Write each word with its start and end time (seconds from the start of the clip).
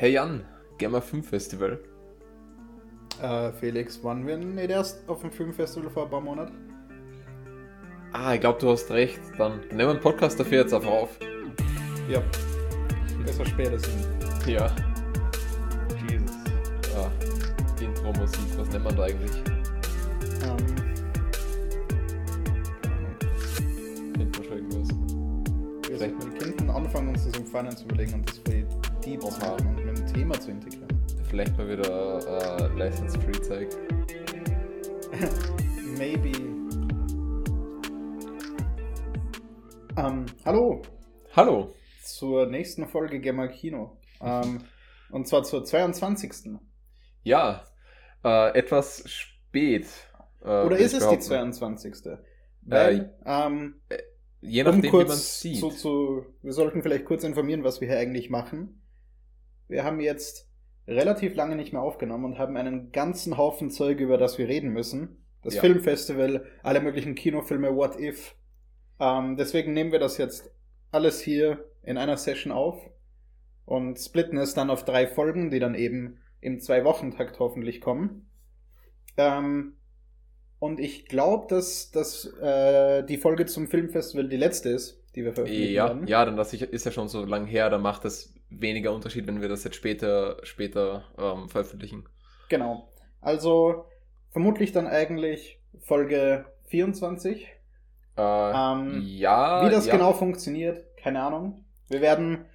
Hey 0.00 0.12
Jan, 0.12 0.44
Gamma 0.78 1.00
5 1.00 1.28
Festival. 1.28 1.80
Äh, 3.20 3.50
Felix, 3.52 4.02
waren 4.04 4.24
wir 4.24 4.36
nicht 4.36 4.70
erst 4.70 5.08
auf 5.08 5.22
dem 5.22 5.32
Filmfestival 5.32 5.90
vor 5.90 6.04
ein 6.04 6.10
paar 6.10 6.20
Monaten? 6.20 6.54
Ah, 8.12 8.32
ich 8.34 8.40
glaube, 8.40 8.60
du 8.60 8.70
hast 8.70 8.88
recht. 8.92 9.18
Dann 9.38 9.58
nehmen 9.70 9.78
wir 9.78 9.90
einen 9.90 10.00
Podcast 10.00 10.38
dafür 10.38 10.58
jetzt 10.62 10.72
einfach 10.72 10.88
auf. 10.88 11.18
Ja. 12.08 12.22
Besser 13.24 13.44
spätestens. 13.44 14.06
Ja. 14.46 14.70
Jesus. 16.08 16.30
Ah, 16.96 17.10
Intro-Musik, 17.82 18.38
was 18.56 18.68
nennt 18.70 18.84
man 18.84 18.96
da 18.96 19.02
eigentlich? 19.02 19.32
Ähm, 20.44 20.56
Intro 24.20 24.42
schon 24.44 24.52
irgendwas. 24.58 24.88
wir, 25.88 25.96
Vielleicht- 25.98 26.24
wir 26.24 26.38
könnten 26.38 26.70
anfangen, 26.70 27.08
uns 27.08 27.24
das 27.26 27.36
im 27.36 27.46
Feinen 27.46 27.76
zu 27.76 27.84
überlegen 27.84 28.14
und 28.14 28.28
das 28.30 28.38
voll 28.38 28.64
deep 29.04 29.20
zu 29.20 29.26
Oha. 29.28 29.50
machen 29.50 29.76
Thema 30.18 30.40
zu 30.40 30.50
integrieren. 30.50 30.88
Vielleicht 31.28 31.56
mal 31.56 31.68
wieder 31.68 32.18
äh, 32.58 32.76
License-Free 32.76 33.40
Zeug. 33.40 33.68
Maybe. 35.96 36.32
Ähm, 39.96 40.26
hallo 40.44 40.82
Hallo. 41.36 41.72
zur 42.02 42.46
nächsten 42.46 42.88
Folge 42.88 43.20
Gemma 43.20 43.46
Kino. 43.46 43.96
Ähm, 44.20 44.62
und 45.12 45.28
zwar 45.28 45.44
zur 45.44 45.64
22. 45.64 46.58
Ja, 47.22 47.62
äh, 48.24 48.58
etwas 48.58 49.04
spät. 49.08 49.86
äh, 50.42 50.64
Oder 50.64 50.78
ist 50.78 50.94
es 50.94 50.98
die 50.98 51.16
behaupten. 51.16 51.52
22.? 51.52 52.18
Weil, 52.62 53.14
ähm, 53.24 53.80
Je 54.40 54.62
um 54.62 54.66
nachdem, 54.66 54.82
wie 54.82 54.86
man 54.96 55.06
kurz 55.06 55.40
sieht. 55.42 55.60
zu, 55.60 55.70
zu, 55.70 56.26
wir 56.42 56.52
sollten 56.52 56.82
vielleicht 56.82 57.04
kurz 57.04 57.22
informieren, 57.22 57.62
was 57.62 57.80
wir 57.80 57.86
hier 57.86 57.98
eigentlich 57.98 58.30
machen. 58.30 58.82
Wir 59.68 59.84
haben 59.84 60.00
jetzt 60.00 60.48
relativ 60.86 61.34
lange 61.34 61.56
nicht 61.56 61.72
mehr 61.72 61.82
aufgenommen 61.82 62.24
und 62.24 62.38
haben 62.38 62.56
einen 62.56 62.92
ganzen 62.92 63.36
Haufen 63.36 63.70
Zeug, 63.70 64.00
über 64.00 64.16
das 64.18 64.38
wir 64.38 64.48
reden 64.48 64.70
müssen. 64.70 65.24
Das 65.42 65.54
Ja. 65.54 65.60
Filmfestival, 65.60 66.46
alle 66.62 66.80
möglichen 66.80 67.14
Kinofilme, 67.14 67.74
What 67.76 67.98
If. 68.00 68.34
Ähm, 68.98 69.36
deswegen 69.36 69.72
nehmen 69.74 69.92
wir 69.92 69.98
das 69.98 70.18
jetzt 70.18 70.50
alles 70.90 71.20
hier 71.20 71.64
in 71.82 71.98
einer 71.98 72.16
Session 72.16 72.52
auf 72.52 72.80
und 73.66 73.98
splitten 73.98 74.38
es 74.38 74.54
dann 74.54 74.70
auf 74.70 74.84
drei 74.84 75.06
Folgen, 75.06 75.50
die 75.50 75.60
dann 75.60 75.74
eben 75.74 76.18
im 76.40 76.58
Zwei-Wochen-Takt 76.60 77.38
hoffentlich 77.38 77.80
kommen. 77.80 78.28
Ähm, 79.16 79.74
und 80.58 80.80
ich 80.80 81.06
glaube, 81.06 81.46
dass, 81.48 81.90
dass 81.90 82.24
äh, 82.40 83.04
die 83.04 83.18
Folge 83.18 83.46
zum 83.46 83.68
Filmfestival 83.68 84.28
die 84.28 84.36
letzte 84.36 84.70
ist, 84.70 85.02
die 85.14 85.24
wir 85.24 85.32
veröffentlichen 85.34 85.72
Ja, 85.74 85.88
werden. 85.88 86.06
ja, 86.06 86.24
dann 86.24 86.36
das 86.36 86.52
ist 86.52 86.84
ja 86.84 86.90
schon 86.92 87.08
so 87.08 87.24
lang 87.24 87.46
her, 87.46 87.70
da 87.70 87.78
macht 87.78 88.04
es 88.04 88.34
weniger 88.50 88.92
Unterschied, 88.94 89.26
wenn 89.26 89.40
wir 89.40 89.48
das 89.48 89.64
jetzt 89.64 89.76
später, 89.76 90.38
später 90.44 91.04
ähm, 91.18 91.48
veröffentlichen. 91.48 92.08
Genau. 92.48 92.92
Also 93.20 93.86
vermutlich 94.30 94.72
dann 94.72 94.86
eigentlich 94.86 95.60
Folge 95.80 96.46
24. 96.66 97.46
Äh, 98.16 98.20
Ähm, 98.20 99.00
ja. 99.00 99.60
Wie 99.60 99.70
das 99.70 99.86
ja. 99.86 99.92
genau 99.92 100.12
funktioniert, 100.12 100.96
keine 100.96 101.22
Ahnung. 101.22 101.64
Wir 101.88 102.00
werden 102.00 102.46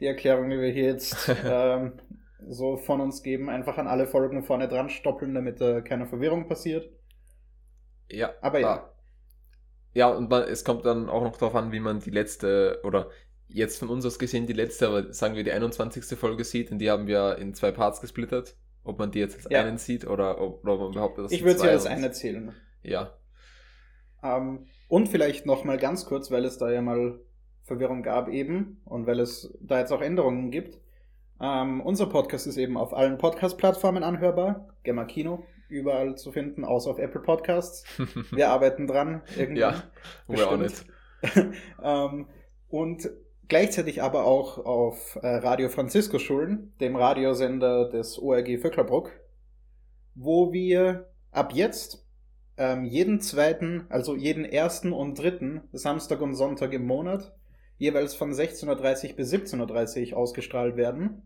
die 0.00 0.06
Erklärung, 0.06 0.50
die 0.50 0.60
wir 0.60 0.70
hier 0.72 0.84
jetzt 0.86 1.28
ähm, 1.44 2.00
so 2.48 2.76
von 2.76 3.00
uns 3.00 3.22
geben, 3.22 3.48
einfach 3.50 3.78
an 3.78 3.86
alle 3.88 4.06
Folgen 4.06 4.42
vorne 4.44 4.68
dran 4.68 4.88
stoppeln, 4.90 5.34
damit 5.34 5.60
äh, 5.60 5.82
keine 5.82 6.06
Verwirrung 6.06 6.48
passiert. 6.48 6.90
Ja, 8.10 8.32
Aber 8.40 8.58
ja. 8.60 8.74
ah. 8.74 8.94
Ja, 9.92 10.08
und 10.08 10.30
man, 10.30 10.44
es 10.44 10.64
kommt 10.64 10.84
dann 10.86 11.08
auch 11.08 11.22
noch 11.22 11.36
darauf 11.36 11.54
an, 11.56 11.72
wie 11.72 11.80
man 11.80 12.00
die 12.00 12.10
letzte, 12.10 12.80
oder 12.84 13.10
jetzt 13.52 13.78
von 13.78 13.88
uns 13.88 14.04
aus 14.06 14.18
gesehen 14.18 14.46
die 14.46 14.52
letzte, 14.52 14.86
aber 14.88 15.12
sagen 15.12 15.34
wir 15.36 15.44
die 15.44 15.52
21. 15.52 16.18
Folge 16.18 16.44
sieht, 16.44 16.70
denn 16.70 16.78
die 16.78 16.90
haben 16.90 17.06
wir 17.06 17.36
in 17.38 17.54
zwei 17.54 17.70
Parts 17.72 18.00
gesplittert. 18.00 18.56
Ob 18.82 18.98
man 18.98 19.10
die 19.10 19.18
jetzt 19.18 19.36
als 19.36 19.46
Ja. 19.50 19.60
einen 19.62 19.76
sieht 19.78 20.06
oder 20.06 20.40
ob, 20.40 20.62
oder 20.64 20.74
ob 20.74 20.80
man 20.80 20.92
behauptet, 20.92 21.26
dass 21.26 21.32
Ich 21.32 21.44
würde 21.44 21.58
sie 21.60 21.68
als 21.68 21.84
und- 21.84 21.92
eine 21.92 22.10
zählen. 22.12 22.54
Ja, 22.82 23.14
Ähm, 24.22 24.66
und 24.88 25.08
vielleicht 25.08 25.46
noch 25.46 25.64
mal 25.64 25.78
ganz 25.78 26.04
kurz, 26.06 26.30
weil 26.30 26.44
es 26.44 26.58
da 26.58 26.70
ja 26.70 26.82
mal 26.82 27.20
Verwirrung 27.62 28.02
gab 28.02 28.28
eben 28.28 28.80
und 28.84 29.06
weil 29.06 29.20
es 29.20 29.56
da 29.60 29.78
jetzt 29.78 29.92
auch 29.92 30.02
Änderungen 30.02 30.50
gibt. 30.50 30.78
Ähm, 31.40 31.80
unser 31.80 32.06
Podcast 32.06 32.46
ist 32.46 32.56
eben 32.58 32.76
auf 32.76 32.92
allen 32.92 33.16
Podcast-Plattformen 33.18 34.02
anhörbar. 34.02 34.68
Gemma 34.82 35.04
Kino, 35.04 35.44
überall 35.68 36.16
zu 36.16 36.32
finden, 36.32 36.64
außer 36.64 36.90
auf 36.90 36.98
Apple 36.98 37.20
Podcasts. 37.22 37.84
Wir 38.30 38.50
arbeiten 38.50 38.86
dran. 38.86 39.22
Irgendwann. 39.38 39.56
ja, 39.74 39.82
wir 40.28 40.48
auch 40.50 40.56
nicht. 40.58 40.84
Bestimmt. 41.22 41.54
ähm, 41.82 42.26
und 42.68 43.08
gleichzeitig 43.50 44.02
aber 44.02 44.24
auch 44.24 44.64
auf 44.64 45.18
äh, 45.22 45.26
Radio 45.26 45.68
Francisco 45.68 46.18
Schulen, 46.18 46.72
dem 46.80 46.96
Radiosender 46.96 47.90
des 47.90 48.18
ORG 48.18 48.58
Vöcklerbruck, 48.58 49.12
wo 50.14 50.52
wir 50.52 51.10
ab 51.32 51.52
jetzt 51.52 52.06
ähm, 52.56 52.84
jeden 52.84 53.20
zweiten, 53.20 53.86
also 53.90 54.16
jeden 54.16 54.44
ersten 54.44 54.92
und 54.92 55.18
dritten 55.18 55.62
Samstag 55.72 56.20
und 56.20 56.34
Sonntag 56.34 56.72
im 56.72 56.86
Monat 56.86 57.34
jeweils 57.76 58.14
von 58.14 58.32
16.30 58.32 59.16
bis 59.16 59.32
17.30 59.32 60.14
ausgestrahlt 60.14 60.76
werden. 60.76 61.22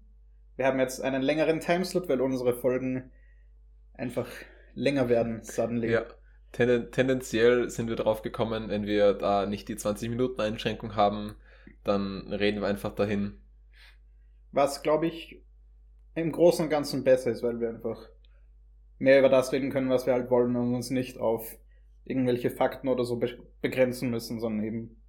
Wir 0.57 0.67
haben 0.67 0.79
jetzt 0.79 1.03
einen 1.03 1.21
längeren 1.21 1.61
Timeslot, 1.61 2.09
weil 2.09 2.21
unsere 2.21 2.55
Folgen 2.55 3.11
einfach 3.93 4.29
länger 4.75 5.09
werden, 5.09 5.41
suddenly. 5.43 5.93
Ja. 5.93 6.05
Tenden, 6.53 6.91
tendenziell 6.91 7.69
sind 7.69 7.89
wir 7.89 7.97
drauf 7.97 8.23
gekommen, 8.23 8.71
wenn 8.71 8.87
wir 8.87 9.13
da 9.13 9.45
nicht 9.45 9.69
die 9.69 9.77
20 9.77 10.09
Minuten 10.09 10.41
Einschränkung 10.41 10.95
haben, 10.95 11.35
dann 11.85 12.33
reden 12.33 12.61
wir 12.61 12.69
einfach 12.69 12.95
dahin. 12.95 13.41
Was, 14.53 14.83
glaube 14.83 15.07
ich, 15.07 15.43
im 16.15 16.33
Großen 16.33 16.65
und 16.67 16.71
Ganzen 16.71 17.05
besser 17.05 17.31
ist, 17.33 17.43
weil 17.43 17.61
wir 17.61 17.69
einfach 17.71 18.09
mehr 18.99 19.19
über 19.21 19.29
das 19.29 19.53
reden 19.53 19.71
können, 19.71 19.91
was 19.91 20.07
wir 20.07 20.13
halt 20.15 20.31
wollen 20.31 20.57
und 20.57 20.75
uns 20.75 20.91
nicht 20.91 21.19
auf 21.19 21.57
irgendwelche 22.05 22.51
Fakten 22.51 22.89
oder 22.89 23.05
so 23.05 23.17
be 23.19 23.39
begrenzen 23.63 24.11
müssen, 24.11 24.41
sondern 24.41 24.65
eben 24.67 25.03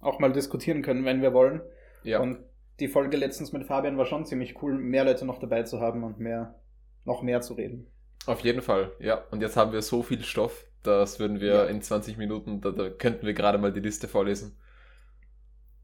auch 0.00 0.18
mal 0.20 0.32
diskutieren 0.32 0.82
können, 0.82 1.04
wenn 1.04 1.22
wir 1.22 1.32
wollen. 1.34 1.62
Ja, 2.02 2.20
Und 2.20 2.40
die 2.80 2.88
Folge 2.88 3.16
letztens 3.16 3.52
mit 3.52 3.64
Fabian 3.66 3.98
war 3.98 4.06
schon 4.06 4.26
ziemlich 4.26 4.62
cool, 4.62 4.78
mehr 4.78 5.04
Leute 5.04 5.24
noch 5.26 5.38
dabei 5.40 5.62
zu 5.64 5.80
haben 5.80 6.04
und 6.04 6.20
mehr, 6.20 6.60
noch 7.04 7.22
mehr 7.22 7.40
zu 7.42 7.54
reden. 7.54 7.88
auf 8.26 8.40
jeden 8.40 8.62
Fall. 8.62 8.92
Ja, 8.98 9.24
und 9.30 9.40
jetzt 9.42 9.56
haben 9.56 9.72
wir 9.72 9.82
so 9.82 10.02
viel 10.02 10.22
Stoff, 10.22 10.66
das 10.82 11.18
würden 11.20 11.40
wir 11.40 11.64
Ja. 11.64 11.64
in 11.68 11.82
20 11.82 12.16
Minuten, 12.18 12.60
da, 12.60 12.70
da 12.70 12.90
könnten 12.90 13.26
wir 13.26 13.34
gerade 13.34 13.58
mal 13.58 13.72
die 13.72 13.80
Liste 13.80 14.08
vorlesen. 14.08 14.56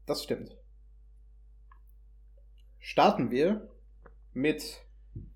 Das 0.09 0.23
stimmt. 0.23 0.57
Starten 2.79 3.29
wir 3.29 3.69
mit 4.33 4.79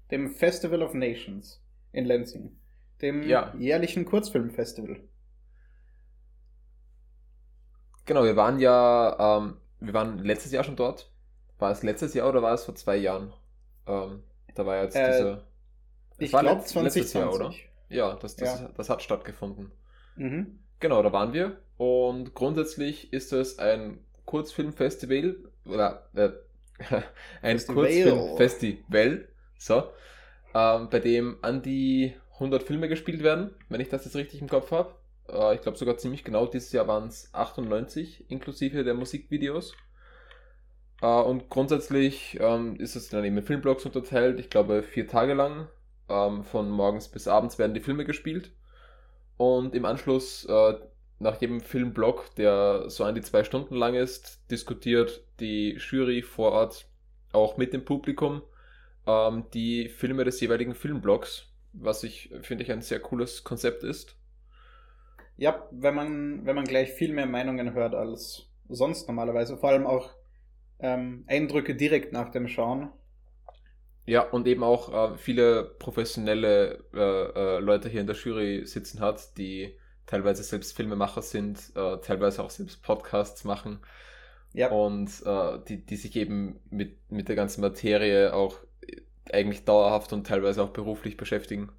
dem 0.10 0.32
Festival 0.32 0.82
of 0.82 0.96
Nations 0.96 1.64
in 1.92 2.06
Lenzing, 2.06 2.58
dem 3.00 3.22
Ja. 3.22 3.54
jährlichen 3.56 4.04
Kurzfilmfestival. 4.04 5.00
Genau, 8.06 8.24
wir 8.24 8.36
waren 8.36 8.58
ja, 8.60 9.38
ähm, 9.38 9.58
wir 9.80 9.94
waren 9.94 10.18
letztes 10.18 10.52
Jahr 10.52 10.64
schon 10.64 10.76
dort. 10.76 11.12
War 11.60 11.70
es 11.70 11.84
letztes 11.84 12.16
Jahr 12.16 12.28
oder 12.28 12.42
war 12.42 12.56
es 12.56 12.66
vor 12.66 12.74
zwei 12.74 12.96
Jahren? 12.98 13.32
Ähm, 13.86 14.24
da 14.56 14.66
war 14.66 14.82
jetzt 14.82 14.96
Äh, 14.96 15.06
diese. 15.12 15.48
Es 16.14 16.18
Ich 16.20 16.30
glaube 16.32 16.46
letzt- 16.48 16.74
letztes 16.74 17.14
Jahr, 17.14 17.30
2020. 17.30 17.70
Ja, 17.90 18.16
das, 18.16 18.36
das, 18.38 18.60
Ja. 18.60 18.70
das 18.70 18.90
hat 18.90 19.04
stattgefunden. 19.04 19.72
Mhm. 20.16 20.58
Genau, 20.80 21.04
da 21.04 21.14
waren 21.14 21.32
wir. 21.32 21.62
Und 21.78 22.34
grundsätzlich 22.34 23.14
ist 23.14 23.32
es 23.34 23.60
ein 23.60 24.04
Kurzfilmfestival 24.26 25.36
oder 25.66 26.08
äh, 26.16 26.30
ein 27.42 27.60
Festival. 27.60 27.86
Kurzfilmfestival, 27.86 29.28
so, 29.58 29.84
ähm, 30.54 30.90
bei 30.90 31.00
dem 31.00 31.38
an 31.42 31.62
die 31.62 32.14
100 32.34 32.64
Filme 32.64 32.90
gespielt 32.90 33.24
werden, 33.24 33.52
wenn 33.70 33.82
ich 33.82 33.90
das 33.90 34.06
jetzt 34.06 34.16
richtig 34.16 34.42
im 34.42 34.50
Kopf 34.50 34.72
habe. 34.72 34.96
Äh, 35.30 35.56
ich 35.56 35.62
glaube 35.62 35.78
sogar 35.78 35.98
ziemlich 35.98 36.24
genau, 36.24 36.46
dieses 36.46 36.72
Jahr 36.72 36.88
waren 36.88 37.08
es 37.08 37.30
98, 37.34 38.30
inklusive 38.30 38.84
der 38.84 38.94
Musikvideos. 38.94 39.74
Äh, 41.02 41.08
und 41.08 41.50
grundsätzlich 41.50 42.38
ähm, 42.40 42.76
ist 42.78 42.96
es 42.96 43.10
dann 43.10 43.24
eben 43.24 43.38
in 43.38 43.44
Filmblocks 43.44 43.86
unterteilt. 43.86 44.40
Ich 44.40 44.50
glaube, 44.50 44.84
vier 44.84 45.08
Tage 45.08 45.34
lang. 45.34 45.68
Ähm, 46.10 46.44
von 46.44 46.69
morgens 46.69 47.08
bis 47.08 47.28
abends 47.28 47.58
werden 47.58 47.74
die 47.74 47.80
Filme 47.80 48.06
gespielt. 48.06 48.52
Und 49.38 49.76
im 49.76 49.86
Anschluss, 49.86 50.46
äh, 50.46 50.76
nach 51.24 51.42
jedem 51.42 51.62
Filmblock, 51.62 52.36
der 52.36 52.90
so 52.90 53.04
an 53.04 53.16
die 53.16 53.22
zwei 53.22 53.44
Stunden 53.44 53.75
lang 53.75 53.96
ist, 53.96 54.50
diskutiert 54.52 55.24
die 55.40 55.78
Jury 55.80 56.22
vor 56.22 56.52
Ort 56.52 56.86
auch 57.31 57.58
mit 57.58 57.74
dem 57.74 57.84
Publikum 57.84 58.44
ähm, 59.08 59.46
die 59.54 59.90
Filme 59.90 60.24
des 60.24 60.40
jeweiligen 60.40 60.75
Filmblocks, 60.75 61.48
was 61.74 62.04
ich, 62.04 62.34
finde 62.42 62.64
ich, 62.64 62.72
ein 62.72 62.81
sehr 62.81 63.00
cooles 63.00 63.44
Konzept 63.44 63.84
ist. 63.84 64.16
Ja, 65.36 65.68
wenn 65.72 65.96
man, 65.96 66.46
wenn 66.46 66.56
man 66.56 66.66
gleich 66.66 66.92
viel 66.92 67.12
mehr 67.12 67.26
Meinungen 67.26 67.74
hört 67.74 67.96
als 67.96 68.50
sonst 68.69 69.08
normalerweise, 69.08 69.58
vor 69.58 69.69
allem 69.69 69.88
auch 69.88 70.12
ähm, 70.80 71.24
Eindrücke 71.28 71.76
direkt 71.76 72.14
nach 72.14 72.30
dem 72.30 72.48
Schauen. 72.48 72.92
Ja, 74.06 74.22
und 74.22 74.48
eben 74.48 74.64
auch 74.64 75.14
äh, 75.14 75.18
viele 75.18 75.64
professionelle 75.64 76.84
äh, 76.94 77.00
äh, 77.00 77.60
Leute 77.60 77.90
hier 77.90 78.02
in 78.02 78.08
der 78.08 78.16
Jury 78.16 78.66
sitzen 78.66 79.00
hat, 79.00 79.38
die 79.38 79.76
teilweise 80.06 80.44
selbst 80.44 80.76
Filmemacher 80.76 81.22
sind, 81.22 81.72
äh, 81.76 81.98
teilweise 82.02 82.44
auch 82.44 82.50
selbst 82.50 82.84
Podcasts 82.84 83.44
machen 83.46 83.82
Ja. 84.54 84.70
und 84.70 85.10
äh, 85.26 85.60
die, 85.68 85.86
die 85.86 85.96
sich 85.98 86.16
eben 86.18 86.62
mit, 86.70 87.12
mit 87.12 87.30
der 87.30 87.36
ganzen 87.38 87.62
Materie 87.62 88.34
auch 88.34 88.58
eigentlich 89.32 89.66
dauerhaft 89.66 90.14
und 90.14 90.28
teilweise 90.28 90.64
auch 90.64 90.72
beruflich 90.72 91.18
beschäftigen. 91.18 91.72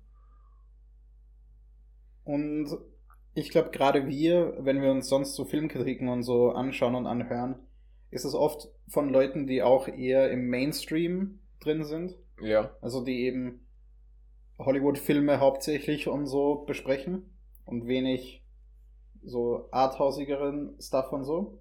Und 2.24 2.68
ich 3.34 3.50
glaube, 3.50 3.70
gerade 3.70 4.06
wir, 4.08 4.56
wenn 4.60 4.80
wir 4.82 4.90
uns 4.90 5.08
sonst 5.08 5.34
so 5.34 5.44
Filmkritiken 5.44 6.08
und 6.08 6.22
so 6.22 6.50
anschauen 6.52 6.94
und 6.94 7.06
anhören, 7.06 7.56
ist 8.10 8.24
es 8.24 8.34
oft 8.34 8.68
von 8.88 9.10
Leuten, 9.10 9.46
die 9.46 9.62
auch 9.62 9.88
eher 9.88 10.30
im 10.30 10.48
Mainstream 10.48 11.40
drin 11.60 11.84
sind. 11.84 12.14
Ja. 12.40 12.76
Also 12.80 13.04
die 13.04 13.24
eben 13.24 13.66
Hollywood-Filme 14.58 15.40
hauptsächlich 15.40 16.08
und 16.08 16.26
so 16.26 16.64
besprechen 16.66 17.33
und 17.64 17.86
wenig 17.86 18.42
so 19.22 19.68
arthausigeren 19.70 20.76
Stuff 20.80 21.12
und 21.12 21.24
so. 21.24 21.58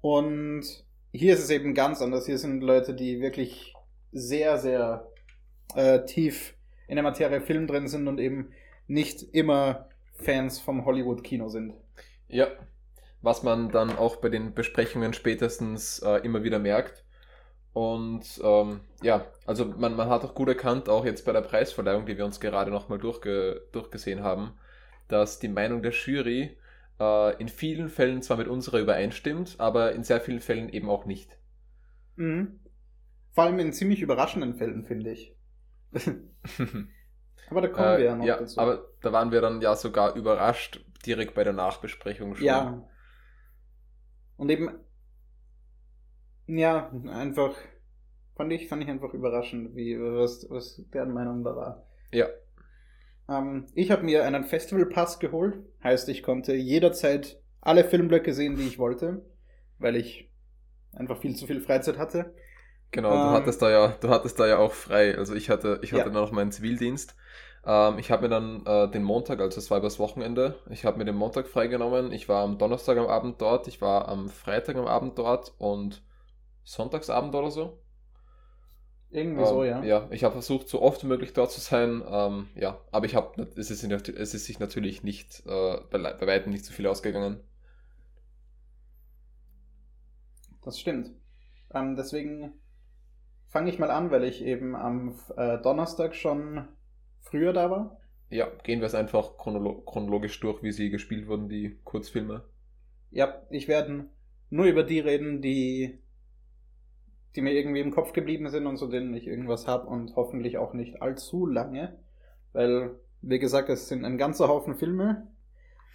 Und 0.00 0.64
hier 1.12 1.34
ist 1.34 1.42
es 1.42 1.50
eben 1.50 1.74
ganz 1.74 2.00
anders. 2.00 2.26
Hier 2.26 2.38
sind 2.38 2.62
Leute, 2.62 2.94
die 2.94 3.20
wirklich 3.20 3.74
sehr, 4.12 4.58
sehr 4.58 5.08
äh, 5.74 6.04
tief 6.04 6.54
in 6.88 6.96
der 6.96 7.02
Materie 7.02 7.40
Film 7.40 7.66
drin 7.66 7.88
sind 7.88 8.08
und 8.08 8.18
eben 8.18 8.52
nicht 8.86 9.22
immer 9.34 9.88
Fans 10.14 10.60
vom 10.60 10.84
Hollywood-Kino 10.84 11.48
sind. 11.48 11.74
Ja, 12.28 12.48
was 13.22 13.42
man 13.42 13.70
dann 13.70 13.96
auch 13.96 14.16
bei 14.16 14.28
den 14.28 14.54
Besprechungen 14.54 15.12
spätestens 15.12 16.00
äh, 16.00 16.16
immer 16.24 16.42
wieder 16.42 16.58
merkt. 16.58 17.04
Und 17.72 18.40
ähm, 18.42 18.80
ja, 19.02 19.26
also 19.46 19.64
man, 19.64 19.94
man 19.94 20.08
hat 20.08 20.24
auch 20.24 20.34
gut 20.34 20.48
erkannt, 20.48 20.88
auch 20.88 21.04
jetzt 21.04 21.24
bei 21.24 21.32
der 21.32 21.42
Preisverleihung, 21.42 22.06
die 22.06 22.18
wir 22.18 22.24
uns 22.24 22.40
gerade 22.40 22.70
nochmal 22.70 22.98
durchge 22.98 23.62
durchgesehen 23.70 24.24
haben, 24.24 24.54
dass 25.10 25.38
die 25.38 25.48
Meinung 25.48 25.82
der 25.82 25.92
Jury 25.92 26.56
äh, 26.98 27.40
in 27.40 27.48
vielen 27.48 27.88
Fällen 27.88 28.22
zwar 28.22 28.36
mit 28.36 28.48
unserer 28.48 28.78
übereinstimmt, 28.78 29.56
aber 29.58 29.92
in 29.92 30.04
sehr 30.04 30.20
vielen 30.20 30.40
Fällen 30.40 30.68
eben 30.68 30.88
auch 30.88 31.06
nicht. 31.06 31.38
Mhm. 32.16 32.60
Vor 33.32 33.44
allem 33.44 33.58
in 33.58 33.72
ziemlich 33.72 34.02
überraschenden 34.02 34.54
Fällen, 34.54 34.84
finde 34.84 35.12
ich. 35.12 35.36
aber 37.50 37.60
da 37.60 37.68
kommen 37.68 37.94
äh, 37.94 37.98
wir 37.98 38.04
ja 38.04 38.16
noch 38.16 38.24
ja, 38.24 38.36
dazu. 38.38 38.60
Aber 38.60 38.88
da 39.00 39.12
waren 39.12 39.32
wir 39.32 39.40
dann 39.40 39.60
ja 39.60 39.74
sogar 39.76 40.14
überrascht, 40.14 40.84
direkt 41.06 41.34
bei 41.34 41.44
der 41.44 41.52
Nachbesprechung 41.52 42.34
schon. 42.34 42.46
Ja. 42.46 42.88
Und 44.36 44.50
eben, 44.50 44.70
ja, 46.46 46.90
einfach, 47.08 47.54
fand 48.36 48.52
ich, 48.52 48.68
fand 48.68 48.82
ich 48.82 48.88
einfach 48.88 49.14
überraschend, 49.14 49.74
wie, 49.76 49.98
was, 49.98 50.46
was 50.50 50.82
deren 50.92 51.12
Meinung 51.12 51.44
da 51.44 51.56
war. 51.56 51.86
Ja. 52.12 52.26
Ähm, 53.30 53.66
ich 53.74 53.90
habe 53.90 54.02
mir 54.04 54.24
einen 54.24 54.44
Festivalpass 54.44 55.18
geholt, 55.20 55.58
heißt, 55.82 56.08
ich 56.10 56.22
konnte 56.22 56.54
jederzeit 56.54 57.40
alle 57.62 57.84
Filmblöcke 57.84 58.34
sehen, 58.34 58.56
die 58.56 58.66
ich 58.68 58.78
wollte, 58.78 59.24
weil 59.78 59.96
ich 59.96 60.30
einfach 60.94 61.20
viel 61.20 61.36
zu 61.36 61.46
viel 61.46 61.60
Freizeit 61.62 61.98
hatte. 61.98 62.34
Genau, 62.92 63.18
du 63.18 63.30
Ähm, 63.30 63.32
hattest 63.32 63.62
da 63.62 63.70
ja, 63.70 63.88
du 64.00 64.08
hattest 64.10 64.38
da 64.40 64.46
ja 64.48 64.58
auch 64.58 64.72
frei. 64.72 65.16
Also 65.16 65.34
ich 65.34 65.48
hatte, 65.48 65.80
ich 65.82 65.92
hatte 65.92 66.10
Ja. 66.10 66.10
noch 66.10 66.32
meinen 66.32 66.50
Zivildienst. 66.52 67.14
Ähm, 67.64 67.98
ich 67.98 68.10
habe 68.10 68.22
mir 68.22 68.28
dann 68.28 68.66
äh, 68.66 68.90
den 68.90 69.04
Montag, 69.04 69.40
also 69.40 69.58
es 69.58 69.70
war 69.70 69.78
übers 69.78 69.98
Wochenende, 70.00 70.58
ich 70.70 70.84
habe 70.84 70.98
mir 70.98 71.04
den 71.04 71.14
Montag 71.16 71.46
freigenommen. 71.48 72.12
Ich 72.12 72.28
war 72.28 72.42
am 72.42 72.58
Donnerstag 72.58 72.98
am 72.98 73.06
Abend 73.06 73.40
dort, 73.40 73.68
ich 73.68 73.80
war 73.80 74.08
am 74.08 74.28
Freitag 74.28 74.76
am 74.76 74.86
Abend 74.86 75.18
dort 75.18 75.52
und 75.58 76.02
Sonntagsabend 76.64 77.34
oder 77.34 77.50
so. 77.50 77.80
Irgendwie 79.10 79.44
so, 79.44 79.64
Ähm, 79.64 79.64
ja. 79.64 79.82
Ja, 79.82 80.08
ich 80.10 80.24
habe 80.24 80.34
versucht, 80.34 80.68
so 80.68 80.80
oft 80.82 81.02
wie 81.02 81.08
möglich 81.08 81.32
dort 81.32 81.50
zu 81.50 81.60
sein. 81.60 82.02
Ähm, 82.08 82.48
ja, 82.54 82.80
aber 82.92 83.06
ich 83.06 83.14
habe, 83.16 83.48
es 83.56 83.70
ist, 83.70 83.82
es 83.82 84.34
ist 84.34 84.44
sich 84.46 84.58
natürlich 84.60 85.02
nicht, 85.02 85.42
äh, 85.46 85.78
bei, 85.90 85.98
bei 85.98 86.26
weitem 86.26 86.52
nicht 86.52 86.64
so 86.64 86.72
viel 86.72 86.86
ausgegangen. 86.86 87.40
Das 90.62 90.78
stimmt. 90.80 91.10
Ähm, 91.74 91.96
deswegen 91.96 92.54
fange 93.48 93.70
ich 93.70 93.78
mal 93.78 93.90
an, 93.90 94.10
weil 94.10 94.24
ich 94.24 94.42
eben 94.44 94.76
am 94.76 95.16
äh, 95.36 95.58
Donnerstag 95.58 96.14
schon 96.14 96.68
früher 97.20 97.52
da 97.52 97.70
war. 97.70 98.00
Ja, 98.30 98.48
gehen 98.64 98.80
wir 98.80 98.86
es 98.86 98.94
einfach 98.94 99.36
chronolo 99.36 99.82
chronologisch 99.82 100.40
durch, 100.40 100.62
wie 100.62 100.72
sie 100.72 100.90
gespielt 100.90 101.26
wurden, 101.28 101.48
die 101.48 101.78
Kurzfilme. 101.84 102.44
Ja, 103.10 103.42
ich 103.50 103.68
werde 103.68 104.08
nur 104.50 104.66
über 104.66 104.82
die 104.82 105.00
reden, 105.00 105.40
die, 105.42 106.00
die 107.36 107.42
mir 107.42 107.52
irgendwie 107.52 107.80
im 107.80 107.92
Kopf 107.92 108.12
geblieben 108.12 108.48
sind 108.48 108.66
und 108.66 108.76
zu 108.76 108.88
denen 108.88 109.14
ich 109.14 109.26
irgendwas 109.26 109.66
habe 109.66 109.86
und 109.86 110.16
hoffentlich 110.16 110.58
auch 110.58 110.72
nicht 110.72 111.02
allzu 111.02 111.46
lange. 111.46 111.96
Weil, 112.52 112.92
wie 113.22 113.38
gesagt, 113.38 113.68
es 113.68 113.88
sind 113.88 114.04
ein 114.04 114.18
ganzer 114.18 114.48
Haufen 114.48 114.74
Filme, 114.74 115.28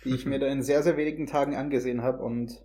die 0.03 0.15
ich 0.15 0.25
mir 0.25 0.39
da 0.39 0.47
in 0.47 0.63
sehr, 0.63 0.83
sehr 0.83 0.97
wenigen 0.97 1.27
Tagen 1.27 1.55
angesehen 1.55 2.01
habe 2.01 2.23
und 2.23 2.63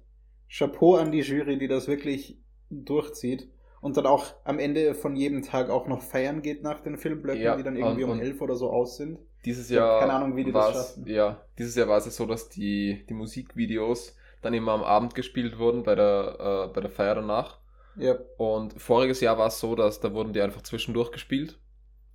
Chapeau 0.48 0.96
an 0.96 1.12
die 1.12 1.20
Jury, 1.20 1.58
die 1.58 1.68
das 1.68 1.88
wirklich 1.88 2.38
durchzieht 2.70 3.48
und 3.80 3.96
dann 3.96 4.06
auch 4.06 4.26
am 4.44 4.58
Ende 4.58 4.94
von 4.94 5.16
jedem 5.16 5.42
Tag 5.42 5.70
auch 5.70 5.86
noch 5.86 6.02
feiern 6.02 6.42
geht 6.42 6.62
nach 6.62 6.80
den 6.80 6.96
Filmblöcken, 6.96 7.42
Ja, 7.42 7.56
die 7.56 7.62
dann 7.62 7.76
irgendwie 7.76 8.04
um 8.04 8.20
elf 8.20 8.40
oder 8.40 8.54
so 8.54 8.70
aus 8.70 8.96
sind. 8.96 9.18
Dieses 9.44 9.70
Jahr 9.70 10.00
keine 10.00 10.12
Ahnung, 10.12 10.36
wie 10.36 10.44
die 10.44 10.52
das 10.52 10.72
schaffen. 10.72 11.06
Ja, 11.06 11.40
dieses 11.58 11.74
Jahr 11.76 11.88
war 11.88 11.98
es 11.98 12.04
ja 12.04 12.10
so, 12.10 12.26
dass 12.26 12.50
die, 12.50 13.06
die 13.08 13.14
Musikvideos 13.14 14.16
dann 14.42 14.54
immer 14.54 14.72
am 14.72 14.82
Abend 14.82 15.14
gespielt 15.14 15.58
wurden 15.58 15.82
bei 15.82 15.94
der, 15.94 16.68
äh, 16.68 16.74
bei 16.74 16.80
der 16.80 16.90
Feier 16.90 17.14
danach. 17.14 17.59
Ja, 17.94 18.18
Und 18.36 18.80
voriges 18.80 19.20
Jahr 19.20 19.38
war 19.38 19.48
es 19.48 19.60
so, 19.60 19.74
dass 19.74 20.00
da 20.00 20.14
wurden 20.14 20.32
die 20.32 20.40
einfach 20.42 20.62
zwischendurch 20.62 21.12
gespielt. 21.12 21.60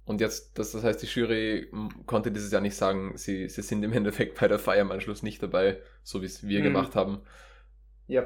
Und 0.06 0.22
jetzt, 0.22 0.58
das, 0.60 0.72
das 0.74 0.84
heißt, 0.84 1.02
die 1.04 1.08
Jury 1.08 1.70
m, 1.74 1.90
konnte 2.08 2.32
dieses 2.32 2.52
Jahr 2.52 2.62
nicht 2.62 2.76
sagen, 2.76 3.18
sie, 3.18 3.50
sie 3.50 3.62
sind 3.64 3.84
im 3.84 3.94
Endeffekt 3.94 4.40
bei 4.40 4.48
der 4.50 4.60
Feier 4.60 4.84
am 4.84 4.92
Anschluss 4.92 5.24
nicht 5.24 5.44
dabei, 5.44 5.82
so 6.04 6.22
wie 6.22 6.28
es 6.28 6.48
wir 6.48 6.62
Mhm. 6.62 6.64
gemacht 6.64 6.96
haben. 6.96 7.22
ja. 8.08 8.26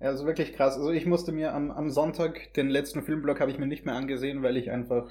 Ja, 0.00 0.08
also 0.08 0.26
wirklich 0.26 0.54
krass. 0.54 0.76
Also 0.76 0.90
ich 0.90 1.06
musste 1.06 1.32
mir 1.32 1.52
am, 1.54 1.70
am 1.70 1.90
Sonntag, 1.90 2.52
den 2.54 2.68
letzten 2.68 3.02
Filmblock 3.02 3.40
habe 3.40 3.50
ich 3.50 3.58
mir 3.58 3.66
nicht 3.66 3.84
mehr 3.86 3.94
angesehen, 3.94 4.42
weil 4.42 4.56
ich 4.56 4.70
einfach 4.70 5.10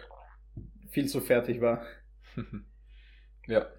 viel 0.92 1.08
zu 1.08 1.22
fertig 1.22 1.62
war. 1.62 1.84
ja. 3.48 3.70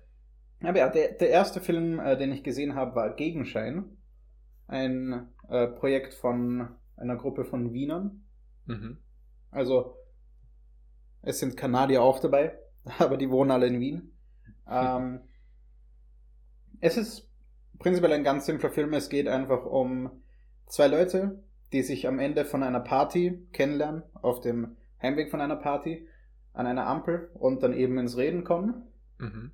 Aber 0.62 0.78
ja, 0.78 0.88
der, 0.90 1.12
der 1.14 1.31
erste 1.31 1.61
Film, 1.62 1.99
äh, 1.99 2.17
den 2.19 2.31
ich 2.32 2.43
gesehen 2.44 2.75
habe, 2.75 2.94
war 2.94 3.14
Gegenschein. 3.17 3.96
Ein 4.67 5.29
äh, 5.49 5.69
Projekt 5.69 6.15
von 6.15 6.69
einer 6.97 7.17
Gruppe 7.17 7.45
von 7.45 7.73
Wienern. 7.73 8.25
Mhm. 8.67 8.99
Also 9.51 9.97
es 11.23 11.39
sind 11.39 11.57
Kanadier 11.57 12.03
auch 12.03 12.21
dabei, 12.21 12.59
aber 12.99 13.17
die 13.17 13.31
wohnen 13.31 13.51
alle 13.51 13.67
in 13.67 13.81
Wien. 13.81 14.13
Ähm, 14.69 15.21
es 16.81 16.97
ist 16.97 17.31
prinzipiell 17.79 18.13
ein 18.13 18.25
ganz 18.25 18.47
simpler 18.47 18.71
Film. 18.71 18.93
Es 18.95 19.09
geht 19.09 19.29
einfach 19.29 19.65
um 19.65 20.23
zwei 20.67 20.89
Leute, 20.89 21.43
die 21.73 21.83
sich 21.83 22.07
am 22.07 22.19
Ende 22.19 22.45
von 22.45 22.62
einer 22.62 22.81
Party 22.81 23.47
kennenlernen, 23.53 24.03
auf 24.15 24.41
dem 24.41 24.77
Heimweg 25.03 25.31
von 25.31 25.41
einer 25.41 25.57
Party, 25.57 26.09
an 26.52 26.67
einer 26.67 26.87
Ampel 26.87 27.31
und 27.35 27.62
dann 27.62 27.75
eben 27.75 27.99
ins 27.99 28.17
Reden 28.17 28.45
kommen. 28.45 28.87
Mhm. 29.19 29.52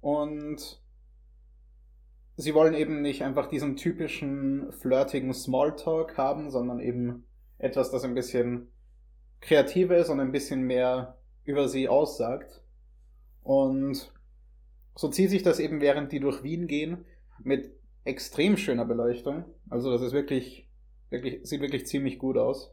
Und 0.00 0.82
sie 2.36 2.54
wollen 2.54 2.74
eben 2.74 3.02
nicht 3.02 3.22
einfach 3.22 3.48
diesen 3.48 3.76
typischen 3.76 4.70
flirtigen 4.72 5.32
Smalltalk 5.32 6.16
haben, 6.16 6.50
sondern 6.50 6.80
eben 6.80 7.24
etwas, 7.58 7.90
das 7.90 8.04
ein 8.04 8.14
bisschen 8.14 8.68
kreativer 9.40 9.96
ist 9.96 10.10
und 10.10 10.20
ein 10.20 10.32
bisschen 10.32 10.62
mehr 10.62 11.18
über 11.44 11.68
sie 11.68 11.88
aussagt. 11.88 12.62
Und 13.42 14.12
so 14.94 15.08
zieht 15.08 15.30
sich 15.30 15.42
das 15.42 15.60
eben, 15.60 15.80
während 15.80 16.12
die 16.12 16.20
durch 16.20 16.42
Wien 16.42 16.66
gehen, 16.66 17.04
mit 17.42 17.70
extrem 18.04 18.56
schöner 18.56 18.84
Beleuchtung. 18.84 19.44
Also 19.70 19.90
das 19.90 20.02
ist 20.02 20.12
wirklich, 20.12 20.68
wirklich, 21.10 21.40
sieht 21.46 21.60
wirklich 21.60 21.86
ziemlich 21.86 22.18
gut 22.18 22.36
aus. 22.36 22.72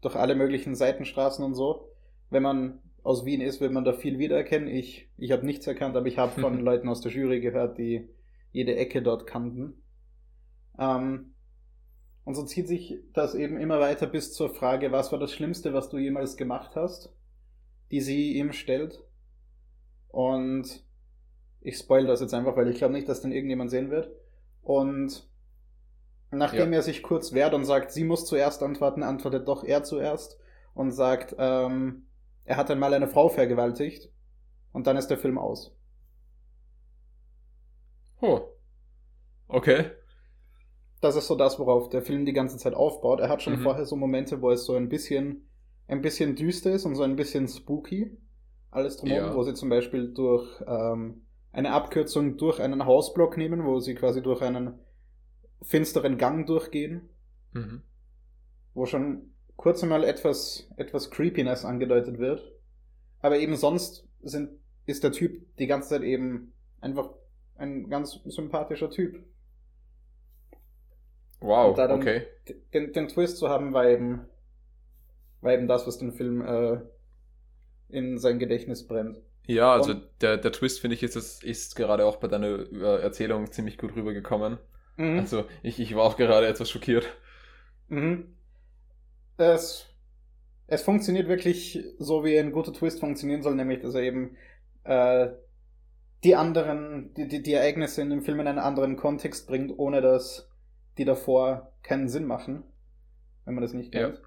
Durch 0.00 0.14
alle 0.14 0.34
möglichen 0.34 0.74
Seitenstraßen 0.74 1.44
und 1.44 1.54
so. 1.54 1.88
Wenn 2.30 2.42
man 2.42 2.80
aus 3.02 3.24
Wien 3.24 3.40
ist, 3.40 3.60
wird 3.60 3.72
man 3.72 3.84
da 3.84 3.92
viel 3.92 4.18
wiedererkennen. 4.18 4.68
Ich, 4.68 5.08
ich 5.16 5.32
habe 5.32 5.44
nichts 5.44 5.66
erkannt, 5.66 5.96
aber 5.96 6.06
ich 6.06 6.18
habe 6.18 6.40
von 6.40 6.60
Leuten 6.64 6.88
aus 6.88 7.00
der 7.00 7.12
Jury 7.12 7.40
gehört, 7.40 7.78
die 7.78 8.08
jede 8.52 8.76
Ecke 8.76 9.02
dort 9.02 9.26
kannten. 9.26 9.82
Ähm, 10.78 11.34
und 12.24 12.34
so 12.34 12.44
zieht 12.44 12.68
sich 12.68 12.98
das 13.14 13.34
eben 13.34 13.58
immer 13.58 13.80
weiter 13.80 14.06
bis 14.06 14.32
zur 14.32 14.50
Frage, 14.54 14.92
was 14.92 15.12
war 15.12 15.18
das 15.18 15.32
Schlimmste, 15.32 15.72
was 15.72 15.88
du 15.88 15.98
jemals 15.98 16.36
gemacht 16.36 16.76
hast, 16.76 17.12
die 17.90 18.00
sie 18.00 18.34
ihm 18.34 18.52
stellt. 18.52 19.02
Und 20.08 20.84
ich 21.60 21.76
spoil 21.78 22.06
das 22.06 22.20
jetzt 22.20 22.34
einfach, 22.34 22.56
weil 22.56 22.68
ich 22.68 22.78
glaube 22.78 22.94
nicht, 22.94 23.08
dass 23.08 23.20
dann 23.22 23.32
irgendjemand 23.32 23.70
sehen 23.70 23.90
wird. 23.90 24.10
Und 24.62 25.26
nachdem 26.30 26.72
Ja. 26.72 26.78
er 26.78 26.82
sich 26.82 27.02
kurz 27.02 27.32
wehrt 27.32 27.54
und 27.54 27.64
sagt, 27.64 27.92
sie 27.92 28.04
muss 28.04 28.26
zuerst 28.26 28.62
antworten, 28.62 29.02
antwortet 29.02 29.48
doch 29.48 29.64
er 29.64 29.82
zuerst 29.84 30.38
und 30.74 30.90
sagt, 30.92 31.34
ähm, 31.38 32.06
er 32.44 32.56
hat 32.56 32.70
einmal 32.70 32.94
eine 32.94 33.08
Frau 33.08 33.28
vergewaltigt. 33.28 34.10
Und 34.72 34.86
dann 34.86 34.96
ist 34.96 35.08
der 35.08 35.18
Film 35.18 35.38
aus. 35.38 35.74
Oh. 38.20 38.40
Okay. 39.48 39.90
Das 41.00 41.14
ist 41.16 41.26
so 41.28 41.36
das, 41.36 41.58
worauf 41.58 41.88
der 41.90 42.02
Film 42.02 42.24
die 42.26 42.32
ganze 42.32 42.56
Zeit 42.56 42.74
aufbaut. 42.74 43.20
Er 43.20 43.28
hat 43.28 43.42
schon 43.42 43.54
Mhm. 43.58 43.62
vorher 43.62 43.84
so 43.86 43.96
Momente, 43.96 44.42
wo 44.42 44.50
es 44.50 44.64
so 44.64 44.74
ein 44.74 44.88
bisschen, 44.88 45.48
ein 45.86 46.02
bisschen 46.02 46.34
düster 46.34 46.72
ist 46.72 46.84
und 46.84 46.96
so 46.96 47.02
ein 47.04 47.16
bisschen 47.16 47.46
spooky. 47.48 48.16
Alles 48.70 48.96
drumherum, 48.96 49.30
Ja. 49.30 49.34
wo 49.36 49.42
sie 49.44 49.54
zum 49.54 49.68
Beispiel 49.70 50.12
durch 50.12 50.46
ähm, 50.66 51.22
eine 51.52 51.72
Abkürzung 51.72 52.36
durch 52.36 52.60
einen 52.60 52.84
Hausblock 52.84 53.36
nehmen, 53.36 53.64
wo 53.64 53.78
sie 53.80 53.94
quasi 53.94 54.22
durch 54.22 54.42
einen 54.42 54.78
finsteren 55.62 56.18
Gang 56.18 56.46
durchgehen, 56.46 57.08
Mhm. 57.52 57.82
wo 58.74 58.84
schon 58.86 59.32
kurz 59.56 59.82
einmal 59.82 60.04
etwas, 60.04 60.68
etwas 60.76 61.10
Creepiness 61.10 61.64
angedeutet 61.64 62.18
wird. 62.18 62.42
Aber 63.20 63.38
eben 63.38 63.56
sonst 63.56 64.06
sind, 64.22 64.50
ist 64.86 65.02
der 65.02 65.12
Typ 65.12 65.56
die 65.56 65.66
ganze 65.66 65.88
Zeit 65.90 66.02
eben 66.02 66.52
einfach 66.80 67.10
ein 67.58 67.88
ganz 67.90 68.20
sympathischer 68.24 68.90
Typ. 68.90 69.24
Wow, 71.40 71.70
Und 71.70 71.78
da 71.78 71.86
dann 71.86 72.00
okay. 72.00 72.26
Den, 72.74 72.92
den 72.92 73.08
Twist 73.08 73.38
zu 73.38 73.48
haben, 73.48 73.72
war 73.72 73.86
eben, 73.88 74.26
war 75.40 75.52
eben 75.52 75.68
das, 75.68 75.86
was 75.86 75.98
den 75.98 76.12
Film 76.12 76.42
äh, 76.42 76.80
in 77.88 78.18
sein 78.18 78.38
Gedächtnis 78.38 78.86
brennt. 78.86 79.18
Ja, 79.46 79.72
also 79.72 79.92
Und- 79.92 80.02
der, 80.20 80.36
der 80.36 80.52
Twist, 80.52 80.80
finde 80.80 80.94
ich, 80.94 81.02
ist, 81.02 81.42
ist 81.44 81.76
gerade 81.76 82.04
auch 82.04 82.16
bei 82.16 82.28
deiner 82.28 82.70
äh, 82.72 83.02
Erzählung 83.02 83.50
ziemlich 83.50 83.78
gut 83.78 83.96
rübergekommen. 83.96 84.58
Mhm. 84.96 85.18
Also 85.20 85.44
ich, 85.62 85.80
ich 85.80 85.94
war 85.96 86.04
auch 86.04 86.16
gerade 86.16 86.46
etwas 86.46 86.70
schockiert. 86.70 87.06
Mhm. 87.88 88.34
Es, 89.36 89.86
es 90.66 90.82
funktioniert 90.82 91.28
wirklich 91.28 91.84
so, 91.98 92.24
wie 92.24 92.38
ein 92.38 92.52
guter 92.52 92.72
Twist 92.72 93.00
funktionieren 93.00 93.42
soll, 93.42 93.54
nämlich, 93.54 93.80
dass 93.80 93.94
er 93.94 94.02
eben 94.02 94.36
äh, 94.84 95.28
die 96.24 96.34
anderen, 96.36 97.12
die, 97.14 97.28
die, 97.28 97.42
die 97.42 97.52
Ereignisse 97.52 98.02
in 98.02 98.10
dem 98.10 98.22
Film 98.22 98.40
in 98.40 98.48
einen 98.48 98.58
anderen 98.58 98.96
Kontext 98.96 99.46
bringt, 99.46 99.78
ohne 99.78 100.00
dass 100.00 100.50
die 100.98 101.04
davor 101.04 101.72
keinen 101.82 102.08
Sinn 102.08 102.24
machen, 102.26 102.64
wenn 103.44 103.54
man 103.54 103.62
das 103.62 103.72
nicht 103.72 103.94
Ja. 103.94 104.08
kennt. 104.08 104.22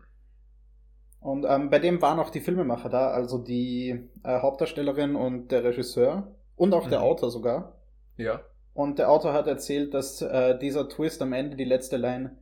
Und 1.20 1.46
ähm, 1.48 1.70
bei 1.70 1.78
dem 1.80 2.02
waren 2.02 2.20
auch 2.20 2.30
die 2.32 2.40
Filmemacher 2.40 2.90
da, 2.90 3.10
also 3.12 3.38
die 3.38 4.10
äh, 4.24 4.40
Hauptdarstellerin 4.42 5.16
und 5.16 5.52
der 5.52 5.64
Regisseur 5.64 6.36
und 6.56 6.74
auch 6.74 6.88
der 6.88 7.00
Mhm. 7.00 7.06
Autor 7.06 7.30
sogar. 7.30 7.76
Ja. 8.18 8.42
Und 8.74 8.98
der 8.98 9.10
Autor 9.12 9.34
hat 9.34 9.48
erzählt, 9.48 9.94
dass 9.94 10.22
äh, 10.22 10.58
dieser 10.58 10.88
Twist 10.90 11.22
am 11.22 11.34
Ende, 11.34 11.58
die 11.58 11.66
letzte 11.66 11.98
Line, 11.98 12.38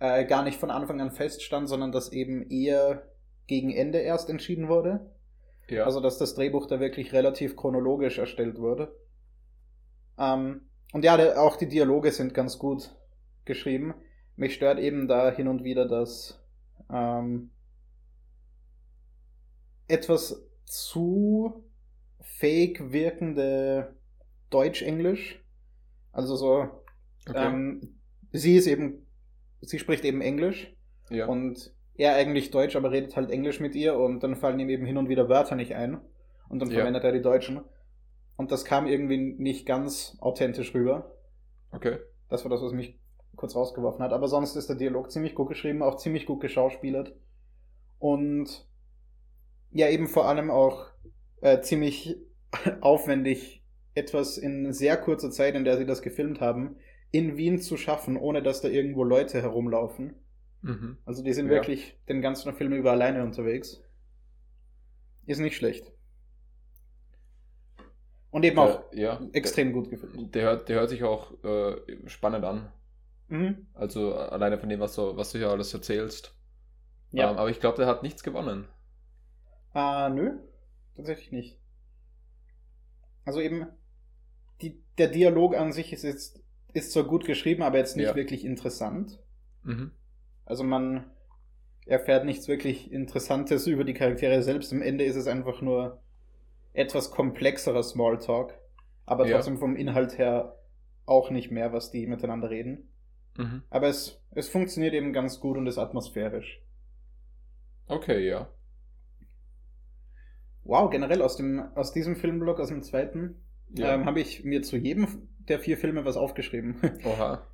äh, 0.00 0.26
gar 0.26 0.42
nicht 0.42 0.58
von 0.58 0.70
Anfang 0.70 1.00
an 1.00 1.10
feststand, 1.12 1.68
sondern 1.68 1.92
dass 1.92 2.12
eben 2.12 2.50
eher 2.50 3.02
gegen 3.46 3.70
Ende 3.72 3.98
erst 3.98 4.28
entschieden 4.28 4.68
wurde. 4.68 5.00
Ja. 5.70 5.84
Also 5.84 6.00
dass 6.00 6.18
das 6.18 6.34
Drehbuch 6.34 6.66
da 6.66 6.80
wirklich 6.80 7.12
relativ 7.12 7.56
chronologisch 7.56 8.18
erstellt 8.18 8.58
wurde. 8.58 8.94
Ähm, 10.18 10.68
und 10.92 11.04
ja, 11.04 11.16
der, 11.16 11.40
auch 11.42 11.56
die 11.56 11.68
Dialoge 11.68 12.12
sind 12.12 12.34
ganz 12.34 12.58
gut 12.58 12.94
geschrieben. 13.44 13.94
Mich 14.36 14.54
stört 14.54 14.78
eben 14.78 15.08
da 15.08 15.30
hin 15.30 15.48
und 15.48 15.64
wieder 15.64 15.86
das 15.86 16.42
ähm, 16.90 17.50
etwas 19.88 20.46
zu 20.64 21.64
fake 22.20 22.92
wirkende 22.92 23.96
Deutsch-Englisch. 24.50 25.42
Also 26.12 26.36
so, 26.36 26.84
okay. 27.28 27.46
ähm, 27.46 28.00
sie 28.32 28.56
ist 28.56 28.66
eben, 28.66 29.06
sie 29.60 29.78
spricht 29.78 30.04
eben 30.04 30.20
Englisch 30.20 30.74
ja. 31.10 31.26
und 31.26 31.74
er 31.98 32.14
eigentlich 32.14 32.50
Deutsch, 32.50 32.76
aber 32.76 32.90
redet 32.90 33.16
halt 33.16 33.30
Englisch 33.30 33.60
mit 33.60 33.74
ihr 33.74 33.98
und 33.98 34.20
dann 34.22 34.36
fallen 34.36 34.58
ihm 34.60 34.70
eben 34.70 34.86
hin 34.86 34.96
und 34.96 35.08
wieder 35.10 35.28
Wörter 35.28 35.56
nicht 35.56 35.74
ein 35.74 36.00
und 36.48 36.60
dann 36.60 36.70
Ja. 36.70 36.76
verwendet 36.78 37.04
er 37.04 37.12
die 37.12 37.20
Deutschen. 37.20 37.60
Und 38.36 38.52
das 38.52 38.64
kam 38.64 38.86
irgendwie 38.86 39.16
nicht 39.18 39.66
ganz 39.66 40.16
authentisch 40.20 40.72
rüber. 40.74 41.12
okay. 41.72 41.98
Das 42.30 42.44
war 42.44 42.50
das, 42.50 42.62
was 42.62 42.72
mich 42.72 42.98
kurz 43.36 43.56
rausgeworfen 43.56 44.02
hat. 44.02 44.12
Aber 44.12 44.28
sonst 44.28 44.54
ist 44.54 44.68
der 44.68 44.76
Dialog 44.76 45.10
ziemlich 45.10 45.34
gut 45.34 45.48
geschrieben, 45.48 45.82
auch 45.82 45.96
ziemlich 45.96 46.26
gut 46.26 46.40
geschauspielert. 46.40 47.14
Und 47.98 48.66
ja, 49.70 49.88
eben 49.88 50.06
vor 50.08 50.26
allem 50.28 50.50
auch 50.50 50.86
äh, 51.40 51.60
ziemlich 51.60 52.16
aufwendig, 52.80 53.64
etwas 53.94 54.38
in 54.38 54.72
sehr 54.72 54.96
kurzer 54.96 55.30
Zeit, 55.30 55.54
in 55.54 55.64
der 55.64 55.76
sie 55.78 55.86
das 55.86 56.02
gefilmt 56.02 56.40
haben, 56.40 56.76
in 57.10 57.36
Wien 57.36 57.58
zu 57.60 57.76
schaffen, 57.76 58.16
ohne 58.16 58.42
dass 58.42 58.60
da 58.60 58.68
irgendwo 58.68 59.02
Leute 59.04 59.40
herumlaufen. 59.42 60.14
Mhm. 60.62 60.98
Also 61.04 61.22
die 61.22 61.32
sind 61.32 61.46
Ja. 61.46 61.52
wirklich 61.52 61.96
den 62.08 62.20
ganzen 62.20 62.52
Film 62.54 62.72
über 62.72 62.90
alleine 62.92 63.22
unterwegs. 63.22 63.82
Ist 65.26 65.38
nicht 65.40 65.56
schlecht. 65.56 65.92
Und 68.30 68.44
eben 68.44 68.58
auch 68.58 68.90
Der, 68.90 68.98
ja. 68.98 69.20
extrem 69.32 69.72
gut 69.72 69.90
gefilmt. 69.90 70.34
Der, 70.34 70.42
hört, 70.44 70.68
der 70.68 70.80
hört 70.80 70.90
sich 70.90 71.02
auch 71.02 71.32
äh, 71.44 71.76
spannend 72.08 72.44
an. 72.44 72.70
Mhm. 73.28 73.66
Also 73.74 74.14
alleine 74.14 74.58
von 74.58 74.68
dem, 74.68 74.80
was 74.80 74.94
du, 74.94 75.16
was 75.16 75.32
du 75.32 75.38
hier 75.38 75.48
alles 75.50 75.72
erzählst. 75.72 76.34
Ja. 77.10 77.30
Ähm, 77.30 77.38
aber 77.38 77.48
ich 77.50 77.60
glaube, 77.60 77.78
der 77.78 77.86
hat 77.86 78.02
nichts 78.02 78.22
gewonnen. 78.22 78.68
Ah, 79.72 80.08
nö. 80.08 80.38
Tatsächlich 80.94 81.32
nicht. 81.32 81.58
Also 83.24 83.40
eben, 83.40 83.66
die, 84.60 84.82
der 84.98 85.08
Dialog 85.08 85.54
an 85.56 85.72
sich 85.72 85.92
ist 85.92 86.02
jetzt, 86.02 86.42
ist 86.72 86.92
zwar 86.92 87.04
gut 87.04 87.24
geschrieben, 87.24 87.62
aber 87.62 87.78
jetzt 87.78 87.96
nicht 87.96 88.06
Ja. 88.06 88.14
wirklich 88.16 88.44
interessant. 88.44 89.18
Mhm. 89.62 89.92
Also 90.48 90.64
man 90.64 91.04
erfährt 91.84 92.24
nichts 92.24 92.48
wirklich 92.48 92.90
Interessantes 92.90 93.66
über 93.66 93.84
die 93.84 93.92
Charaktere 93.92 94.42
selbst. 94.42 94.72
Am 94.72 94.80
Ende 94.80 95.04
ist 95.04 95.16
es 95.16 95.26
einfach 95.26 95.60
nur 95.60 96.00
etwas 96.72 97.10
komplexerer 97.10 97.82
Smalltalk, 97.82 98.58
aber 99.04 99.26
Ja. 99.26 99.36
trotzdem 99.36 99.58
vom 99.58 99.76
Inhalt 99.76 100.16
her 100.16 100.56
auch 101.04 101.30
nicht 101.30 101.50
mehr, 101.50 101.74
was 101.74 101.90
die 101.90 102.06
miteinander 102.06 102.48
reden. 102.48 102.88
Mhm. 103.36 103.62
Aber 103.68 103.88
es, 103.88 104.22
es 104.30 104.48
funktioniert 104.48 104.94
eben 104.94 105.12
ganz 105.12 105.38
gut 105.38 105.58
und 105.58 105.66
ist 105.66 105.76
atmosphärisch. 105.76 106.62
Okay, 107.86 108.26
ja. 108.26 108.48
Wow, 110.64 110.88
generell 110.90 111.20
aus, 111.20 111.36
dem, 111.36 111.60
aus 111.74 111.92
diesem 111.92 112.16
Filmblock, 112.16 112.58
aus 112.58 112.68
dem 112.68 112.82
zweiten, 112.82 113.36
Ja. 113.74 113.92
ähm, 113.94 114.06
habe 114.06 114.20
ich 114.20 114.44
mir 114.44 114.62
zu 114.62 114.78
jedem 114.78 115.28
der 115.40 115.58
vier 115.60 115.76
Filme 115.76 116.06
was 116.06 116.16
aufgeschrieben. 116.16 116.76
Oha. 117.04 117.46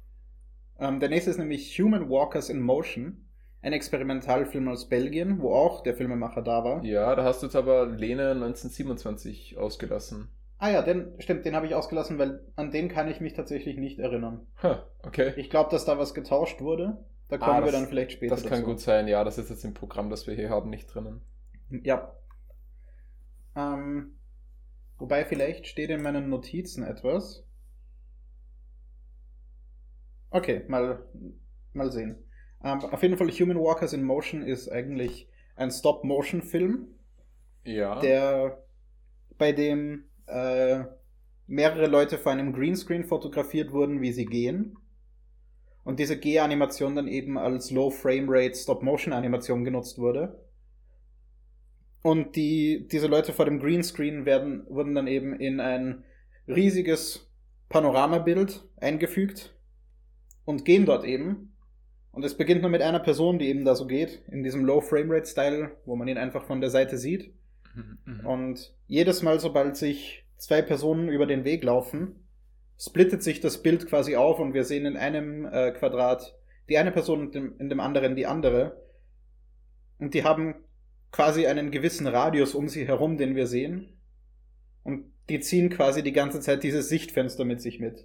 Ähm, 0.78 1.00
der 1.00 1.08
nächste 1.08 1.30
ist 1.30 1.38
nämlich 1.38 1.78
Human 1.78 2.08
Walkers 2.10 2.48
in 2.48 2.60
Motion, 2.60 3.26
ein 3.62 3.72
Experimentalfilm 3.72 4.68
aus 4.68 4.88
Belgien, 4.88 5.40
wo 5.40 5.54
auch 5.54 5.82
der 5.82 5.94
Filmemacher 5.94 6.42
da 6.42 6.64
war. 6.64 6.84
Ja, 6.84 7.14
da 7.14 7.24
hast 7.24 7.42
du 7.42 7.46
jetzt 7.46 7.56
aber 7.56 7.86
Lene 7.86 8.30
1927 8.32 9.56
ausgelassen. 9.56 10.28
Ah 10.58 10.70
ja, 10.70 10.82
den, 10.82 11.12
stimmt, 11.18 11.44
den 11.46 11.56
habe 11.56 11.66
ich 11.66 11.74
ausgelassen, 11.74 12.18
weil 12.18 12.40
an 12.56 12.70
den 12.70 12.88
kann 12.88 13.08
ich 13.08 13.20
mich 13.20 13.32
tatsächlich 13.34 13.76
nicht 13.76 13.98
erinnern. 13.98 14.46
Ha, 14.62 14.86
okay. 15.02 15.32
Ich 15.36 15.50
glaube, 15.50 15.70
dass 15.70 15.84
da 15.84 15.98
was 15.98 16.14
getauscht 16.14 16.60
wurde. 16.60 16.98
Da 17.28 17.38
kommen 17.38 17.52
Ah, 17.52 17.58
wir 17.64 17.72
das- 17.72 17.80
dann 17.80 17.88
vielleicht 17.88 18.12
später 18.12 18.34
Das 18.34 18.42
kann 18.44 18.58
dazu. 18.60 18.64
gut 18.64 18.80
sein, 18.80 19.08
ja, 19.08 19.24
das 19.24 19.38
ist 19.38 19.50
jetzt 19.50 19.64
im 19.64 19.74
Programm, 19.74 20.10
das 20.10 20.26
wir 20.26 20.34
hier 20.34 20.50
haben, 20.50 20.68
nicht 20.70 20.86
drinnen. 20.94 21.22
Ja. 21.70 22.14
Ähm, 23.56 24.18
wobei 24.98 25.24
vielleicht 25.24 25.66
steht 25.66 25.90
in 25.90 26.02
meinen 26.02 26.28
Notizen 26.28 26.84
etwas. 26.84 27.44
Okay, 30.34 30.64
mal, 30.66 30.98
mal 31.74 31.92
sehen. 31.92 32.16
Ähm, 32.64 32.80
auf 32.80 33.02
jeden 33.04 33.16
Fall 33.16 33.30
Human 33.30 33.56
Walkers 33.56 33.92
in 33.92 34.02
Motion 34.02 34.42
ist 34.42 34.68
eigentlich 34.68 35.28
ein 35.54 35.70
Stop-Motion-Film, 35.70 36.88
Ja. 37.62 38.00
der 38.00 38.64
bei 39.38 39.52
dem 39.52 40.06
äh, 40.26 40.82
mehrere 41.46 41.86
Leute 41.86 42.18
vor 42.18 42.32
einem 42.32 42.52
Greenscreen 42.52 43.04
fotografiert 43.04 43.70
wurden, 43.70 44.00
wie 44.00 44.10
sie 44.10 44.26
gehen. 44.26 44.76
Und 45.84 46.00
diese 46.00 46.18
Gehanimation 46.18 46.96
dann 46.96 47.06
eben 47.06 47.38
als 47.38 47.70
Low 47.70 47.90
Frame 47.90 48.26
Rate 48.28 48.56
Stop-Motion-Animation 48.56 49.62
genutzt 49.64 49.98
wurde. 49.98 50.44
Und 52.02 52.34
die, 52.34 52.88
diese 52.90 53.06
Leute 53.06 53.32
vor 53.32 53.44
dem 53.44 53.60
Greenscreen 53.60 54.26
werden, 54.26 54.66
wurden 54.68 54.96
dann 54.96 55.06
eben 55.06 55.38
in 55.38 55.60
ein 55.60 56.02
riesiges 56.48 57.30
Panoramabild 57.68 58.64
eingefügt 58.78 59.53
und 60.44 60.64
gehen 60.64 60.86
dort 60.86 61.04
eben. 61.04 61.52
Und 62.12 62.24
es 62.24 62.36
beginnt 62.36 62.62
nur 62.62 62.70
mit 62.70 62.82
einer 62.82 63.00
Person, 63.00 63.38
die 63.38 63.48
eben 63.48 63.64
da 63.64 63.74
so 63.74 63.86
geht, 63.86 64.22
in 64.30 64.44
diesem 64.44 64.64
Low 64.64 64.80
Frame 64.80 65.10
Rate 65.10 65.26
Style, 65.26 65.70
wo 65.84 65.96
man 65.96 66.06
ihn 66.06 66.18
einfach 66.18 66.44
von 66.44 66.60
der 66.60 66.70
Seite 66.70 66.96
sieht. 66.96 67.34
Mhm, 67.74 67.98
mhm. 68.04 68.26
Und 68.26 68.74
jedes 68.86 69.22
Mal, 69.22 69.40
sobald 69.40 69.76
sich 69.76 70.24
zwei 70.36 70.62
Personen 70.62 71.08
über 71.08 71.26
den 71.26 71.44
Weg 71.44 71.64
laufen, 71.64 72.24
splittet 72.78 73.22
sich 73.22 73.40
das 73.40 73.62
Bild 73.62 73.86
quasi 73.86 74.16
auf 74.16 74.38
und 74.38 74.54
wir 74.54 74.64
sehen 74.64 74.86
in 74.86 74.96
einem 74.96 75.46
äh, 75.46 75.72
Quadrat 75.72 76.34
die 76.68 76.78
eine 76.78 76.92
Person 76.92 77.20
und 77.20 77.34
dem, 77.34 77.58
in 77.58 77.68
dem 77.68 77.80
anderen 77.80 78.16
die 78.16 78.26
andere. 78.26 78.80
Und 79.98 80.14
die 80.14 80.24
haben 80.24 80.54
quasi 81.12 81.46
einen 81.46 81.70
gewissen 81.70 82.06
Radius 82.06 82.54
um 82.54 82.68
sie 82.68 82.86
herum, 82.86 83.16
den 83.16 83.36
wir 83.36 83.46
sehen. 83.46 84.00
Und 84.82 85.12
die 85.28 85.40
ziehen 85.40 85.70
quasi 85.70 86.02
die 86.02 86.12
ganze 86.12 86.40
Zeit 86.40 86.62
dieses 86.62 86.88
Sichtfenster 86.88 87.44
mit 87.44 87.60
sich 87.60 87.80
mit. 87.80 88.04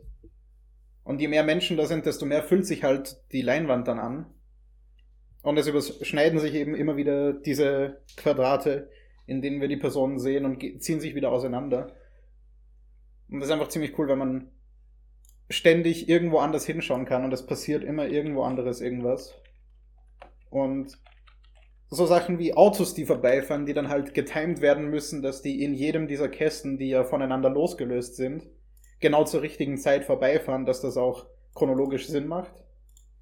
Und 1.10 1.20
je 1.22 1.28
mehr 1.28 1.44
Menschen 1.44 1.76
da 1.76 1.88
sind, 1.88 2.06
desto 2.06 2.28
mehr 2.28 2.44
füllt 2.44 2.68
sich 2.68 2.84
halt 2.84 3.18
die 3.32 3.42
Leinwand 3.42 3.88
dann 3.88 3.98
an. 3.98 4.28
Und 5.42 5.58
es 5.58 5.66
überschneiden 5.66 6.40
sich 6.40 6.54
eben 6.54 6.76
immer 6.76 6.98
wieder 6.98 7.34
diese 7.34 8.04
Quadrate, 8.16 8.92
in 9.26 9.42
denen 9.42 9.60
wir 9.60 9.68
die 9.68 9.78
Personen 9.78 10.20
sehen 10.20 10.46
und 10.46 10.62
ziehen 10.84 11.00
sich 11.00 11.16
wieder 11.16 11.32
auseinander. 11.32 11.96
Und 13.28 13.40
das 13.40 13.50
ist 13.50 13.52
einfach 13.52 13.70
ziemlich 13.70 13.98
cool, 13.98 14.08
wenn 14.08 14.20
man 14.20 14.52
ständig 15.50 16.08
irgendwo 16.10 16.38
anders 16.38 16.68
hinschauen 16.68 17.06
kann 17.06 17.26
und 17.26 17.34
es 17.34 17.44
passiert 17.44 17.84
immer 17.84 18.08
irgendwo 18.08 18.44
anderes 18.44 18.80
irgendwas. 18.80 19.34
Und 20.52 20.96
so 21.90 22.06
Sachen 22.06 22.38
wie 22.38 22.54
Autos, 22.54 22.94
die 22.94 23.08
vorbeifahren, 23.08 23.66
die 23.66 23.74
dann 23.74 23.90
halt 23.90 24.14
getimed 24.14 24.62
werden 24.62 24.92
müssen, 24.92 25.24
dass 25.24 25.42
die 25.42 25.64
in 25.64 25.74
jedem 25.74 26.08
dieser 26.08 26.30
Kästen, 26.30 26.78
die 26.78 26.90
ja 26.90 27.04
voneinander 27.04 27.50
losgelöst 27.50 28.16
sind, 28.16 28.48
genau 29.00 29.24
zur 29.24 29.42
richtigen 29.42 29.78
Zeit 29.78 30.04
vorbeifahren, 30.06 30.66
dass 30.66 30.82
das 30.82 30.98
auch 30.98 31.28
chronologisch 31.56 32.08
Sinn 32.08 32.28
macht. 32.28 32.64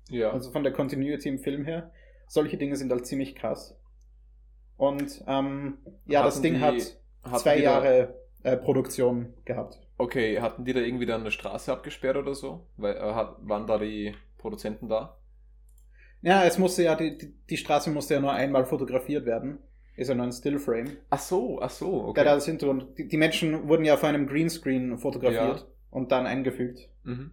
ja. 0.10 0.32
Also 0.32 0.52
von 0.52 0.64
der 0.64 0.74
Continuity 0.74 1.30
im 1.30 1.40
Film 1.40 1.66
her. 1.66 1.92
solche 2.28 2.58
Dinge 2.58 2.76
sind 2.76 2.92
halt 2.92 3.06
ziemlich 3.06 3.36
krass. 3.36 3.80
Und 4.76 5.24
ähm, 5.28 5.78
ja, 6.06 6.24
das 6.24 6.36
Hatten 6.36 6.44
Ding 6.44 6.54
die- 6.56 6.60
hat 7.30 7.40
zwei 7.42 7.56
die 7.58 7.64
da- 7.64 7.72
Jahre 7.72 8.16
äh, 8.44 8.58
Produktion 8.58 9.34
gehabt. 9.46 9.80
Okay, 9.98 10.40
hatten 10.42 10.64
die 10.66 10.74
da 10.74 10.80
irgendwie 10.82 11.06
dann 11.08 11.22
eine 11.22 11.32
Straße 11.32 11.72
abgesperrt 11.72 12.18
oder 12.18 12.36
so? 12.36 12.68
Weil, 12.78 12.96
äh, 12.96 13.00
hat, 13.00 13.38
waren 13.42 13.66
da 13.66 13.78
die 13.80 14.14
Produzenten 14.38 14.88
da? 14.90 15.18
Ja, 16.22 16.44
es 16.44 16.58
musste 16.60 16.84
ja, 16.84 16.96
die, 16.96 17.34
die 17.50 17.58
Straße 17.58 17.90
musste 17.90 18.16
ja 18.16 18.20
nur 18.20 18.34
einmal 18.34 18.66
fotografiert 18.66 19.26
werden. 19.26 19.60
Ist 19.98 20.08
ja 20.08 20.16
nur 20.16 20.26
ein 20.26 20.32
Stillframe. 20.32 20.98
Ach 21.10 21.20
so, 21.20 21.60
ach 21.62 21.70
so, 21.72 22.06
okay. 22.06 22.24
da 22.24 22.36
das 22.36 22.46
Hintergrund. 22.46 22.98
Die, 22.98 23.08
die 23.08 23.18
Menschen 23.18 23.68
wurden 23.68 23.84
ja 23.84 23.98
vor 23.98 24.08
einem 24.10 24.28
Greenscreen 24.28 24.98
fotografiert 24.98 25.60
Ja. 25.60 25.66
und 25.90 26.12
dann 26.12 26.26
eingefügt. 26.26 26.90
Mhm. 27.04 27.32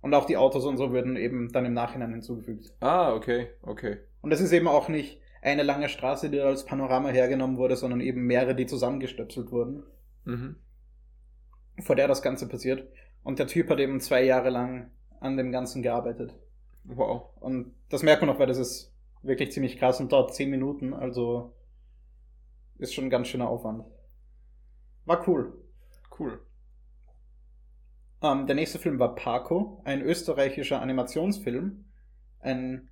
Und 0.00 0.14
auch 0.14 0.24
die 0.24 0.36
Autos 0.36 0.64
und 0.64 0.76
so 0.76 0.92
wurden 0.92 1.16
eben 1.16 1.50
dann 1.52 1.66
im 1.66 1.74
Nachhinein 1.74 2.12
hinzugefügt. 2.12 2.72
Ah, 2.80 3.12
okay, 3.14 3.48
okay. 3.62 3.98
Und 4.22 4.32
es 4.32 4.40
ist 4.40 4.52
eben 4.52 4.68
auch 4.68 4.88
nicht 4.88 5.20
eine 5.42 5.64
lange 5.64 5.88
Straße, 5.88 6.30
die 6.30 6.40
als 6.40 6.64
Panorama 6.64 7.08
hergenommen 7.08 7.56
wurde, 7.56 7.76
sondern 7.76 8.00
eben 8.00 8.22
mehrere, 8.26 8.54
die 8.54 8.66
zusammengestöpselt 8.66 9.50
wurden, 9.50 9.82
Mhm. 10.24 10.56
vor 11.82 11.96
der 11.96 12.06
das 12.08 12.22
Ganze 12.22 12.48
passiert. 12.48 12.86
Und 13.24 13.40
der 13.40 13.48
Typ 13.48 13.68
hat 13.70 13.80
eben 13.80 14.00
zwei 14.00 14.22
Jahre 14.24 14.50
lang 14.50 14.90
an 15.20 15.36
dem 15.36 15.50
Ganzen 15.50 15.82
gearbeitet. 15.82 16.32
Wow. 16.84 17.30
Und 17.40 17.74
das 17.90 18.04
merkt 18.04 18.22
man 18.22 18.30
auch, 18.30 18.38
weil 18.38 18.46
das 18.46 18.58
ist 18.58 18.94
wirklich 19.22 19.50
ziemlich 19.50 19.78
krass 19.78 20.00
und 20.00 20.12
dauert 20.12 20.32
zehn 20.34 20.48
Minuten, 20.48 20.94
also 20.94 21.54
ist 22.78 22.94
schon 22.94 23.04
ein 23.04 23.10
ganz 23.10 23.28
schöner 23.28 23.48
Aufwand. 23.48 23.84
War 25.04 25.26
cool. 25.28 25.52
Cool. 26.18 26.40
Ähm, 28.22 28.46
der 28.46 28.56
nächste 28.56 28.78
Film 28.78 28.98
war 28.98 29.14
Paco, 29.14 29.80
ein 29.84 30.02
österreichischer 30.02 30.80
Animationsfilm. 30.82 31.84
Ein 32.40 32.88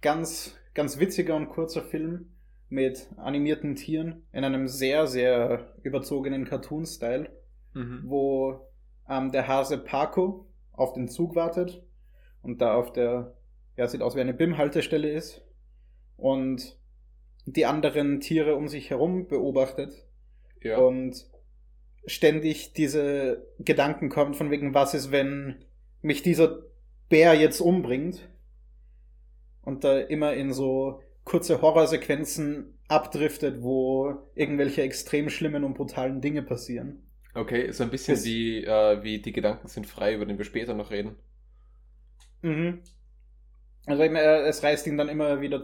ganz, 0.00 0.56
ganz 0.74 0.98
witziger 0.98 1.36
und 1.36 1.48
kurzer 1.48 1.82
Film 1.82 2.32
mit 2.68 3.08
animierten 3.16 3.74
Tieren 3.74 4.26
in 4.32 4.44
einem 4.44 4.66
sehr, 4.66 5.06
sehr 5.06 5.74
überzogenen 5.82 6.44
Cartoon-Style, 6.44 7.30
Mhm. 7.74 8.02
wo 8.06 8.68
ähm, 9.08 9.32
der 9.32 9.48
Hase 9.48 9.78
Paco 9.78 10.46
auf 10.72 10.92
den 10.92 11.08
Zug 11.08 11.34
wartet 11.34 11.82
und 12.42 12.60
da 12.60 12.74
auf 12.74 12.92
der, 12.92 13.34
ja, 13.76 13.86
sieht 13.88 14.02
aus 14.02 14.14
wie 14.14 14.20
eine 14.20 14.34
BIM-Haltestelle 14.34 15.10
ist 15.10 15.42
und 16.16 16.78
die 17.46 17.66
anderen 17.66 18.20
Tiere 18.20 18.54
um 18.56 18.68
sich 18.68 18.90
herum 18.90 19.26
beobachtet 19.28 19.92
Ja. 20.62 20.78
und 20.78 21.26
ständig 22.06 22.72
diese 22.72 23.46
Gedanken 23.58 24.08
kommen 24.08 24.34
von 24.34 24.50
wegen, 24.50 24.74
was 24.74 24.94
ist, 24.94 25.10
wenn 25.12 25.64
mich 26.00 26.22
dieser 26.22 26.62
Bär 27.08 27.34
jetzt 27.34 27.60
umbringt 27.60 28.28
und 29.62 29.84
da 29.84 29.98
immer 29.98 30.34
in 30.34 30.52
so 30.52 31.00
kurze 31.24 31.62
Horrorsequenzen 31.62 32.78
abdriftet, 32.88 33.62
wo 33.62 34.16
irgendwelche 34.34 34.82
extrem 34.82 35.30
schlimmen 35.30 35.62
und 35.64 35.74
brutalen 35.74 36.20
Dinge 36.20 36.42
passieren. 36.42 37.02
Okay, 37.34 37.70
so 37.70 37.84
ein 37.84 37.90
bisschen 37.90 38.14
Das- 38.16 38.24
wie, 38.24 38.64
äh, 38.64 39.02
wie 39.02 39.20
die 39.22 39.32
Gedanken 39.32 39.68
sind 39.68 39.86
frei, 39.86 40.14
über 40.14 40.26
den 40.26 40.36
wir 40.38 40.44
später 40.44 40.74
noch 40.74 40.90
reden. 40.90 41.16
Mhm. 42.42 42.80
Also 43.86 44.02
es 44.02 44.62
reißt 44.62 44.86
ihn 44.86 44.96
dann 44.98 45.08
immer 45.08 45.40
wieder, 45.40 45.62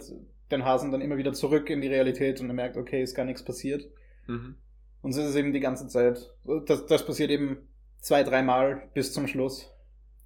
den 0.51 0.65
Hasen 0.65 0.91
dann 0.93 1.01
immer 1.01 1.17
wieder 1.19 1.33
zurück 1.33 1.71
in 1.71 1.81
die 1.81 1.89
Realität 1.89 2.41
und 2.41 2.49
er 2.49 2.55
merkt, 2.55 2.77
okay, 2.77 3.03
ist 3.03 3.15
gar 3.15 3.25
nichts 3.25 3.45
passiert. 3.45 3.89
Mhm. 4.27 4.57
Und 5.03 5.13
so 5.13 5.21
ist 5.21 5.29
es 5.29 5.37
eben 5.37 5.53
die 5.53 5.61
ganze 5.61 5.87
Zeit. 5.89 6.35
Das, 6.67 6.87
das 6.87 7.07
passiert 7.07 7.31
eben 7.31 7.69
zwei, 8.01 8.23
dreimal 8.23 8.89
bis 8.95 9.13
zum 9.13 9.27
Schluss. 9.27 9.73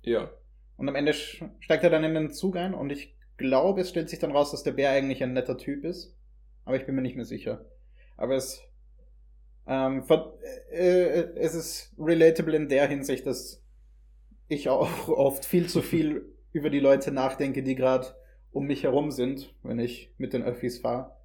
Ja. 0.02 0.30
Und 0.76 0.88
am 0.88 0.94
Ende 0.94 1.12
steigt 1.12 1.84
er 1.84 1.90
dann 1.90 2.04
in 2.04 2.14
den 2.14 2.30
Zug 2.30 2.56
ein 2.56 2.74
und 2.74 2.90
ich 2.90 3.16
glaube, 3.36 3.82
es 3.82 3.90
stellt 3.90 4.08
sich 4.08 4.18
dann 4.18 4.32
raus, 4.32 4.50
dass 4.50 4.62
der 4.62 4.72
Bär 4.72 4.90
eigentlich 4.90 5.22
ein 5.22 5.32
netter 5.32 5.58
Typ 5.58 5.84
ist. 5.84 6.16
Aber 6.64 6.76
ich 6.76 6.86
bin 6.86 6.94
mir 6.94 7.02
nicht 7.02 7.16
mehr 7.16 7.24
sicher. 7.24 7.64
Aber 8.16 8.36
es, 8.36 8.62
ähm, 9.66 10.04
ver- 10.04 10.34
äh, 10.70 11.34
es 11.36 11.54
ist 11.54 11.94
relatable 11.98 12.56
in 12.56 12.68
der 12.68 12.86
Hinsicht, 12.88 13.26
dass 13.26 13.62
ich 14.48 14.68
auch 14.68 14.88
oft 15.08 15.44
viel 15.44 15.68
zu 15.68 15.82
viel 15.82 16.24
über 16.52 16.70
die 16.70 16.80
Leute 16.80 17.12
nachdenke, 17.12 17.62
die 17.62 17.74
gerade 17.74 18.06
um 18.52 18.66
mich 18.66 18.82
herum 18.84 19.10
sind, 19.10 19.54
wenn 19.62 19.78
ich 19.78 20.12
mit 20.18 20.32
den 20.32 20.42
Öffis 20.42 20.78
fahre. 20.80 21.16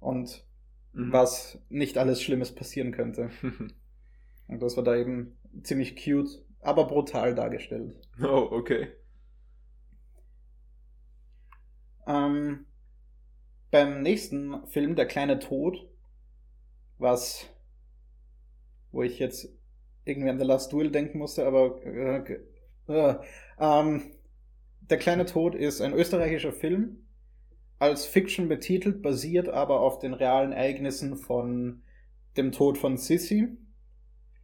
Und 0.00 0.44
Mhm. 0.94 1.12
was 1.12 1.58
nicht 1.68 1.98
alles 1.98 2.22
Schlimmes 2.22 2.54
passieren 2.54 2.92
könnte. 2.92 3.30
Und 4.48 4.62
das 4.62 4.76
war 4.76 4.84
da 4.84 4.96
eben 4.96 5.36
ziemlich 5.62 5.96
cute, 6.02 6.30
aber 6.60 6.86
brutal 6.86 7.34
dargestellt. 7.34 7.96
oh, 8.22 8.48
okay. 8.52 8.88
Ähm, 12.08 12.66
beim 13.70 14.02
nächsten 14.02 14.66
Film, 14.66 14.94
Der 14.94 15.06
kleine 15.06 15.38
Tod, 15.38 15.88
was, 16.98 17.48
wo 18.92 19.02
ich 19.02 19.18
jetzt 19.18 19.48
irgendwie 20.04 20.30
an 20.30 20.38
The 20.38 20.44
Last 20.44 20.72
Duel 20.72 20.90
denken 20.90 21.18
musste, 21.18 21.46
aber 21.46 21.82
äh, 21.84 22.38
äh, 22.88 23.14
ähm, 23.60 24.02
Der 24.90 24.98
kleine 24.98 25.26
Tod 25.26 25.54
ist 25.54 25.80
ein 25.80 25.92
österreichischer 25.92 26.52
Film, 26.52 27.04
als 27.78 28.06
Fiction 28.06 28.48
betitelt, 28.48 29.02
basiert 29.02 29.48
aber 29.48 29.80
auf 29.80 29.98
den 29.98 30.14
realen 30.14 30.52
Ereignissen 30.52 31.16
von 31.16 31.82
dem 32.36 32.52
Tod 32.52 32.78
von 32.78 32.96
Sissy. 32.96 33.56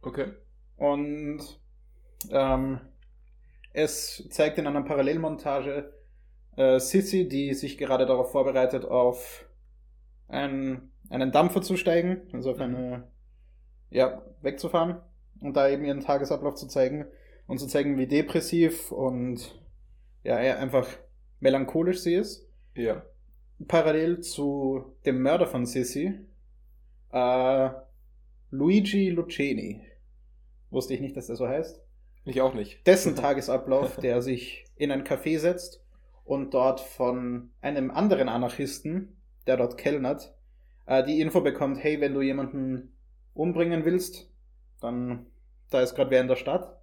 Okay. 0.01 0.33
Und 0.77 1.39
ähm, 2.29 2.79
es 3.73 4.27
zeigt 4.29 4.57
in 4.57 4.67
einer 4.67 4.83
Parallelmontage 4.83 5.93
äh, 6.55 6.79
Sissy, 6.79 7.27
die 7.27 7.53
sich 7.53 7.77
gerade 7.77 8.05
darauf 8.05 8.31
vorbereitet, 8.31 8.85
auf 8.85 9.45
einen, 10.27 10.91
einen 11.09 11.31
Dampfer 11.31 11.61
zu 11.61 11.75
steigen, 11.75 12.21
also 12.33 12.51
auf 12.51 12.59
eine, 12.59 13.07
ja, 13.89 14.21
wegzufahren 14.41 15.01
und 15.41 15.57
da 15.57 15.69
eben 15.69 15.85
ihren 15.85 16.01
Tagesablauf 16.01 16.55
zu 16.55 16.67
zeigen 16.67 17.05
und 17.47 17.59
zu 17.59 17.67
zeigen, 17.67 17.97
wie 17.97 18.07
depressiv 18.07 18.91
und 18.91 19.64
ja, 20.25 20.39
eher 20.39 20.59
einfach 20.59 20.87
melancholisch 21.39 21.99
sie 21.99 22.15
ist. 22.15 22.49
Ja. 22.75 23.03
Parallel 23.67 24.19
zu 24.19 24.97
dem 25.05 25.21
Mörder 25.21 25.45
von 25.45 25.65
Sissy, 25.65 26.19
äh, 27.11 27.69
Luigi 28.49 29.11
Lucchini. 29.11 29.87
Wusste 30.71 30.95
ich 30.95 30.99
nicht, 30.99 31.15
dass 31.15 31.27
der 31.27 31.35
so 31.35 31.47
heißt. 31.47 31.81
Ich 32.25 32.41
auch 32.41 32.55
nicht. 32.55 32.85
Dessen 32.87 33.15
Tagesablauf, 33.15 33.97
der 34.01 34.21
sich 34.21 34.65
in 34.75 34.91
ein 34.91 35.05
Café 35.05 35.37
setzt 35.37 35.85
und 36.23 36.53
dort 36.53 36.81
von 36.81 37.51
einem 37.61 37.91
anderen 37.91 38.27
Anarchisten, 38.27 39.21
der 39.45 39.57
dort 39.57 39.77
kellnert, 39.77 40.35
äh, 40.87 41.03
die 41.03 41.21
Info 41.21 41.41
bekommt, 41.41 41.81
hey, 41.81 42.01
wenn 42.01 42.15
du 42.15 42.21
jemanden 42.21 42.97
umbringen 43.35 43.85
willst, 43.85 44.29
dann 44.81 45.27
da 45.69 45.81
ist 45.81 45.93
gerade 45.93 46.09
wer 46.09 46.21
in 46.21 46.27
der 46.27 46.35
Stadt, 46.35 46.79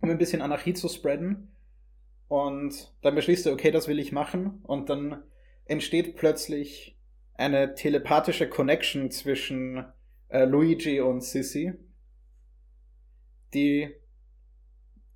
um 0.00 0.10
ein 0.10 0.18
bisschen 0.18 0.42
Anarchie 0.42 0.74
zu 0.74 0.88
spreaden. 0.88 1.55
Und 2.28 2.92
dann 3.02 3.14
beschließt 3.14 3.46
er, 3.46 3.52
okay, 3.52 3.70
das 3.70 3.88
will 3.88 3.98
ich 3.98 4.12
machen. 4.12 4.60
Und 4.64 4.88
dann 4.90 5.22
entsteht 5.64 6.16
plötzlich 6.16 6.98
eine 7.34 7.74
telepathische 7.74 8.48
Connection 8.48 9.10
zwischen 9.10 9.84
äh, 10.28 10.44
Luigi 10.44 11.00
und 11.00 11.22
Sissy, 11.22 11.74
die 13.54 13.94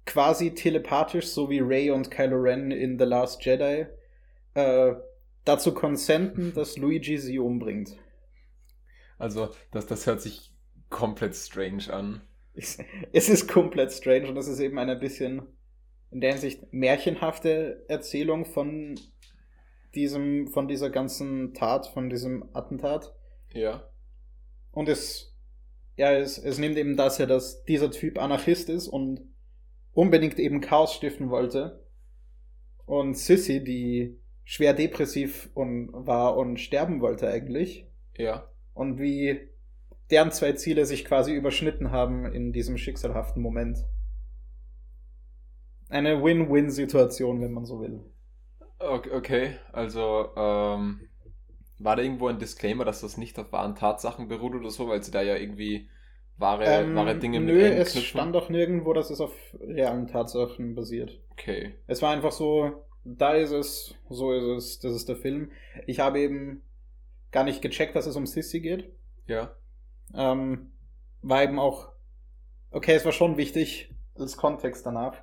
quasi 0.07 0.55
telepathisch, 0.55 1.27
so 1.27 1.51
wie 1.51 1.61
Rey 1.61 1.91
und 1.91 2.11
Kylo 2.11 2.37
Ren 2.37 2.71
in 2.71 2.99
The 2.99 3.05
Last 3.05 3.45
Jedi, 3.45 3.87
äh, 4.55 4.95
dazu 5.45 5.73
konsenten, 5.75 6.53
dass 6.55 6.77
Luigi 6.77 7.19
sie 7.19 7.39
umbringt. 7.39 7.97
Also, 9.19 9.51
das, 9.71 9.87
das 9.87 10.07
hört 10.07 10.21
sich 10.21 10.53
komplett 10.89 11.35
strange 11.35 11.93
an. 11.93 12.23
Es 13.13 13.29
ist 13.29 13.49
komplett 13.49 13.93
strange 13.93 14.29
und 14.29 14.37
es 14.37 14.49
ist 14.49 14.61
eben 14.61 14.79
eine 14.79 14.97
bisschen 14.97 15.43
in 16.11 16.21
der 16.21 16.33
Hinsicht 16.33 16.73
märchenhafte 16.73 17.85
Erzählung 17.89 18.45
von 18.45 18.99
diesem, 19.95 20.49
von 20.49 20.69
dieser 20.69 20.91
ganzen 20.91 21.55
Tat, 21.55 21.87
von 21.87 22.11
diesem 22.11 22.49
Attentat. 22.53 23.15
Ja. 23.53 23.89
Und 24.73 24.89
es, 24.89 25.37
ja, 25.97 26.13
es, 26.13 26.39
es 26.39 26.59
nimmt 26.59 26.77
eben 26.77 26.97
das 26.97 27.19
her, 27.19 27.27
dass 27.27 27.65
dieser 27.65 27.91
Typ 27.91 28.19
Anarchist 28.19 28.69
ist 28.69 28.89
und 28.89 29.21
unbedingt 29.93 30.39
eben 30.39 30.61
Chaos 30.61 30.95
stiften 30.95 31.31
wollte. 31.31 31.85
Und 32.87 33.17
Sissy, 33.17 33.63
die 33.63 34.21
schwer 34.45 34.75
depressiv 34.75 35.51
und 35.55 35.91
war 35.93 36.37
und 36.37 36.59
sterben 36.59 37.01
wollte 37.01 37.29
eigentlich. 37.29 37.87
Ja. 38.17 38.51
Und 38.75 38.99
wie 38.99 39.49
deren 40.11 40.33
zwei 40.33 40.53
Ziele 40.53 40.87
sich 40.87 41.05
quasi 41.05 41.33
überschnitten 41.33 41.93
haben 41.93 42.27
in 42.33 42.53
diesem 42.53 42.77
schicksalhaften 42.77 43.41
Moment. 43.41 43.79
Eine 45.91 46.23
Win-Win-Situation, 46.25 47.43
wenn 47.43 47.53
man 47.53 47.67
so 47.67 47.81
will. 47.83 48.01
Okay, 48.79 49.59
also 49.73 50.31
ähm, 50.37 51.09
war 51.79 51.97
da 51.97 52.03
irgendwo 52.03 52.29
ein 52.29 52.39
Disclaimer, 52.39 52.85
dass 52.85 53.01
das 53.03 53.17
nicht 53.19 53.39
auf 53.39 53.53
wahren 53.53 53.75
Tatsachen 53.77 54.29
beruht 54.29 54.55
oder 54.55 54.71
so, 54.71 54.89
weil 54.89 55.03
sie 55.03 55.11
da 55.11 55.23
ja 55.23 55.37
irgendwie 55.37 55.91
wahre, 56.37 56.65
Ähm, 56.65 56.95
wahre 56.95 57.19
Dinge 57.19 57.41
nö, 57.45 57.61
es 57.61 58.01
einknüpfen? 58.01 58.03
stand 58.03 58.35
auch 58.37 58.49
nirgendwo, 58.51 58.93
dass 58.95 59.11
es 59.11 59.21
auf 59.21 59.35
realen 59.61 60.07
Tatsachen 60.07 60.75
basiert. 60.75 61.21
Okay. 61.33 61.75
Es 61.87 62.03
war 62.03 62.13
einfach 62.13 62.33
so, 62.33 62.85
da 63.05 63.35
ist 63.35 63.51
es, 63.53 63.95
so 64.09 64.33
ist 64.33 64.45
es, 64.45 64.79
das 64.81 64.95
ist 64.95 65.09
der 65.09 65.17
Film. 65.17 65.53
Ich 65.87 66.01
habe 66.01 66.21
eben 66.21 66.63
gar 67.33 67.45
nicht 67.45 67.63
gecheckt, 67.63 67.97
dass 67.97 68.07
es 68.07 68.17
um 68.17 68.27
Sissy 68.27 68.61
geht. 68.61 68.91
Ja. 69.27 69.57
Ähm, 70.15 70.73
war 71.23 71.43
eben 71.43 71.59
auch, 71.59 71.89
okay, 72.71 72.95
es 72.95 73.05
war 73.05 73.13
schon 73.13 73.37
wichtig, 73.39 73.95
als 74.17 74.37
Kontext 74.39 74.87
danach. 74.87 75.23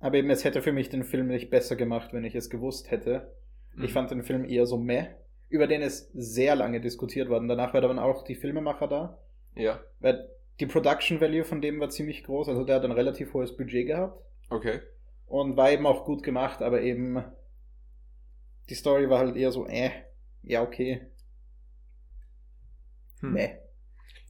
Aber 0.00 0.16
eben, 0.16 0.30
es 0.30 0.44
hätte 0.44 0.62
für 0.62 0.72
mich 0.72 0.88
den 0.88 1.04
Film 1.04 1.28
nicht 1.28 1.50
besser 1.50 1.76
gemacht, 1.76 2.12
wenn 2.12 2.24
ich 2.24 2.34
es 2.34 2.50
gewusst 2.50 2.90
hätte. 2.90 3.34
Mhm. 3.74 3.84
Ich 3.84 3.92
fand 3.92 4.10
den 4.10 4.22
Film 4.22 4.44
eher 4.44 4.66
so 4.66 4.76
meh, 4.76 5.08
über 5.48 5.66
den 5.66 5.82
ist 5.82 6.10
sehr 6.14 6.54
lange 6.54 6.80
diskutiert 6.80 7.28
worden. 7.28 7.48
Danach 7.48 7.74
war 7.74 7.80
dann 7.80 7.98
auch 7.98 8.22
die 8.22 8.34
Filmemacher 8.34 8.86
da. 8.86 9.18
Ja. 9.54 9.80
Weil 10.00 10.28
die 10.60 10.66
Production 10.66 11.20
Value 11.20 11.44
von 11.44 11.60
dem 11.60 11.80
war 11.80 11.88
ziemlich 11.88 12.24
groß, 12.24 12.48
also 12.48 12.64
der 12.64 12.76
hat 12.76 12.84
ein 12.84 12.92
relativ 12.92 13.32
hohes 13.32 13.56
Budget 13.56 13.86
gehabt. 13.86 14.22
Okay. 14.50 14.80
Und 15.26 15.56
war 15.56 15.70
eben 15.70 15.86
auch 15.86 16.04
gut 16.04 16.22
gemacht, 16.22 16.62
aber 16.62 16.82
eben 16.82 17.22
die 18.68 18.74
Story 18.74 19.08
war 19.08 19.18
halt 19.18 19.36
eher 19.36 19.52
so, 19.52 19.66
äh, 19.66 19.90
ja, 20.42 20.62
okay. 20.62 21.06
Hm. 23.20 23.32
Meh. 23.32 23.50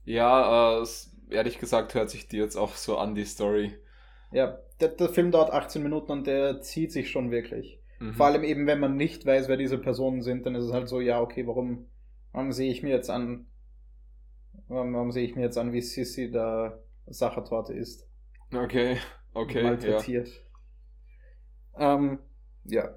Ja, 0.05 0.83
äh, 0.83 0.87
ehrlich 1.31 1.59
gesagt 1.59 1.95
hört 1.95 2.11
sich 2.11 2.29
die 2.29 2.39
jetzt 2.39 2.57
auch 2.57 2.75
so 2.75 2.97
an, 2.99 3.15
die 3.15 3.25
Story. 3.25 3.79
Ja, 4.31 4.59
der, 4.81 4.89
der 4.89 5.09
Film 5.09 5.31
dauert 5.31 5.53
18 5.53 5.83
Minuten 5.83 6.13
und 6.13 6.27
der 6.27 6.61
zieht 6.61 6.93
sich 6.93 7.11
schon 7.11 7.31
wirklich. 7.31 7.81
Mhm. 7.99 8.15
Vor 8.15 8.27
allem 8.27 8.45
eben, 8.45 8.67
wenn 8.67 8.81
man 8.81 8.97
nicht 8.97 9.27
weiß, 9.27 9.49
wer 9.49 9.57
diese 9.57 9.79
Personen 9.79 10.23
sind, 10.23 10.47
dann 10.47 10.55
ist 10.55 10.65
es 10.65 10.73
halt 10.73 10.89
so, 10.89 11.01
ja, 11.01 11.21
okay, 11.21 11.47
warum, 11.47 11.87
warum 12.33 12.53
sehe 12.53 12.71
ich 12.71 12.83
mir 12.83 12.91
jetzt 12.91 13.11
an, 13.11 13.47
warum, 14.69 14.95
warum 14.95 15.13
sehe 15.13 15.25
ich 15.25 15.35
mir 15.35 15.43
jetzt 15.43 15.59
an, 15.59 15.73
wie 15.73 15.81
Sissy 15.81 16.31
da 16.31 16.79
Sachertorte 17.07 17.73
ist? 17.73 18.07
Okay, 18.55 18.99
okay. 19.35 19.63
Malträtiert. 19.63 20.29
Ja. 21.79 21.95
Ähm, 21.95 22.19
ja. 22.65 22.95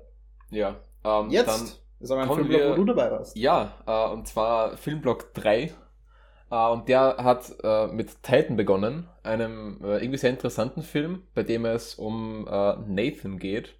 Ja. 0.49 0.79
Ähm, 1.03 1.29
jetzt 1.29 1.83
ist 1.99 2.11
aber 2.11 2.23
ein 2.23 2.27
Filmblock, 2.29 2.59
wir, 2.59 2.71
wo 2.71 2.75
du 2.75 2.85
dabei 2.85 3.11
warst. 3.11 3.35
Ja, 3.35 3.75
äh, 3.85 4.13
und 4.13 4.27
zwar 4.27 4.77
Filmblock 4.77 5.33
3. 5.33 5.71
Äh, 6.51 6.67
und 6.69 6.87
der 6.89 7.17
hat 7.17 7.51
äh, 7.63 7.87
mit 7.87 8.21
Titan 8.21 8.57
begonnen, 8.57 9.07
einem 9.23 9.79
äh, 9.83 9.97
irgendwie 9.97 10.17
sehr 10.17 10.29
interessanten 10.29 10.83
Film, 10.83 11.23
bei 11.33 11.43
dem 11.43 11.65
es 11.65 11.95
um 11.95 12.47
äh, 12.47 12.75
Nathan 12.85 13.39
geht 13.39 13.75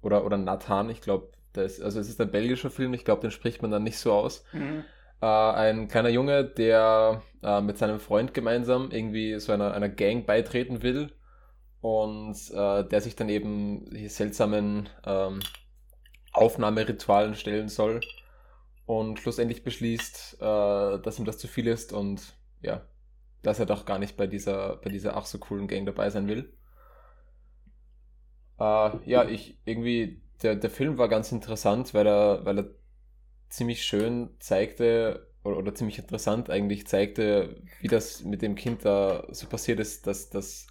oder, 0.00 0.24
oder 0.24 0.38
Nathan, 0.38 0.88
ich 0.88 1.00
glaube, 1.00 1.28
also 1.54 2.00
es 2.00 2.08
ist 2.08 2.20
ein 2.20 2.30
belgischer 2.30 2.70
Film, 2.70 2.94
ich 2.94 3.04
glaube, 3.04 3.20
den 3.20 3.30
spricht 3.30 3.60
man 3.60 3.70
dann 3.70 3.82
nicht 3.82 3.98
so 3.98 4.12
aus. 4.12 4.44
Mhm. 4.52 4.84
Ein 5.20 5.86
kleiner 5.86 6.08
Junge, 6.08 6.44
der 6.44 7.22
mit 7.62 7.78
seinem 7.78 8.00
Freund 8.00 8.34
gemeinsam 8.34 8.90
irgendwie 8.90 9.38
so 9.38 9.52
einer, 9.52 9.72
einer 9.72 9.88
Gang 9.90 10.26
beitreten 10.26 10.82
will 10.82 11.12
und 11.80 12.36
der 12.52 13.00
sich 13.00 13.14
dann 13.14 13.28
eben 13.28 13.84
seltsamen 14.08 14.88
ähm, 15.06 15.40
Aufnahmeritualen 16.32 17.36
stellen 17.36 17.68
soll 17.68 18.00
und 18.86 19.18
schlussendlich 19.20 19.64
beschließt, 19.64 20.38
äh, 20.40 20.98
dass 21.00 21.18
ihm 21.18 21.24
das 21.24 21.38
zu 21.38 21.48
viel 21.48 21.66
ist 21.66 21.92
und 21.92 22.36
ja, 22.60 22.86
dass 23.42 23.58
er 23.58 23.66
doch 23.66 23.84
gar 23.84 23.98
nicht 23.98 24.16
bei 24.16 24.26
dieser, 24.26 24.76
bei 24.76 24.90
dieser 24.90 25.16
ach 25.16 25.26
so 25.26 25.38
coolen 25.38 25.68
Gang 25.68 25.86
dabei 25.86 26.10
sein 26.10 26.28
will. 26.28 26.52
Äh, 28.58 29.10
ja, 29.10 29.24
ich 29.24 29.58
irgendwie, 29.64 30.22
der, 30.42 30.56
der 30.56 30.70
Film 30.70 30.98
war 30.98 31.08
ganz 31.08 31.32
interessant, 31.32 31.94
weil 31.94 32.06
er, 32.06 32.44
weil 32.44 32.58
er 32.58 32.70
ziemlich 33.48 33.84
schön 33.84 34.30
zeigte, 34.38 35.28
oder, 35.44 35.58
oder 35.58 35.74
ziemlich 35.74 35.98
interessant 35.98 36.50
eigentlich 36.50 36.86
zeigte, 36.86 37.62
wie 37.80 37.88
das 37.88 38.22
mit 38.22 38.42
dem 38.42 38.54
Kind 38.54 38.84
da 38.84 39.26
so 39.30 39.46
passiert 39.48 39.80
ist, 39.80 40.06
dass, 40.06 40.30
dass, 40.30 40.66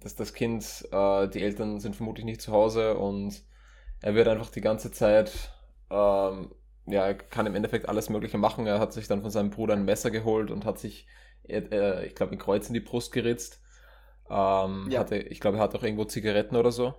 dass 0.00 0.14
das 0.14 0.32
Kind, 0.34 0.88
äh, 0.92 1.28
die 1.28 1.42
Eltern 1.42 1.80
sind 1.80 1.96
vermutlich 1.96 2.24
nicht 2.24 2.40
zu 2.40 2.52
Hause 2.52 2.96
und 2.96 3.42
er 4.00 4.14
wird 4.14 4.28
einfach 4.28 4.50
die 4.50 4.60
ganze 4.60 4.92
Zeit, 4.92 5.52
ähm, 5.90 6.54
ja, 6.86 7.06
er 7.06 7.14
kann 7.14 7.46
im 7.46 7.54
Endeffekt 7.54 7.88
alles 7.88 8.08
Mögliche 8.10 8.38
machen. 8.38 8.66
Er 8.66 8.78
hat 8.80 8.92
sich 8.92 9.08
dann 9.08 9.22
von 9.22 9.30
seinem 9.30 9.50
Bruder 9.50 9.74
ein 9.74 9.84
Messer 9.84 10.10
geholt 10.10 10.50
und 10.50 10.64
hat 10.64 10.78
sich, 10.78 11.06
äh, 11.48 12.06
ich 12.06 12.14
glaube, 12.14 12.32
ein 12.32 12.38
Kreuz 12.38 12.68
in 12.68 12.74
die 12.74 12.80
Brust 12.80 13.12
geritzt. 13.12 13.62
Ähm, 14.28 14.88
ja. 14.90 15.00
hatte, 15.00 15.18
ich 15.18 15.40
glaube, 15.40 15.58
er 15.58 15.62
hat 15.62 15.74
auch 15.74 15.82
irgendwo 15.82 16.04
Zigaretten 16.04 16.56
oder 16.56 16.72
so. 16.72 16.94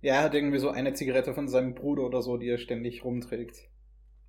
Ja, 0.00 0.14
er 0.14 0.22
hat 0.22 0.34
irgendwie 0.34 0.58
so 0.58 0.70
eine 0.70 0.94
Zigarette 0.94 1.34
von 1.34 1.48
seinem 1.48 1.74
Bruder 1.74 2.04
oder 2.04 2.22
so, 2.22 2.36
die 2.36 2.48
er 2.48 2.58
ständig 2.58 3.04
rumträgt. 3.04 3.68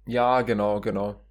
Ja, 0.07 0.41
genau, 0.41 0.81
genau. 0.81 1.21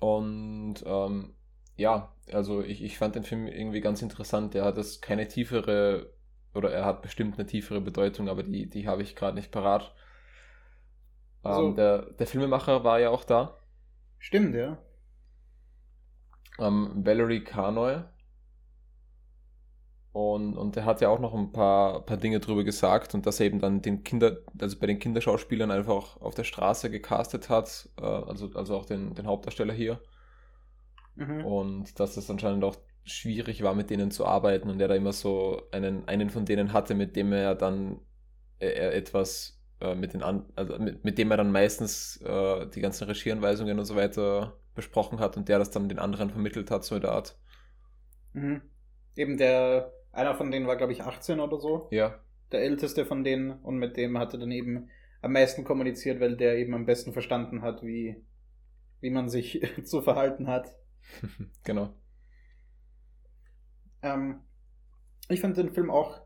Und 0.00 0.76
ähm, 0.86 1.34
ja, 1.76 2.12
also 2.32 2.62
ich, 2.62 2.82
ich 2.82 2.98
fand 2.98 3.16
den 3.16 3.24
Film 3.24 3.48
irgendwie 3.48 3.80
ganz 3.80 4.02
interessant. 4.02 4.54
Er 4.54 4.64
hat 4.64 4.78
es 4.78 5.00
keine 5.00 5.26
tiefere, 5.26 6.12
oder 6.54 6.70
er 6.70 6.84
hat 6.84 7.02
bestimmt 7.02 7.38
eine 7.38 7.46
tiefere 7.46 7.80
Bedeutung, 7.80 8.28
aber 8.28 8.44
die, 8.44 8.68
die 8.68 8.86
habe 8.86 9.02
ich 9.02 9.16
gerade 9.16 9.36
nicht 9.36 9.50
parat. 9.50 9.92
Ähm, 11.44 11.50
also, 11.50 11.72
der, 11.72 12.02
der 12.12 12.26
Filmemacher 12.26 12.84
war 12.84 13.00
ja 13.00 13.10
auch 13.10 13.24
da. 13.24 13.56
Stimmt, 14.18 14.54
ja. 14.54 14.78
Ähm, 16.58 17.04
Valerie 17.04 17.44
Carnoy 17.44 18.02
und, 20.12 20.56
und 20.56 20.76
er 20.76 20.84
hat 20.84 21.00
ja 21.00 21.10
auch 21.10 21.20
noch 21.20 21.32
ein 21.32 21.52
paar, 21.52 22.04
paar 22.04 22.16
Dinge 22.16 22.40
drüber 22.40 22.64
gesagt 22.64 23.14
und 23.14 23.24
dass 23.24 23.38
er 23.38 23.46
eben 23.46 23.60
dann 23.60 23.82
den 23.82 24.02
Kinder, 24.02 24.38
also 24.60 24.76
bei 24.78 24.86
den 24.86 24.98
Kinderschauspielern 24.98 25.70
einfach 25.70 26.20
auf 26.20 26.34
der 26.34 26.42
Straße 26.42 26.90
gecastet 26.90 27.48
hat, 27.48 27.88
äh, 28.00 28.04
also, 28.04 28.50
also 28.54 28.76
auch 28.76 28.84
den, 28.84 29.14
den 29.14 29.28
Hauptdarsteller 29.28 29.72
hier. 29.72 30.00
Mhm. 31.14 31.44
Und 31.44 32.00
dass 32.00 32.16
es 32.16 32.28
anscheinend 32.30 32.64
auch 32.64 32.76
schwierig 33.04 33.62
war, 33.62 33.74
mit 33.74 33.90
denen 33.90 34.10
zu 34.10 34.26
arbeiten 34.26 34.70
und 34.70 34.80
er 34.80 34.88
da 34.88 34.96
immer 34.96 35.12
so 35.12 35.62
einen, 35.70 36.08
einen 36.08 36.30
von 36.30 36.44
denen 36.44 36.72
hatte, 36.72 36.94
mit 36.94 37.14
dem 37.14 37.32
er 37.32 37.54
dann 37.54 38.00
er 38.58 38.94
etwas 38.94 39.57
äh, 39.80 39.94
mit 39.94 40.14
den 40.14 40.22
an, 40.22 40.46
also 40.56 40.78
mit, 40.78 41.04
mit 41.04 41.18
dem 41.18 41.30
er 41.30 41.36
dann 41.36 41.52
meistens 41.52 42.20
äh, 42.22 42.66
die 42.68 42.80
ganzen 42.80 43.04
Regieanweisungen 43.04 43.78
und 43.78 43.84
so 43.84 43.96
weiter 43.96 44.58
besprochen 44.74 45.20
hat 45.20 45.36
und 45.36 45.48
der 45.48 45.58
das 45.58 45.70
dann 45.70 45.88
den 45.88 45.98
anderen 45.98 46.30
vermittelt 46.30 46.70
hat, 46.70 46.84
so 46.84 46.94
in 46.94 47.00
der 47.00 47.12
Art. 47.12 47.38
Mhm. 48.32 48.62
Eben 49.16 49.36
der 49.36 49.92
einer 50.12 50.34
von 50.34 50.50
denen 50.50 50.66
war, 50.66 50.76
glaube 50.76 50.92
ich, 50.92 51.02
18 51.02 51.40
oder 51.40 51.60
so. 51.60 51.88
Ja. 51.90 52.18
Der 52.50 52.62
älteste 52.62 53.04
von 53.04 53.24
denen 53.24 53.52
und 53.52 53.76
mit 53.78 53.96
dem 53.96 54.18
hatte 54.18 54.38
dann 54.38 54.50
eben 54.50 54.88
am 55.20 55.32
meisten 55.32 55.64
kommuniziert, 55.64 56.20
weil 56.20 56.36
der 56.36 56.56
eben 56.58 56.74
am 56.74 56.86
besten 56.86 57.12
verstanden 57.12 57.62
hat, 57.62 57.82
wie, 57.82 58.24
wie 59.00 59.10
man 59.10 59.28
sich 59.28 59.60
zu 59.84 60.02
verhalten 60.02 60.48
hat. 60.48 60.68
genau. 61.64 61.94
Ähm, 64.02 64.40
ich 65.28 65.40
fand 65.40 65.56
den 65.56 65.70
Film 65.70 65.90
auch 65.90 66.20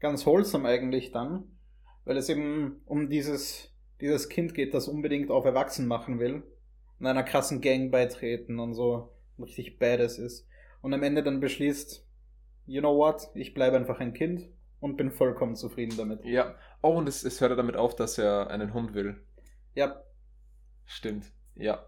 ganz 0.00 0.26
wholesome 0.26 0.68
eigentlich 0.68 1.12
dann, 1.12 1.51
weil 2.04 2.16
es 2.16 2.28
eben 2.28 2.80
um 2.86 3.08
dieses, 3.08 3.72
dieses 4.00 4.28
Kind 4.28 4.54
geht, 4.54 4.74
das 4.74 4.88
unbedingt 4.88 5.30
auf 5.30 5.44
Erwachsen 5.44 5.86
machen 5.86 6.18
will, 6.18 6.42
in 6.98 7.06
einer 7.06 7.22
krassen 7.22 7.60
Gang 7.60 7.90
beitreten 7.90 8.58
und 8.58 8.74
so 8.74 9.12
richtig 9.38 9.78
badass 9.78 10.18
ist. 10.18 10.46
Und 10.80 10.94
am 10.94 11.02
Ende 11.02 11.22
dann 11.22 11.40
beschließt, 11.40 12.06
you 12.66 12.80
know 12.80 12.96
what, 12.96 13.28
ich 13.34 13.54
bleibe 13.54 13.76
einfach 13.76 14.00
ein 14.00 14.14
Kind 14.14 14.48
und 14.80 14.96
bin 14.96 15.10
vollkommen 15.10 15.54
zufrieden 15.54 15.96
damit. 15.96 16.24
Ja, 16.24 16.56
oh, 16.82 16.96
und 16.96 17.08
es, 17.08 17.24
es 17.24 17.40
hört 17.40 17.56
damit 17.56 17.76
auf, 17.76 17.94
dass 17.94 18.18
er 18.18 18.50
einen 18.50 18.74
Hund 18.74 18.94
will. 18.94 19.24
Ja. 19.74 20.02
Stimmt, 20.84 21.32
ja. 21.54 21.86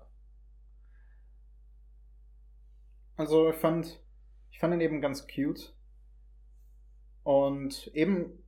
Also 3.16 3.50
ich 3.50 3.56
fand, 3.56 4.00
ich 4.50 4.58
fand 4.58 4.74
ihn 4.74 4.80
eben 4.80 5.00
ganz 5.00 5.26
cute. 5.26 5.74
Und 7.24 7.88
eben, 7.94 8.43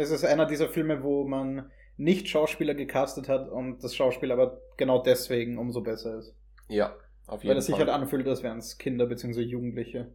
es 0.00 0.10
ist 0.10 0.24
einer 0.24 0.46
dieser 0.46 0.68
Filme, 0.68 1.02
wo 1.02 1.26
man 1.26 1.70
nicht 1.96 2.28
Schauspieler 2.28 2.74
gecastet 2.74 3.28
hat 3.28 3.48
und 3.50 3.84
das 3.84 3.94
Schauspiel 3.94 4.32
aber 4.32 4.60
genau 4.76 5.02
deswegen 5.02 5.58
umso 5.58 5.82
besser 5.82 6.18
ist. 6.18 6.34
Ja, 6.68 6.96
auf 7.26 7.42
jeden 7.42 7.48
Fall. 7.48 7.48
Weil 7.50 7.56
es 7.58 7.66
sich 7.66 7.76
halt 7.76 7.88
anfühlt, 7.88 8.26
als 8.26 8.42
wären 8.42 8.58
es 8.58 8.78
Kinder 8.78 9.06
bzw. 9.06 9.42
Jugendliche. 9.42 10.12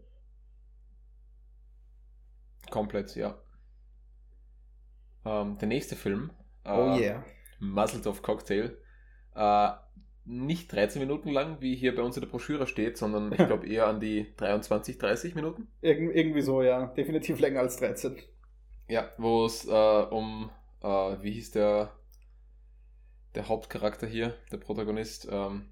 Komplett, 2.71 3.15
ja. 3.15 3.37
Ähm, 5.25 5.57
der 5.59 5.67
nächste 5.67 5.95
Film. 5.95 6.31
Äh, 6.63 6.71
oh 6.71 6.97
yeah. 6.97 7.23
Muzzled 7.59 8.21
Cocktail. 8.23 8.77
Äh, 9.35 9.69
nicht 10.25 10.71
13 10.73 10.99
Minuten 10.99 11.29
lang, 11.29 11.61
wie 11.61 11.75
hier 11.75 11.95
bei 11.95 12.01
uns 12.01 12.17
in 12.17 12.21
der 12.21 12.29
Broschüre 12.29 12.65
steht, 12.65 12.97
sondern 12.97 13.31
ich 13.31 13.37
glaube 13.45 13.67
eher 13.67 13.87
an 13.87 13.99
die 13.99 14.33
23, 14.37 14.97
30 14.97 15.35
Minuten. 15.35 15.67
Ir 15.81 15.97
irgendwie 15.99 16.41
so, 16.41 16.63
ja. 16.63 16.87
Definitiv 16.87 17.39
länger 17.39 17.59
als 17.59 17.77
13. 17.77 18.17
Ja, 18.87 19.09
wo 19.17 19.45
es 19.45 19.65
äh, 19.65 19.71
um, 19.71 20.51
äh, 20.81 20.87
wie 20.87 21.31
hieß 21.31 21.51
der, 21.51 21.91
der 23.33 23.47
Hauptcharakter 23.47 24.07
hier, 24.07 24.35
der 24.51 24.57
Protagonist, 24.57 25.27
ähm, 25.31 25.69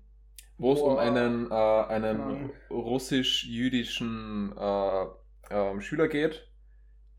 wo 0.58 0.74
es 0.74 0.82
um 0.82 0.98
einen, 0.98 1.52
äh, 1.52 1.54
einen 1.54 2.52
russisch-jüdischen 2.70 4.56
äh, 4.58 5.06
ähm, 5.52 5.82
Schüler 5.82 6.08
geht, 6.08 6.48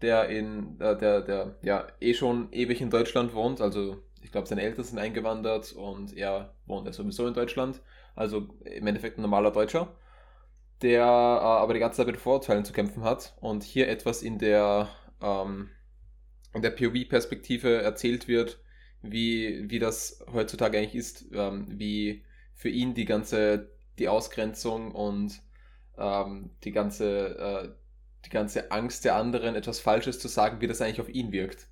der 0.02 0.28
in 0.28 0.80
äh, 0.80 0.96
der, 0.96 1.20
der 1.20 1.56
ja 1.62 1.86
eh 2.00 2.14
schon 2.14 2.52
ewig 2.52 2.80
in 2.80 2.90
Deutschland 2.90 3.34
wohnt. 3.34 3.60
Also 3.60 4.02
ich 4.22 4.32
glaube, 4.32 4.48
seine 4.48 4.62
Eltern 4.62 4.84
sind 4.84 4.98
eingewandert 4.98 5.72
und 5.72 6.16
er 6.16 6.54
wohnt 6.66 6.86
ja 6.86 6.92
sowieso 6.92 7.26
in 7.26 7.34
Deutschland. 7.34 7.80
Also 8.16 8.48
im 8.64 8.86
Endeffekt 8.86 9.18
ein 9.18 9.22
normaler 9.22 9.50
Deutscher, 9.50 9.88
der 10.82 11.02
äh, 11.02 11.06
aber 11.06 11.74
die 11.74 11.80
ganze 11.80 11.98
Zeit 11.98 12.06
mit 12.06 12.16
Vorurteilen 12.16 12.64
zu 12.64 12.72
kämpfen 12.72 13.04
hat 13.04 13.36
und 13.40 13.62
hier 13.62 13.88
etwas 13.88 14.22
in 14.22 14.38
der 14.38 14.88
ähm, 15.22 15.70
der 16.62 16.70
POV-Perspektive 16.70 17.82
erzählt 17.82 18.28
wird, 18.28 18.58
wie, 19.02 19.70
wie 19.70 19.78
das 19.78 20.24
heutzutage 20.32 20.78
eigentlich 20.78 20.94
ist, 20.94 21.26
ähm, 21.32 21.66
wie 21.68 22.24
für 22.54 22.68
ihn 22.68 22.94
die 22.94 23.04
ganze, 23.04 23.70
die 23.98 24.08
Ausgrenzung 24.08 24.92
und 24.92 25.40
ähm, 25.98 26.50
die 26.64 26.72
ganze, 26.72 27.38
äh, 27.38 27.68
die 28.24 28.30
ganze 28.30 28.70
Angst 28.70 29.04
der 29.04 29.16
anderen, 29.16 29.54
etwas 29.54 29.80
Falsches 29.80 30.18
zu 30.18 30.28
sagen, 30.28 30.60
wie 30.60 30.66
das 30.66 30.80
eigentlich 30.80 31.00
auf 31.00 31.08
ihn 31.08 31.32
wirkt. 31.32 31.68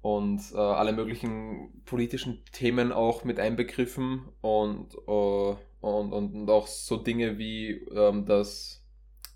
Und 0.00 0.40
äh, 0.52 0.58
alle 0.58 0.92
möglichen 0.92 1.82
politischen 1.84 2.44
Themen 2.52 2.92
auch 2.92 3.24
mit 3.24 3.40
einbegriffen 3.40 4.28
und, 4.40 4.94
äh, 4.94 5.56
und, 5.80 6.12
und 6.12 6.50
auch 6.50 6.66
so 6.66 6.96
Dinge 6.96 7.38
wie 7.38 7.70
ähm, 7.92 8.24
das, 8.24 8.84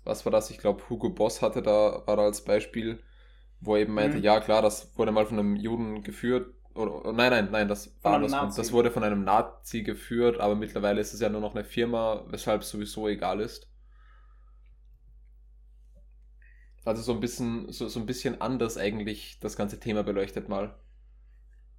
was 0.03 0.25
war 0.25 0.31
das? 0.31 0.51
Ich 0.51 0.59
glaube, 0.59 0.83
Hugo 0.89 1.09
Boss 1.09 1.41
hatte 1.41 1.61
da, 1.61 2.03
war 2.05 2.17
da 2.17 2.23
als 2.23 2.43
Beispiel, 2.43 3.03
wo 3.63 3.75
er 3.75 3.81
eben 3.81 3.93
meinte, 3.93 4.17
mhm. 4.17 4.23
ja 4.23 4.39
klar, 4.39 4.61
das 4.61 4.97
wurde 4.97 5.11
mal 5.11 5.25
von 5.25 5.39
einem 5.39 5.55
Juden 5.55 6.03
geführt. 6.03 6.53
Oder, 6.75 7.13
nein, 7.13 7.31
nein, 7.31 7.49
nein, 7.51 7.67
das 7.67 7.95
war 8.01 8.19
das, 8.19 8.55
das 8.55 8.71
wurde 8.73 8.89
von 8.89 9.03
einem 9.03 9.23
Nazi 9.23 9.83
geführt, 9.83 10.39
aber 10.39 10.55
mittlerweile 10.55 10.99
ist 10.99 11.13
es 11.13 11.19
ja 11.19 11.29
nur 11.29 11.41
noch 11.41 11.53
eine 11.53 11.63
Firma, 11.63 12.25
weshalb 12.29 12.61
es 12.61 12.69
sowieso 12.69 13.07
egal 13.07 13.41
ist. 13.41 13.69
Also 16.83 17.01
so 17.01 17.13
ein 17.13 17.19
bisschen, 17.19 17.71
so, 17.71 17.87
so 17.87 17.99
ein 17.99 18.05
bisschen 18.05 18.41
anders 18.41 18.77
eigentlich 18.77 19.39
das 19.39 19.55
ganze 19.55 19.79
Thema 19.79 20.03
beleuchtet 20.03 20.49
mal. 20.49 20.75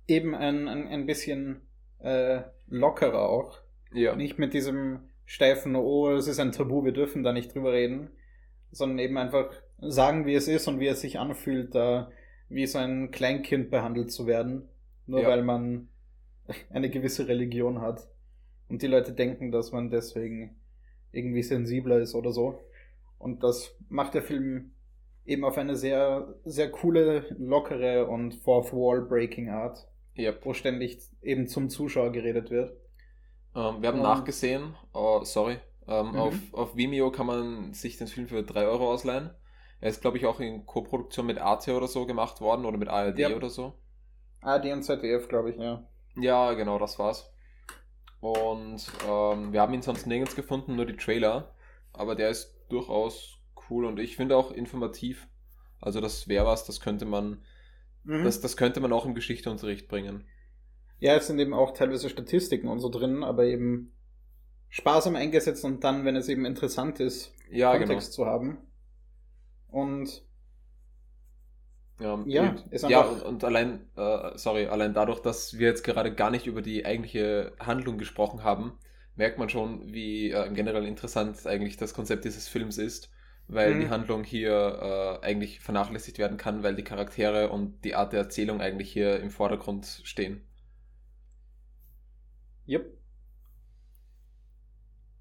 Eben 0.06 0.34
ein, 0.34 0.68
ein, 0.68 0.88
ein 0.88 1.06
bisschen 1.06 1.62
äh, 1.98 2.42
lockerer 2.68 3.28
auch. 3.28 3.58
Ja. 3.92 4.16
Nicht 4.16 4.38
mit 4.38 4.54
diesem 4.54 5.10
steifen, 5.26 5.76
oh, 5.76 6.10
es 6.12 6.28
ist 6.28 6.38
ein 6.38 6.52
Tabu, 6.52 6.84
wir 6.84 6.92
dürfen 6.92 7.22
da 7.22 7.32
nicht 7.32 7.54
drüber 7.54 7.72
reden, 7.72 8.10
sondern 8.70 8.98
eben 8.98 9.18
einfach 9.18 9.50
sagen, 9.80 10.26
wie 10.26 10.34
es 10.34 10.48
ist 10.48 10.68
und 10.68 10.80
wie 10.80 10.86
es 10.86 11.00
sich 11.00 11.18
anfühlt, 11.18 11.74
da 11.74 12.10
wie 12.48 12.66
so 12.66 12.78
ein 12.78 13.10
Kleinkind 13.10 13.70
behandelt 13.70 14.12
zu 14.12 14.26
werden, 14.26 14.68
nur 15.06 15.22
ja. 15.22 15.28
weil 15.28 15.42
man 15.42 15.88
eine 16.70 16.90
gewisse 16.90 17.28
Religion 17.28 17.80
hat. 17.80 18.08
Und 18.68 18.82
die 18.82 18.86
Leute 18.86 19.12
denken, 19.12 19.50
dass 19.50 19.72
man 19.72 19.90
deswegen 19.90 20.56
irgendwie 21.12 21.42
sensibler 21.42 21.98
ist 21.98 22.14
oder 22.14 22.32
so. 22.32 22.64
Und 23.18 23.42
das 23.42 23.74
macht 23.88 24.14
der 24.14 24.22
Film 24.22 24.72
eben 25.24 25.44
auf 25.44 25.56
eine 25.56 25.76
sehr, 25.76 26.34
sehr 26.44 26.70
coole, 26.70 27.26
lockere 27.38 28.06
und 28.06 28.34
Fourth 28.34 28.72
Wall 28.72 29.02
Breaking 29.02 29.48
Art. 29.48 29.86
Yep. 30.16 30.44
Wo 30.44 30.54
ständig 30.54 30.98
eben 31.22 31.48
zum 31.48 31.70
Zuschauer 31.70 32.12
geredet 32.12 32.50
wird. 32.50 32.70
Ähm, 33.54 33.82
wir 33.82 33.88
haben 33.88 33.98
um, 33.98 34.02
nachgesehen, 34.02 34.74
oh, 34.92 35.22
sorry, 35.24 35.58
ähm, 35.88 36.10
mhm. 36.10 36.16
auf, 36.16 36.34
auf 36.52 36.76
Vimeo 36.76 37.10
kann 37.10 37.26
man 37.26 37.72
sich 37.72 37.98
den 37.98 38.06
Film 38.06 38.28
für 38.28 38.42
3 38.42 38.66
Euro 38.66 38.92
ausleihen. 38.92 39.30
Er 39.84 39.90
ist, 39.90 40.00
glaube 40.00 40.16
ich, 40.16 40.24
auch 40.24 40.40
in 40.40 40.64
Co-Produktion 40.64 41.26
mit 41.26 41.38
AT 41.38 41.68
oder 41.68 41.88
so 41.88 42.06
gemacht 42.06 42.40
worden 42.40 42.64
oder 42.64 42.78
mit 42.78 42.88
ARD 42.88 43.18
yep. 43.18 43.36
oder 43.36 43.50
so. 43.50 43.74
ARD 44.40 44.72
und 44.72 44.82
ZDF, 44.82 45.28
glaube 45.28 45.50
ich, 45.50 45.58
ja. 45.58 45.86
Ja, 46.16 46.54
genau, 46.54 46.78
das 46.78 46.98
war's. 46.98 47.30
Und 48.20 48.82
ähm, 49.06 49.52
wir 49.52 49.60
haben 49.60 49.74
ihn 49.74 49.82
sonst 49.82 50.06
nirgends 50.06 50.34
gefunden, 50.34 50.76
nur 50.76 50.86
die 50.86 50.96
Trailer. 50.96 51.54
Aber 51.92 52.14
der 52.14 52.30
ist 52.30 52.64
durchaus 52.70 53.36
cool 53.68 53.84
und 53.84 53.98
ich 53.98 54.16
finde 54.16 54.38
auch 54.38 54.52
informativ. 54.52 55.28
Also 55.82 56.00
das 56.00 56.28
wäre 56.28 56.46
was, 56.46 56.64
das 56.64 56.80
könnte 56.80 57.04
man, 57.04 57.42
mhm. 58.04 58.24
das, 58.24 58.40
das 58.40 58.56
könnte 58.56 58.80
man 58.80 58.90
auch 58.90 59.04
im 59.04 59.14
Geschichteunterricht 59.14 59.88
bringen. 59.88 60.24
Ja, 60.98 61.14
es 61.14 61.26
sind 61.26 61.38
eben 61.38 61.52
auch 61.52 61.72
teilweise 61.74 62.08
Statistiken 62.08 62.68
und 62.68 62.80
so 62.80 62.88
drin, 62.88 63.22
aber 63.22 63.44
eben 63.44 63.92
sparsam 64.70 65.14
eingesetzt 65.14 65.62
und 65.62 65.84
dann, 65.84 66.06
wenn 66.06 66.16
es 66.16 66.30
eben 66.30 66.46
interessant 66.46 67.00
ist, 67.00 67.34
ja, 67.50 67.76
Kontext 67.76 68.16
genau. 68.16 68.24
zu 68.24 68.26
haben. 68.26 68.66
Und 69.74 70.22
ja, 72.00 72.22
ja, 72.26 72.56
ja 72.88 73.00
und, 73.02 73.22
und 73.22 73.44
allein, 73.44 73.88
äh, 73.96 74.36
sorry, 74.36 74.66
allein 74.66 74.94
dadurch, 74.94 75.20
dass 75.20 75.58
wir 75.58 75.68
jetzt 75.68 75.82
gerade 75.82 76.14
gar 76.14 76.30
nicht 76.30 76.46
über 76.46 76.62
die 76.62 76.84
eigentliche 76.84 77.52
Handlung 77.60 77.98
gesprochen 77.98 78.42
haben, 78.42 78.78
merkt 79.16 79.38
man 79.38 79.48
schon, 79.48 79.92
wie 79.92 80.30
äh, 80.30 80.50
generell 80.52 80.84
interessant 80.84 81.46
eigentlich 81.46 81.76
das 81.76 81.94
Konzept 81.94 82.24
dieses 82.24 82.48
Films 82.48 82.78
ist 82.78 83.10
weil 83.48 83.74
mhm. 83.74 83.80
die 83.80 83.88
Handlung 83.90 84.24
hier 84.24 85.20
äh, 85.22 85.24
eigentlich 85.24 85.60
vernachlässigt 85.60 86.18
werden 86.18 86.36
kann, 86.36 86.62
weil 86.62 86.74
die 86.76 86.84
Charaktere 86.84 87.50
und 87.50 87.84
die 87.84 87.94
Art 87.94 88.12
der 88.12 88.20
Erzählung 88.20 88.60
eigentlich 88.60 88.92
hier 88.92 89.20
im 89.20 89.30
Vordergrund 89.30 90.00
stehen. 90.04 90.42
Yep. 92.66 92.96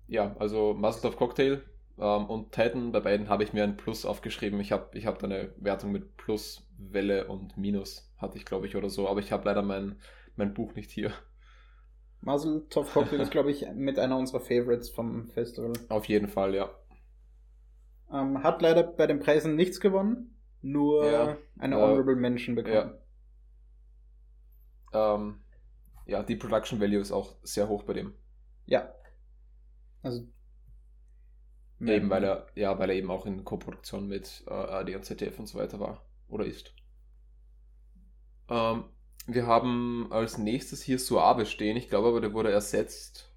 Ja, 0.07 0.35
also 0.39 0.73
Muscle 0.73 1.09
of 1.09 1.17
Cocktail 1.17 1.61
ähm, 1.97 2.25
und 2.25 2.51
Titan, 2.51 2.91
bei 2.91 2.99
beiden 2.99 3.29
habe 3.29 3.43
ich 3.43 3.53
mir 3.53 3.63
ein 3.63 3.77
Plus 3.77 4.05
aufgeschrieben. 4.05 4.59
Ich 4.59 4.71
habe 4.71 4.97
ich 4.97 5.05
hab 5.05 5.19
da 5.19 5.27
eine 5.27 5.53
Wertung 5.57 5.91
mit 5.91 6.17
Plus, 6.17 6.67
Welle 6.77 7.27
und 7.27 7.57
Minus, 7.57 8.11
hatte 8.17 8.37
ich 8.37 8.45
glaube 8.45 8.67
ich 8.67 8.75
oder 8.75 8.89
so, 8.89 9.07
aber 9.07 9.19
ich 9.19 9.31
habe 9.31 9.45
leider 9.45 9.61
mein, 9.61 9.99
mein 10.35 10.53
Buch 10.53 10.75
nicht 10.75 10.91
hier. 10.91 11.11
Muzzle 12.21 12.67
Top 12.69 12.91
Cocktail 12.91 13.19
ist, 13.19 13.31
glaube 13.31 13.51
ich, 13.51 13.65
mit 13.73 13.99
einer 13.99 14.17
unserer 14.17 14.39
Favorites 14.39 14.89
vom 14.89 15.27
Festival. 15.27 15.73
Auf 15.89 16.05
jeden 16.05 16.29
Fall, 16.29 16.55
ja. 16.55 16.69
Ähm, 18.11 18.43
hat 18.43 18.61
leider 18.61 18.83
bei 18.83 19.07
den 19.07 19.19
Preisen 19.19 19.55
nichts 19.55 19.79
gewonnen, 19.79 20.37
nur 20.61 21.05
ja, 21.05 21.37
eine 21.59 21.75
Honorable 21.75 22.13
äh, 22.13 22.19
Mention 22.19 22.55
bekommen. 22.55 22.97
Ja. 24.93 25.15
Ähm, 25.15 25.41
ja, 26.05 26.23
die 26.23 26.35
Production 26.35 26.79
Value 26.79 26.99
ist 26.99 27.11
auch 27.11 27.35
sehr 27.43 27.67
hoch 27.67 27.83
bei 27.83 27.93
dem. 27.93 28.13
Ja. 28.65 28.93
Also. 30.01 30.27
Eben 31.91 32.09
weil 32.09 32.23
er, 32.23 32.47
ja, 32.55 32.77
weil 32.79 32.89
er 32.89 32.95
eben 32.95 33.11
auch 33.11 33.25
in 33.25 33.43
Koproduktion 33.43 34.07
mit 34.07 34.43
äh, 34.47 34.51
AD 34.51 34.95
und 34.95 35.05
ZDF 35.05 35.39
und 35.39 35.47
so 35.47 35.57
weiter 35.57 35.79
war. 35.79 36.05
Oder 36.27 36.45
ist. 36.45 36.73
Ähm, 38.49 38.85
wir 39.27 39.47
haben 39.47 40.07
als 40.11 40.37
nächstes 40.37 40.81
hier 40.81 40.99
Suave 40.99 41.45
stehen. 41.45 41.77
Ich 41.77 41.89
glaube 41.89 42.09
aber, 42.09 42.21
der 42.21 42.33
wurde 42.33 42.51
ersetzt. 42.51 43.31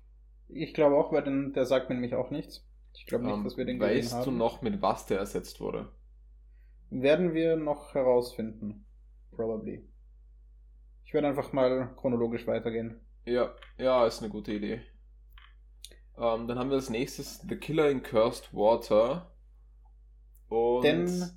Ich 0.49 0.75
glaube 0.75 0.97
auch, 0.97 1.13
weil 1.13 1.23
den, 1.23 1.53
der 1.53 1.67
sagt 1.67 1.89
mir 1.89 1.95
nämlich 1.95 2.15
auch 2.15 2.31
nichts. 2.31 2.65
Ich 2.95 3.07
glaube 3.07 3.25
nicht, 3.25 3.35
ähm, 3.35 3.45
dass 3.45 3.57
wir 3.57 3.65
den 3.65 3.79
gesehen 3.79 3.97
weißt 3.97 4.13
haben. 4.13 4.19
Weißt 4.19 4.27
du 4.27 4.31
noch, 4.33 4.63
mit 4.63 4.83
was 4.83 5.07
der 5.07 5.19
ersetzt 5.19 5.61
wurde? 5.61 5.91
Werden 6.91 7.35
wir 7.35 7.57
noch 7.57 7.95
herausfinden. 7.95 8.87
Probably. 9.33 9.87
Ich 11.05 11.15
werde 11.15 11.29
einfach 11.29 11.53
mal 11.53 11.95
chronologisch 11.97 12.47
weitergehen. 12.47 13.01
Ja, 13.25 13.55
ja, 13.79 14.07
ist 14.07 14.23
eine 14.23 14.31
gute 14.31 14.53
Idee. 14.53 14.83
Ähm, 16.19 16.47
dann 16.49 16.59
haben 16.59 16.71
wir 16.71 16.77
als 16.77 16.91
nächstes 16.91 17.41
The 17.49 17.57
Killer 17.57 17.91
in 17.91 18.03
Cursed 18.03 18.55
Water. 18.55 19.31
Und 20.49 20.83
Denn 20.83 21.31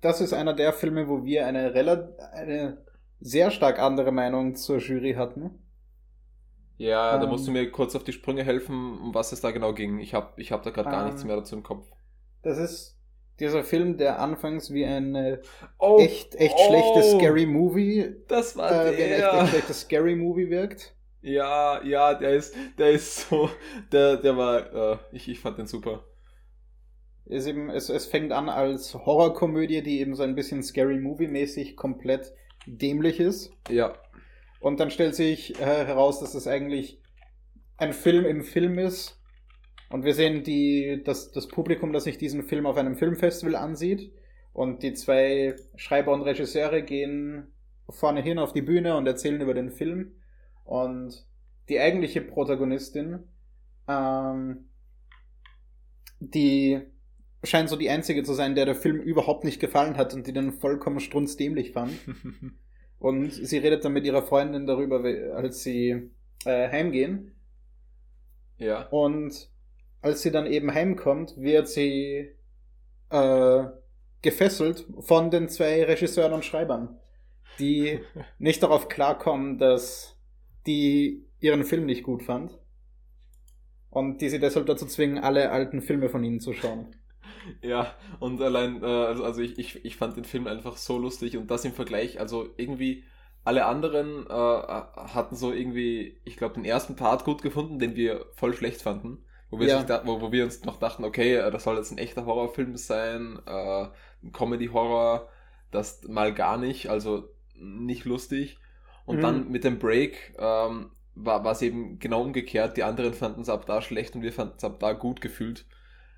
das 0.00 0.20
ist 0.20 0.32
einer 0.32 0.54
der 0.54 0.72
Filme, 0.72 1.08
wo 1.08 1.24
wir 1.24 1.46
eine, 1.46 1.72
eine 2.32 2.84
sehr 3.20 3.50
stark 3.50 3.78
andere 3.78 4.12
Meinung 4.12 4.54
zur 4.54 4.78
Jury 4.78 5.14
hatten. 5.14 5.58
Ja, 6.76 7.18
da 7.18 7.26
musst 7.26 7.46
du 7.46 7.50
ähm. 7.50 7.58
mir 7.58 7.70
kurz 7.70 7.94
auf 7.94 8.04
die 8.04 8.12
Sprünge 8.12 8.42
helfen, 8.42 8.98
um 8.98 9.14
was 9.14 9.32
es 9.32 9.42
da 9.42 9.50
genau 9.50 9.74
ging. 9.74 9.98
Ich 9.98 10.14
habe 10.14 10.40
ich 10.40 10.50
hab 10.50 10.62
da 10.62 10.70
gerade 10.70 10.90
gar 10.90 11.04
nichts 11.04 11.20
ähm. 11.22 11.26
mehr 11.28 11.36
dazu 11.36 11.54
im 11.54 11.62
Kopf. 11.62 11.86
Das 12.42 12.56
ist 12.56 12.96
dieser 13.38 13.64
Film, 13.64 13.98
der 13.98 14.20
anfangs 14.20 14.72
wie 14.72 14.86
ein 14.86 15.14
äh, 15.14 15.42
oh, 15.78 15.98
echt, 15.98 16.34
echt 16.36 16.54
oh, 16.56 16.68
schlechtes 16.68 17.12
Scary 17.12 17.44
Movie. 17.44 18.16
Das 18.28 18.56
war 18.56 18.86
äh, 18.86 18.96
der. 18.96 18.96
Wie 18.96 19.02
ein 19.02 19.10
echt, 19.12 19.34
echt 19.34 19.48
schlechtes 19.50 19.80
Scary 19.82 20.16
Movie 20.16 20.48
wirkt. 20.48 20.94
Ja, 21.22 21.84
ja, 21.84 22.14
der 22.14 22.30
ist, 22.30 22.54
der 22.78 22.90
ist 22.90 23.28
so, 23.28 23.50
der, 23.92 24.16
der 24.16 24.36
war, 24.36 24.92
äh, 24.92 24.98
ich, 25.12 25.28
ich 25.28 25.40
fand 25.40 25.58
den 25.58 25.66
super. 25.66 26.04
Ist 27.26 27.46
eben, 27.46 27.70
es, 27.70 27.90
es 27.90 28.06
fängt 28.06 28.32
an 28.32 28.48
als 28.48 28.94
Horrorkomödie, 28.94 29.82
die 29.82 30.00
eben 30.00 30.14
so 30.14 30.22
ein 30.22 30.34
bisschen 30.34 30.62
Scary 30.62 30.98
Movie-mäßig 30.98 31.76
komplett 31.76 32.32
dämlich 32.66 33.20
ist. 33.20 33.52
Ja. 33.68 33.94
Und 34.60 34.80
dann 34.80 34.90
stellt 34.90 35.14
sich 35.14 35.60
äh, 35.60 35.86
heraus, 35.86 36.20
dass 36.20 36.34
es 36.34 36.46
eigentlich 36.46 37.00
ein 37.76 37.92
Film 37.92 38.24
im 38.24 38.42
Film 38.42 38.78
ist. 38.78 39.20
Und 39.90 40.04
wir 40.04 40.14
sehen 40.14 40.42
die, 40.42 41.02
das, 41.04 41.32
das 41.32 41.48
Publikum, 41.48 41.92
das 41.92 42.04
sich 42.04 42.18
diesen 42.18 42.42
Film 42.42 42.66
auf 42.66 42.76
einem 42.76 42.96
Filmfestival 42.96 43.56
ansieht. 43.56 44.12
Und 44.52 44.82
die 44.82 44.94
zwei 44.94 45.54
Schreiber 45.76 46.12
und 46.12 46.22
Regisseure 46.22 46.82
gehen 46.82 47.52
vorne 47.88 48.22
hin 48.22 48.38
auf 48.38 48.52
die 48.52 48.62
Bühne 48.62 48.96
und 48.96 49.06
erzählen 49.06 49.40
über 49.40 49.54
den 49.54 49.70
Film. 49.70 50.19
Und 50.70 51.26
die 51.68 51.80
eigentliche 51.80 52.20
Protagonistin, 52.20 53.24
ähm, 53.88 54.68
die 56.20 56.80
scheint 57.42 57.68
so 57.68 57.74
die 57.74 57.90
einzige 57.90 58.22
zu 58.22 58.34
sein, 58.34 58.54
der 58.54 58.66
der 58.66 58.76
Film 58.76 59.00
überhaupt 59.00 59.42
nicht 59.42 59.58
gefallen 59.58 59.96
hat 59.96 60.14
und 60.14 60.28
die 60.28 60.32
den 60.32 60.52
vollkommen 60.52 61.00
strunzdämlich 61.00 61.72
fand. 61.72 61.92
Und 63.00 63.32
sie 63.32 63.56
redet 63.56 63.82
dann 63.82 63.94
mit 63.94 64.04
ihrer 64.04 64.22
Freundin 64.22 64.66
darüber, 64.66 65.02
als 65.34 65.62
sie 65.62 66.10
äh, 66.44 66.68
heimgehen. 66.68 67.34
Ja. 68.58 68.88
Und 68.88 69.48
als 70.02 70.20
sie 70.20 70.30
dann 70.30 70.44
eben 70.46 70.74
heimkommt, 70.74 71.40
wird 71.40 71.66
sie 71.66 72.28
äh, 73.08 73.64
gefesselt 74.20 74.86
von 74.98 75.30
den 75.30 75.48
zwei 75.48 75.82
Regisseuren 75.84 76.34
und 76.34 76.44
Schreibern, 76.44 76.98
die 77.58 78.00
nicht 78.38 78.62
darauf 78.62 78.90
klarkommen, 78.90 79.56
dass 79.56 80.19
die 80.66 81.26
ihren 81.40 81.64
Film 81.64 81.86
nicht 81.86 82.02
gut 82.02 82.22
fand. 82.22 82.58
Und 83.90 84.20
die 84.20 84.28
sie 84.28 84.38
deshalb 84.40 84.66
dazu 84.66 84.86
zwingen, 84.86 85.18
alle 85.18 85.50
alten 85.50 85.82
Filme 85.82 86.08
von 86.08 86.22
ihnen 86.24 86.40
zu 86.40 86.52
schauen. 86.52 86.94
Ja, 87.62 87.94
und 88.18 88.40
allein, 88.40 88.82
äh, 88.82 88.86
also, 88.86 89.24
also 89.24 89.40
ich, 89.40 89.58
ich, 89.58 89.84
ich 89.84 89.96
fand 89.96 90.16
den 90.16 90.24
Film 90.24 90.46
einfach 90.46 90.76
so 90.76 90.98
lustig 90.98 91.36
und 91.36 91.50
das 91.50 91.64
im 91.64 91.72
Vergleich, 91.72 92.20
also 92.20 92.48
irgendwie 92.56 93.04
alle 93.44 93.64
anderen 93.64 94.26
äh, 94.26 94.30
hatten 94.30 95.34
so 95.34 95.52
irgendwie, 95.52 96.20
ich 96.24 96.36
glaube, 96.36 96.54
den 96.54 96.64
ersten 96.66 96.96
Part 96.96 97.24
gut 97.24 97.40
gefunden, 97.42 97.78
den 97.78 97.96
wir 97.96 98.26
voll 98.34 98.54
schlecht 98.54 98.82
fanden. 98.82 99.24
Wo 99.50 99.58
wir, 99.58 99.66
Ja. 99.68 99.82
da, 99.82 100.06
wo, 100.06 100.20
wo 100.20 100.30
wir 100.30 100.44
uns 100.44 100.64
noch 100.64 100.78
dachten, 100.78 101.02
okay, 101.04 101.36
äh, 101.36 101.50
das 101.50 101.64
soll 101.64 101.76
jetzt 101.76 101.90
ein 101.90 101.98
echter 101.98 102.26
Horrorfilm 102.26 102.76
sein, 102.76 103.38
äh, 103.46 103.86
ein 104.22 104.32
Comedy-Horror, 104.32 105.28
das 105.70 106.02
mal 106.06 106.32
gar 106.34 106.58
nicht, 106.58 106.88
also 106.90 107.28
nicht 107.56 108.04
lustig. 108.04 108.58
Und 109.06 109.22
Mhm. 109.22 109.24
dann 109.24 109.50
mit 109.50 109.64
dem 109.64 109.78
Break 109.78 110.34
ähm, 110.38 110.90
war 111.14 111.44
es 111.46 111.62
eben 111.62 111.98
genau 111.98 112.22
umgekehrt. 112.22 112.76
Die 112.76 112.84
anderen 112.84 113.14
fanden 113.14 113.42
es 113.42 113.48
ab 113.48 113.66
da 113.66 113.82
schlecht 113.82 114.14
und 114.16 114.22
wir 114.22 114.32
fanden 114.32 114.54
es 114.58 114.64
ab 114.64 114.80
da 114.80 114.92
gut 114.92 115.20
gefühlt. 115.20 115.66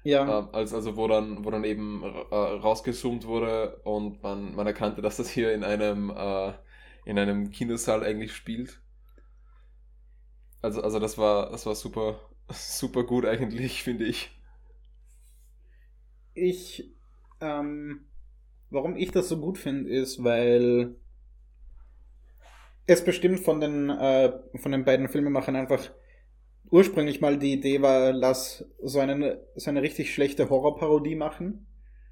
Ja, 0.05 0.27
Äh, 0.27 0.42
als, 0.53 0.75
also 0.75 0.97
wo 0.97 1.09
dann, 1.09 1.45
wo 1.45 1.51
dann 1.51 1.64
eben 1.64 2.03
äh, 2.05 2.35
rausgezoomt 2.37 3.27
wurde 3.27 3.77
und 3.85 4.23
man, 4.23 4.55
man 4.55 4.66
erkannte, 4.66 5.03
dass 5.03 5.16
das 5.18 5.31
hier 5.31 5.53
in 5.55 5.64
einem, 5.64 6.11
äh, 6.11 6.53
in 7.05 7.18
einem 7.18 7.51
Kinosaal 7.51 8.05
eigentlich 8.05 8.35
spielt. 8.35 8.81
Also, 10.62 10.83
also 10.83 10.99
das 10.99 11.18
war, 11.18 11.51
das 11.51 11.66
war 11.66 11.75
super, 11.75 12.18
super 12.51 13.05
gut 13.05 13.27
eigentlich, 13.27 13.83
finde 13.83 14.05
ich. 14.07 14.31
ich, 16.35 16.90
ähm, 17.40 18.05
warum 18.71 18.97
ich 18.97 19.12
das 19.12 19.29
so 19.29 19.40
gut 19.40 19.59
finde, 19.59 19.90
ist, 19.90 20.23
weil 20.25 20.97
es 22.87 23.05
bestimmt 23.05 23.40
von 23.40 23.61
den, 23.61 23.90
äh, 23.90 24.33
von 24.57 24.73
den 24.73 24.85
beiden 24.85 25.09
Filmemachern 25.09 25.57
einfach 25.57 25.90
ursprünglich 26.71 27.21
mal 27.21 27.38
die 27.38 27.53
Idee 27.53 27.83
war, 27.83 28.12
lass 28.12 28.64
so, 28.83 28.99
einen, 28.99 29.37
so 29.55 29.71
eine 29.71 29.83
richtig 29.83 30.12
schlechte 30.12 30.49
Horrorparodie 30.49 31.14
machen. 31.14 31.66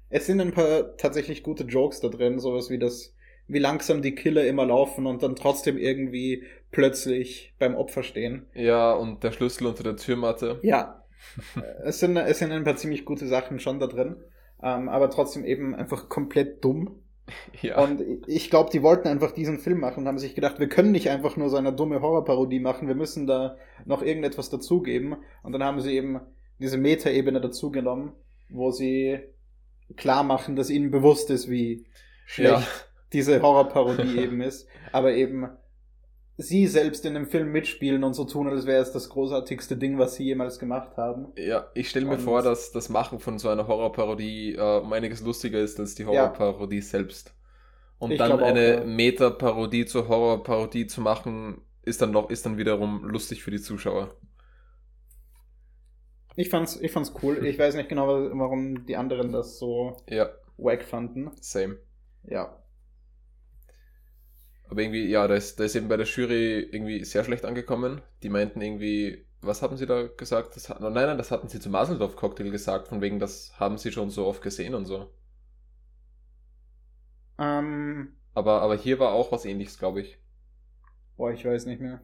Es 0.09 0.27
sind 0.27 0.39
ein 0.39 0.53
paar 0.53 0.97
tatsächlich 0.97 1.41
gute 1.41 1.63
Jokes 1.63 1.99
da 1.99 2.09
drin, 2.09 2.39
sowas 2.39 2.69
wie 2.69 2.77
das, 2.77 3.15
wie 3.47 3.59
langsam 3.59 4.01
die 4.01 4.13
Killer 4.13 4.45
immer 4.45 4.65
laufen 4.65 5.07
und 5.07 5.23
dann 5.23 5.35
trotzdem 5.35 5.77
irgendwie 5.77 6.43
plötzlich 6.69 7.55
beim 7.59 7.75
Opfer 7.75 8.03
stehen. 8.03 8.45
Ja, 8.53 8.93
und 8.93 9.23
der 9.23 9.31
Schlüssel 9.31 9.67
unter 9.67 9.83
der 9.83 9.95
Türmatte. 9.95 10.59
Ja, 10.61 11.05
es 11.83 11.99
sind, 11.99 12.17
es 12.17 12.39
sind 12.39 12.51
ein 12.51 12.63
paar 12.63 12.75
ziemlich 12.75 13.05
gute 13.05 13.27
Sachen 13.27 13.59
schon 13.59 13.79
da 13.79 13.87
drin, 13.87 14.17
ähm, 14.61 14.89
aber 14.89 15.09
trotzdem 15.09 15.43
eben 15.45 15.73
einfach 15.75 16.09
komplett 16.09 16.63
dumm. 16.63 17.01
Ja, 17.61 17.83
Und 17.83 18.01
ich 18.27 18.49
glaube, 18.49 18.69
die 18.71 18.81
wollten 18.81 19.07
einfach 19.07 19.31
diesen 19.31 19.59
Film 19.59 19.79
machen 19.79 20.01
und 20.01 20.07
haben 20.07 20.17
sich 20.17 20.35
gedacht, 20.35 20.59
wir 20.59 20.67
können 20.67 20.91
nicht 20.91 21.09
einfach 21.09 21.37
nur 21.37 21.49
so 21.49 21.57
eine 21.57 21.73
dumme 21.73 22.01
Horrorparodie 22.01 22.59
machen, 22.59 22.87
wir 22.87 22.95
müssen 22.95 23.27
da 23.27 23.57
noch 23.85 24.01
irgendetwas 24.01 24.49
dazugeben. 24.49 25.17
Und 25.43 25.51
dann 25.51 25.63
haben 25.63 25.79
sie 25.81 25.95
eben 25.95 26.21
diese 26.59 26.77
Metaebene 26.77 27.41
dazugenommen, 27.41 28.13
wo 28.49 28.71
sie 28.71 29.19
klar 29.95 30.23
machen, 30.23 30.55
dass 30.55 30.69
ihnen 30.69 30.91
bewusst 30.91 31.29
ist, 31.29 31.49
wie 31.49 31.85
schlecht 32.25 32.51
ja, 32.51 32.67
diese 33.13 33.41
Horrorparodie 33.41 34.17
eben 34.23 34.41
ist, 34.41 34.67
aber 34.91 35.13
eben 35.13 35.49
sie 36.41 36.67
selbst 36.67 37.05
in 37.05 37.13
dem 37.13 37.27
Film 37.27 37.51
mitspielen 37.51 38.03
und 38.03 38.13
so 38.13 38.25
tun, 38.25 38.47
als 38.49 38.65
wäre 38.65 38.81
es 38.81 38.91
das 38.91 39.09
großartigste 39.09 39.77
Ding, 39.77 39.97
was 39.99 40.15
sie 40.15 40.23
jemals 40.25 40.59
gemacht 40.59 40.97
haben. 40.97 41.27
ja, 41.37 41.67
ich 41.73 41.89
stelle 41.89 42.05
mir 42.05 42.13
Und- 42.13 42.21
vor, 42.21 42.41
dass 42.41 42.71
das 42.71 42.89
Machen 42.89 43.19
von 43.19 43.37
so 43.39 43.49
einer 43.49 43.67
Horrorparodie 43.67 44.55
äh, 44.55 44.79
um 44.79 44.91
einiges 44.93 45.21
lustiger 45.21 45.59
ist 45.59 45.79
als 45.79 45.95
die 45.95 46.03
Ja. 46.03 46.09
Horrorparodie 46.09 46.81
selbst. 46.81 47.33
Und 47.99 48.11
Ich 48.11 48.17
dann 48.17 48.31
auch, 48.31 48.41
eine 48.41 48.75
ja. 48.79 48.83
Meta-Parodie 48.83 49.85
zur 49.85 50.07
Horrorparodie 50.07 50.87
zu 50.87 51.01
machen, 51.01 51.61
ist 51.83 52.01
dann 52.01 52.11
noch, 52.11 52.29
ist 52.31 52.45
dann 52.45 52.57
wiederum 52.57 53.03
lustig 53.05 53.43
für 53.43 53.51
die 53.51 53.61
Zuschauer. 53.61 54.15
Ich 56.35 56.49
fand's, 56.49 56.79
ich 56.79 56.91
fand's 56.91 57.13
cool. 57.21 57.45
Ich 57.45 57.59
weiß 57.59 57.75
nicht 57.75 57.89
genau, 57.89 58.07
warum 58.07 58.85
die 58.85 58.95
anderen 58.95 59.31
das 59.31 59.59
so 59.59 59.97
Ja, 60.09 60.29
wack 60.57 60.83
fanden. 60.83 61.31
same. 61.41 61.77
Ja. 62.23 62.57
Aber 64.71 64.81
irgendwie, 64.81 65.07
ja, 65.07 65.27
da 65.29 65.35
ist, 65.35 65.59
da 65.61 65.65
ist 65.65 65.75
eben 65.77 65.89
bei 65.89 65.97
der 65.97 66.07
Jury 66.07 66.61
irgendwie 66.61 67.05
sehr 67.05 67.23
schlecht 67.25 67.45
angekommen. 67.45 68.01
Die 68.23 68.29
meinten 68.29 68.61
irgendwie, 68.61 69.27
was 69.41 69.61
haben 69.63 69.77
sie 69.77 69.85
da 69.87 70.07
gesagt? 70.07 70.57
Das, 70.57 70.69
nein, 70.69 70.93
nein, 70.93 71.19
das 71.19 71.31
hatten 71.31 71.49
sie 71.49 71.61
zum 71.61 71.73
Maseldorf-Cocktail 71.73 72.51
gesagt, 72.51 72.89
von 72.89 73.01
wegen, 73.01 73.19
das 73.19 73.53
haben 73.59 73.77
sie 73.79 73.93
schon 73.93 74.09
so 74.11 74.27
oft 74.27 74.41
gesehen 74.43 74.75
und 74.75 74.85
so. 74.87 75.11
Ähm, 77.37 78.15
Aber, 78.33 78.61
aber 78.61 78.75
hier 78.75 78.99
war 78.99 79.13
auch 79.13 79.31
was 79.31 79.45
ähnliches, 79.45 79.77
glaube 79.79 80.01
ich. 80.01 80.17
boah, 81.17 81.31
ich 81.31 81.45
weiß 81.45 81.65
nicht 81.67 81.79
mehr. 81.81 82.01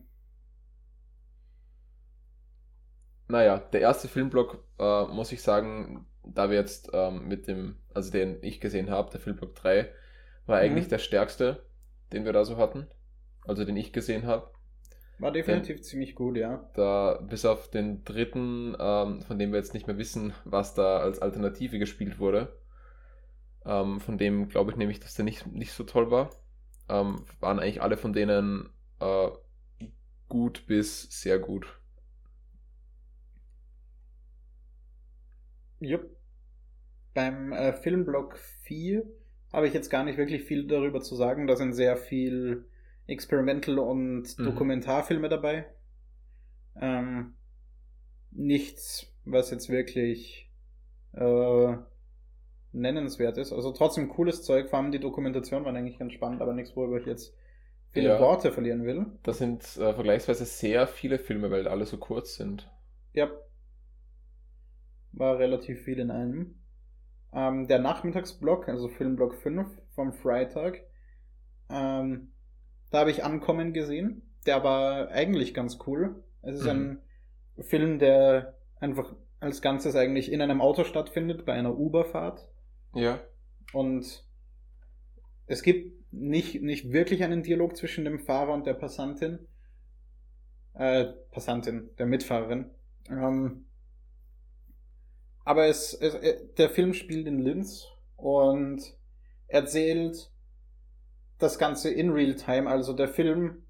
Naja, 3.27 3.57
der 3.59 3.81
erste 3.81 4.07
Filmblock, 4.07 4.63
äh, 4.79 5.05
muss 5.07 5.31
ich 5.31 5.41
sagen, 5.41 6.07
da 6.23 6.49
wir 6.49 6.57
jetzt 6.57 6.89
ähm, 6.93 7.27
mit 7.27 7.47
dem, 7.47 7.77
also 7.93 8.11
den 8.11 8.37
ich 8.41 8.61
gesehen 8.61 8.89
habe, 8.89 9.11
der 9.11 9.19
Filmblock 9.19 9.55
3, 9.55 9.91
war 10.45 10.59
eigentlich 10.59 10.87
Mhm. 10.87 10.89
der 10.89 10.99
stärkste, 10.99 11.65
den 12.11 12.25
wir 12.25 12.33
da 12.33 12.45
so 12.45 12.57
hatten. 12.57 12.87
Also 13.45 13.65
den 13.65 13.77
ich 13.77 13.93
gesehen 13.93 14.25
habe. 14.25 14.51
War 15.19 15.31
definitiv 15.31 15.81
ziemlich 15.81 16.13
gut, 16.13 16.37
ja. 16.37 16.69
Da 16.75 17.19
bis 17.27 17.45
auf 17.45 17.69
den 17.69 18.03
dritten, 18.03 18.75
ähm, 18.79 19.21
von 19.21 19.39
dem 19.39 19.51
wir 19.51 19.57
jetzt 19.57 19.73
nicht 19.73 19.87
mehr 19.87 19.97
wissen, 19.97 20.33
was 20.45 20.75
da 20.75 20.99
als 20.99 21.19
Alternative 21.19 21.79
gespielt 21.79 22.19
wurde. 22.19 22.55
Ähm, 23.65 23.99
von 23.99 24.17
dem 24.17 24.47
glaube 24.47 24.71
ich 24.71 24.77
nämlich, 24.77 24.99
dass 24.99 25.15
der 25.15 25.25
nicht, 25.25 25.47
nicht 25.47 25.73
so 25.73 25.83
toll 25.83 26.11
war. 26.11 26.29
Ähm, 26.87 27.25
waren 27.39 27.59
eigentlich 27.59 27.81
alle 27.81 27.97
von 27.97 28.13
denen 28.13 28.69
äh, 28.99 29.29
gut 30.29 30.67
bis 30.67 31.03
sehr 31.09 31.39
gut. 31.39 31.79
Jupp. 35.79 36.15
Beim 37.13 37.51
äh, 37.51 37.73
Filmblock 37.73 38.37
4 38.37 39.03
habe 39.53 39.67
ich 39.67 39.73
jetzt 39.73 39.89
gar 39.89 40.03
nicht 40.03 40.17
wirklich 40.17 40.43
viel 40.43 40.67
darüber 40.67 41.01
zu 41.01 41.15
sagen. 41.15 41.47
Da 41.47 41.55
sind 41.55 41.73
sehr 41.73 41.97
viel 41.97 42.65
Experimental- 43.07 43.79
und 43.79 44.37
Mhm. 44.37 44.43
Dokumentarfilme 44.45 45.29
dabei. 45.29 45.65
Ähm, 46.79 47.35
nichts, 48.31 49.11
was 49.25 49.49
jetzt 49.51 49.69
wirklich 49.69 50.51
äh, 51.13 51.77
nennenswert 52.73 53.37
ist. 53.37 53.51
Also 53.53 53.71
trotzdem 53.71 54.09
cooles 54.09 54.43
Zeug. 54.43 54.69
Vor 54.69 54.77
allem 54.79 54.91
die 54.91 54.99
Dokumentation 54.99 55.65
war 55.65 55.73
eigentlich 55.73 55.97
ganz 55.97 56.13
spannend, 56.13 56.41
aber 56.41 56.53
nichts, 56.53 56.75
worüber 56.75 56.99
ich 56.99 57.05
jetzt 57.07 57.35
viele 57.91 58.09
Ja. 58.09 58.19
Worte 58.19 58.51
verlieren 58.51 58.83
will. 58.85 59.07
Das 59.23 59.39
sind 59.39 59.63
äh, 59.77 59.93
vergleichsweise 59.93 60.45
sehr 60.45 60.85
viele 60.85 61.17
Filme, 61.17 61.49
weil 61.49 61.67
alle 61.67 61.85
so 61.85 61.97
kurz 61.97 62.35
sind. 62.35 62.69
Ja. 63.13 63.31
War 65.13 65.39
relativ 65.39 65.81
viel 65.81 65.99
in 65.99 66.11
einem. 66.11 66.56
Ähm, 67.33 67.67
der 67.67 67.79
Nachmittagsblock, 67.79 68.67
also 68.69 68.87
Filmblock 68.87 69.35
5 69.35 69.67
vom 69.93 70.13
Freitag, 70.13 70.81
ähm, 71.69 72.31
da 72.89 72.99
habe 72.99 73.11
ich 73.11 73.23
Ankommen 73.23 73.73
gesehen. 73.73 74.21
Der 74.45 74.63
war 74.63 75.09
eigentlich 75.09 75.53
ganz 75.53 75.77
cool. 75.87 76.23
Es 76.41 76.55
ist 76.55 76.63
Mhm. 76.63 77.01
ein 77.57 77.63
Film, 77.63 77.99
der 77.99 78.57
einfach 78.79 79.13
als 79.39 79.61
Ganzes 79.61 79.95
eigentlich 79.95 80.31
in 80.31 80.41
einem 80.41 80.61
Auto 80.61 80.83
stattfindet, 80.83 81.45
bei 81.45 81.53
einer 81.53 81.77
Uberfahrt. 81.77 82.47
Ja. 82.93 83.19
Und 83.73 84.25
es 85.45 85.61
gibt 85.63 86.11
nicht, 86.13 86.61
nicht 86.61 86.91
wirklich 86.91 87.23
einen 87.23 87.43
Dialog 87.43 87.75
zwischen 87.75 88.05
dem 88.05 88.19
Fahrer 88.19 88.53
und 88.53 88.65
der 88.65 88.73
Passantin. 88.73 89.47
Äh, 90.73 91.05
Passantin, 91.31 91.89
der 91.97 92.05
Mitfahrerin. 92.05 92.71
Ähm, 93.09 93.66
aber 95.47 95.67
es, 95.67 95.93
es, 95.93 96.13
äh, 96.15 96.45
der 96.57 96.69
Film 96.69 96.93
spielt 96.93 97.25
in 97.25 97.39
Linz 97.39 97.87
und 98.17 98.81
erzählt 99.47 100.29
das 101.39 101.57
Ganze 101.57 101.89
in 101.89 102.09
Real 102.09 102.35
Time. 102.35 102.69
Also 102.69 102.91
der 102.91 103.07
Film 103.07 103.63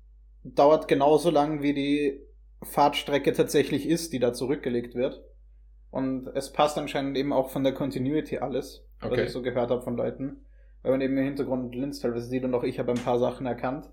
dauert 0.44 0.88
genauso 0.88 1.30
lang, 1.30 1.62
wie 1.62 1.76
die 1.76 2.20
Fahrtstrecke 2.64 3.32
tatsächlich 3.32 3.86
ist, 3.88 4.12
die 4.12 4.18
da 4.18 4.34
zurückgelegt 4.34 4.96
wird. 4.96 5.24
Und 5.92 6.28
es 6.34 6.52
passt 6.52 6.80
anscheinend 6.80 7.16
eben 7.16 7.32
auch 7.32 7.52
von 7.52 7.64
der 7.64 7.76
Continuity 7.76 8.40
alles, 8.40 8.84
was 9.00 9.12
Okay. 9.12 9.26
ich 9.26 9.32
so 9.32 9.44
gehört 9.44 9.70
habe 9.70 9.84
von 9.84 9.96
Leuten. 9.96 10.46
Weil 10.82 10.94
man 10.94 11.02
eben 11.02 11.16
im 11.16 11.26
Hintergrund 11.26 11.76
Linz 11.76 12.00
teilweise 12.00 12.28
sieht 12.28 12.44
und 12.44 12.56
auch 12.56 12.64
ich 12.64 12.80
habe 12.80 12.92
ein 12.92 13.04
paar 13.04 13.20
Sachen 13.20 13.46
erkannt. 13.46 13.92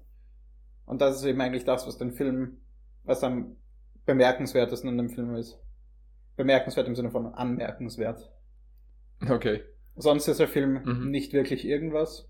Und 0.87 1.03
das 1.03 1.17
ist 1.17 1.25
eben 1.27 1.41
eigentlich 1.43 1.65
das, 1.65 1.87
was 1.87 1.99
den 1.99 2.13
Film, 2.13 2.63
was 3.03 3.23
am 3.23 3.57
bemerkenswertesten 4.07 4.89
in 4.89 4.97
dem 4.97 5.11
Film 5.11 5.35
ist. 5.35 5.59
Bemerkenswert 6.37 6.87
im 6.89 6.97
Sinne 6.97 7.11
von 7.11 7.27
anmerkenswert. 7.35 8.31
Okay. 9.29 9.63
Sonst 9.97 10.29
ist 10.29 10.41
der 10.41 10.49
Film 10.49 10.83
Mhm. 10.85 11.11
nicht 11.11 11.33
wirklich 11.33 11.65
irgendwas. 11.65 12.29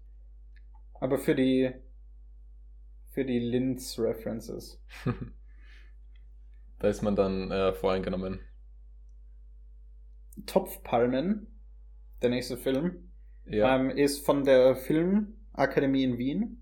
Aber 1.00 1.18
für 1.18 1.34
die 1.34 1.72
für 3.12 3.24
die 3.24 3.38
Linz-References. 3.38 4.82
da 6.80 6.88
ist 6.88 7.02
man 7.02 7.14
dann 7.14 7.50
äh, 7.52 7.72
voreingenommen. 7.72 8.40
Topfpalmen, 10.46 11.46
der 12.22 12.30
nächste 12.30 12.56
Film, 12.56 13.10
Ja. 13.46 13.76
ähm, 13.76 13.90
ist 13.90 14.24
von 14.26 14.44
der 14.44 14.74
Filmakademie 14.76 16.02
in 16.04 16.18
Wien. 16.18 16.60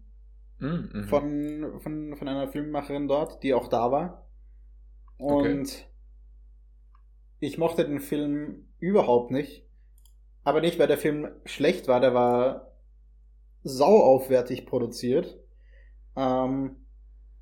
Mhm, 0.59 0.91
mhm. 0.93 1.05
Von, 1.05 1.81
von, 1.81 2.17
von 2.17 2.29
einer 2.29 2.49
Filmemacherin 2.49 3.09
dort, 3.09 3.43
die 3.43 3.55
auch 3.55 3.69
da 3.69 3.91
war. 3.91 4.29
Okay. 5.19 5.65
Ich 7.43 7.59
mochte 7.59 7.85
den 7.85 7.99
Film 7.99 8.69
überhaupt 8.79 9.33
nicht. 9.33 9.67
aber 10.45 10.61
nicht, 10.61 10.79
weil 10.79 10.87
der 10.87 10.97
Film 10.99 11.29
schlecht 11.45 11.89
war, 11.89 12.01
der 12.01 12.15
war 12.15 12.73
sau 13.65 14.01
aufwertig 14.01 14.65
produziert. 14.67 15.39
Ähm, 16.17 16.77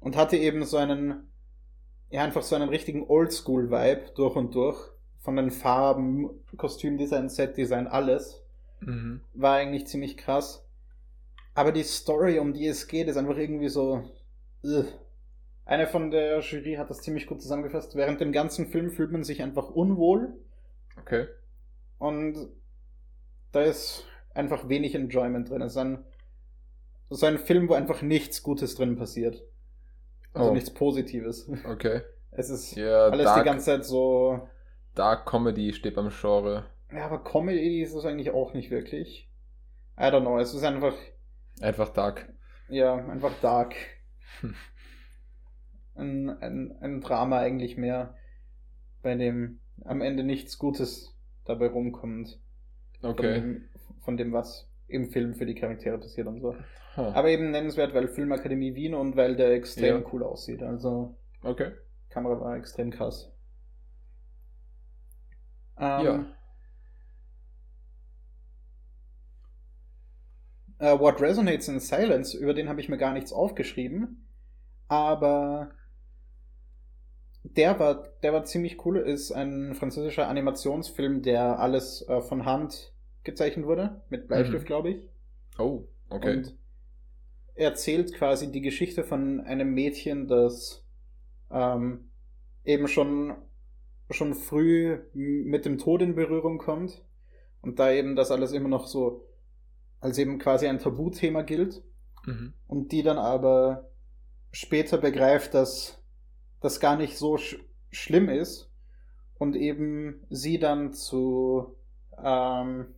und 0.00 0.16
hatte 0.16 0.38
eben 0.38 0.64
so 0.64 0.78
einen, 0.78 1.30
ja, 2.08 2.24
einfach 2.24 2.42
so 2.42 2.56
einen 2.56 2.70
richtigen 2.70 3.04
Oldschool-Vibe 3.08 4.12
durch 4.14 4.36
und 4.36 4.54
durch. 4.54 4.78
Von 5.18 5.36
den 5.36 5.50
Farben, 5.50 6.30
Kostümdesign, 6.56 7.28
Setdesign, 7.28 7.86
alles. 7.86 8.42
Mhm. 8.80 9.20
War 9.34 9.56
eigentlich 9.56 9.86
ziemlich 9.86 10.16
krass. 10.16 10.66
Aber 11.54 11.72
die 11.72 11.82
Story, 11.84 12.38
um 12.38 12.54
die 12.54 12.66
es 12.66 12.86
geht, 12.88 13.08
ist 13.08 13.18
einfach 13.18 13.36
irgendwie 13.36 13.68
so. 13.68 14.02
Ugh. 14.64 14.86
Eine 15.70 15.86
von 15.86 16.10
der 16.10 16.40
Jury 16.40 16.74
hat 16.74 16.90
das 16.90 17.00
ziemlich 17.00 17.28
gut 17.28 17.40
zusammengefasst. 17.40 17.94
Während 17.94 18.20
dem 18.20 18.32
ganzen 18.32 18.66
Film 18.66 18.90
fühlt 18.90 19.12
man 19.12 19.22
sich 19.22 19.40
einfach 19.40 19.70
unwohl. 19.70 20.34
Okay. 20.98 21.28
Und 21.98 22.48
da 23.52 23.62
ist 23.62 24.04
einfach 24.34 24.68
wenig 24.68 24.96
Enjoyment 24.96 25.48
drin. 25.48 25.62
Es 25.62 25.72
ist 25.74 25.78
ein, 25.78 26.04
so 27.08 27.24
ein 27.24 27.38
Film, 27.38 27.68
wo 27.68 27.74
einfach 27.74 28.02
nichts 28.02 28.42
Gutes 28.42 28.74
drin 28.74 28.96
passiert. 28.96 29.44
Also 30.32 30.50
Oh. 30.50 30.54
nichts 30.54 30.74
Positives. 30.74 31.48
Okay. 31.64 32.00
Es 32.32 32.50
ist 32.50 32.74
Ja, 32.74 33.04
alles 33.06 33.26
Dark, 33.26 33.38
die 33.44 33.48
ganze 33.48 33.66
Zeit 33.66 33.84
so. 33.84 34.48
Dark 34.96 35.24
Comedy 35.24 35.72
steht 35.72 35.94
beim 35.94 36.08
Genre. 36.10 36.64
Ja, 36.92 37.06
aber 37.06 37.22
Comedy 37.22 37.80
ist 37.80 37.94
es 37.94 38.04
eigentlich 38.04 38.32
auch 38.32 38.54
nicht 38.54 38.72
wirklich. 38.72 39.30
I 39.96 40.02
don't 40.02 40.22
know. 40.22 40.36
Es 40.40 40.52
ist 40.52 40.64
einfach, 40.64 40.94
Einfach 41.60 41.90
Dark. 41.90 42.28
ja, 42.70 42.96
einfach 42.96 43.32
dark. 43.40 43.76
Ein, 45.94 46.30
ein, 46.30 46.76
ein 46.80 47.00
Drama 47.00 47.38
eigentlich 47.40 47.76
mehr, 47.76 48.14
bei 49.02 49.16
dem 49.16 49.60
am 49.84 50.00
Ende 50.02 50.24
nichts 50.24 50.58
Gutes 50.58 51.16
dabei 51.44 51.68
rumkommt. 51.68 52.40
Von, 53.12 53.12
Okay. 53.12 53.34
dem, 53.34 53.68
von 54.00 54.16
dem, 54.16 54.32
was 54.32 54.68
im 54.88 55.10
Film 55.10 55.34
für 55.34 55.46
die 55.46 55.54
Charaktere 55.54 55.98
passiert 55.98 56.26
und 56.26 56.40
so. 56.40 56.56
Huh. 56.96 57.14
Aber 57.14 57.28
eben 57.30 57.50
nennenswert, 57.50 57.94
weil 57.94 58.08
Filmakademie 58.08 58.74
Wien 58.74 58.94
und 58.94 59.16
weil 59.16 59.36
der 59.36 59.52
extrem 59.52 60.04
Ja. 60.04 60.12
cool 60.12 60.22
aussieht. 60.24 60.62
Also 60.62 61.16
Okay. 61.44 61.72
Kamera 62.10 62.40
war 62.40 62.56
extrem 62.56 62.90
krass. 62.90 63.32
Ähm, 65.78 66.26
Ja. 66.26 66.36
äh, 70.78 70.98
What 70.98 71.20
Resonates 71.20 71.68
in 71.68 71.80
Silence, 71.80 72.36
über 72.36 72.54
den 72.54 72.68
habe 72.68 72.80
ich 72.80 72.88
mir 72.88 72.98
gar 72.98 73.12
nichts 73.12 73.32
aufgeschrieben. 73.32 74.26
Aber 74.88 75.72
der 77.42 77.78
war, 77.78 78.08
der 78.22 78.32
war 78.32 78.44
ziemlich 78.44 78.84
cool. 78.84 78.98
Ist 78.98 79.32
ein 79.32 79.74
französischer 79.74 80.28
Animationsfilm, 80.28 81.22
der 81.22 81.58
alles 81.58 82.06
äh, 82.08 82.20
von 82.20 82.44
Hand 82.44 82.92
gezeichnet 83.24 83.66
wurde. 83.66 84.02
Mit 84.10 84.28
Bleistift, 84.28 84.64
Mhm. 84.64 84.66
glaube 84.66 84.90
ich. 84.90 85.08
Oh, 85.58 85.84
okay. 86.08 86.36
Und 86.36 86.56
erzählt 87.54 88.14
quasi 88.14 88.50
die 88.50 88.60
Geschichte 88.62 89.04
von 89.04 89.40
einem 89.40 89.74
Mädchen, 89.74 90.28
das 90.28 90.84
ähm, 91.50 92.10
eben 92.64 92.88
schon, 92.88 93.34
schon 94.10 94.34
früh 94.34 95.00
mit 95.14 95.64
dem 95.64 95.78
Tod 95.78 96.02
in 96.02 96.14
Berührung 96.14 96.58
kommt. 96.58 97.04
Und 97.62 97.78
da 97.78 97.92
eben 97.92 98.16
das 98.16 98.30
alles 98.30 98.52
immer 98.52 98.68
noch 98.68 98.86
so 98.86 99.26
als 100.00 100.18
eben 100.18 100.38
quasi 100.38 100.66
ein 100.66 100.78
Tabuthema 100.78 101.42
gilt. 101.42 101.82
mhm. 102.26 102.54
Und 102.66 102.92
die 102.92 103.02
dann 103.02 103.18
aber 103.18 103.90
später 104.52 104.98
begreift, 104.98 105.54
dass 105.54 105.99
das 106.60 106.80
gar 106.80 106.96
nicht 106.96 107.16
so 107.16 107.36
sch 107.36 107.56
schlimm 107.90 108.28
ist. 108.28 108.70
Und 109.38 109.56
eben 109.56 110.24
sie 110.28 110.58
dann 110.58 110.92
zu, 110.92 111.76
ähm, 112.22 112.94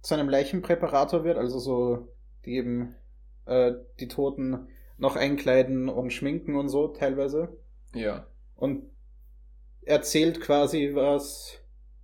zu 0.00 0.14
einem 0.14 0.28
Leichenpräparator 0.28 1.24
wird, 1.24 1.36
also 1.36 1.58
so, 1.58 2.08
die 2.46 2.56
eben 2.56 2.94
äh, 3.44 3.72
die 4.00 4.08
Toten 4.08 4.68
noch 4.96 5.16
einkleiden 5.16 5.88
und 5.88 6.12
schminken 6.12 6.56
und 6.56 6.68
so 6.68 6.88
teilweise. 6.88 7.56
Ja. 7.94 8.26
Und 8.56 8.90
erzählt 9.82 10.40
quasi, 10.40 10.90
was 10.94 11.58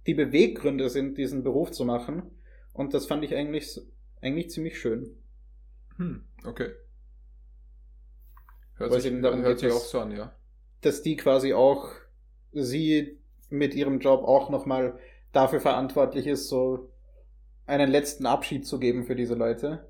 die 0.07 0.15
Beweggründe 0.15 0.91
sind, 0.91 1.19
diesen 1.19 1.43
Beruf 1.43 1.71
zu 1.71 1.85
machen. 1.85 2.31
Und 2.73 2.95
das 2.95 3.07
fand 3.07 3.25
ich 3.25 3.35
eigentlich, 3.35 3.81
eigentlich 4.21 4.51
ziemlich 4.51 4.79
schön. 4.79 5.17
Hm, 5.97 6.25
okay. 6.45 6.71
Hört 8.85 8.91
Weil 8.93 8.99
es 8.99 9.05
sich, 9.05 9.13
eben 9.13 9.23
darum 9.23 9.41
hört 9.43 9.59
geht, 9.61 9.71
sich 9.71 9.73
auch 9.73 9.81
dass- 9.83 9.91
so 9.91 10.01
an, 10.01 10.13
ja. 10.13 10.33
dass 10.83 11.03
die 11.03 11.17
quasi 11.17 11.55
auch, 11.55 11.89
sie 12.53 13.19
mit 13.49 13.75
ihrem 13.75 13.99
Job 13.99 14.25
auch 14.25 14.51
nochmal 14.51 14.99
dafür 15.33 15.61
verantwortlich 15.61 16.27
ist, 16.27 16.49
so 16.49 16.91
einen 17.67 17.91
letzten 17.91 18.27
Abschied 18.27 18.67
zu 18.67 18.79
geben 18.79 19.05
für 19.05 19.17
diese 19.17 19.35
Leute. 19.35 19.89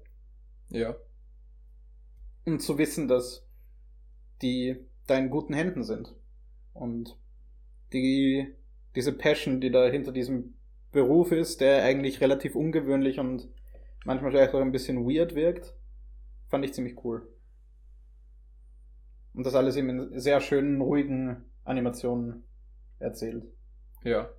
Ja. 0.68 0.95
Und 2.45 2.61
zu 2.61 2.78
wissen, 2.78 3.09
dass 3.09 3.47
die 4.42 4.76
da 5.07 5.16
in 5.18 5.30
guten 5.30 5.55
Händen 5.55 5.82
sind. 5.82 6.14
Und 6.72 7.18
die, 7.92 8.55
diese 8.95 9.12
Passion, 9.12 9.61
die 9.61 9.70
da 9.70 9.86
hinter 9.88 10.12
diesem 10.12 10.55
Beruf 10.92 11.32
ist, 11.32 11.61
der 11.61 11.82
eigentlich 11.82 12.20
relativ 12.20 12.55
ungewöhnlich 12.55 13.18
und 13.18 13.49
manchmal 14.05 14.30
vielleicht 14.30 14.55
auch 14.55 14.61
ein 14.61 14.72
bisschen 14.72 15.05
weird 15.05 15.34
wirkt, 15.34 15.74
fand 16.49 16.64
ich 16.64 16.72
ziemlich 16.74 17.03
cool. 17.05 17.26
Und 19.35 19.45
das 19.45 19.55
alles 19.55 19.76
eben 19.76 19.89
in 19.91 20.20
sehr 20.20 20.41
schönen, 20.41 20.80
ruhigen 20.80 21.45
Animationen 21.64 22.45
erzählt. 22.99 23.45
Ja. 24.03 24.30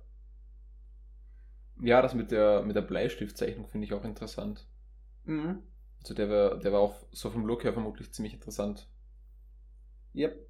Ja, 1.80 2.00
das 2.00 2.14
mit 2.14 2.30
der, 2.30 2.62
mit 2.62 2.74
der 2.74 2.82
Bleistiftzeichnung 2.82 3.68
finde 3.68 3.86
ich 3.86 3.92
auch 3.92 4.04
interessant. 4.04 4.66
Mhm. 5.24 5.62
Also 6.00 6.14
der 6.14 6.30
war, 6.30 6.58
der 6.58 6.72
war 6.72 6.80
auch 6.80 6.94
so 7.10 7.30
vom 7.30 7.46
Look 7.46 7.64
her 7.64 7.72
vermutlich 7.72 8.12
ziemlich 8.12 8.34
interessant. 8.34 8.88
Yep. 10.14 10.48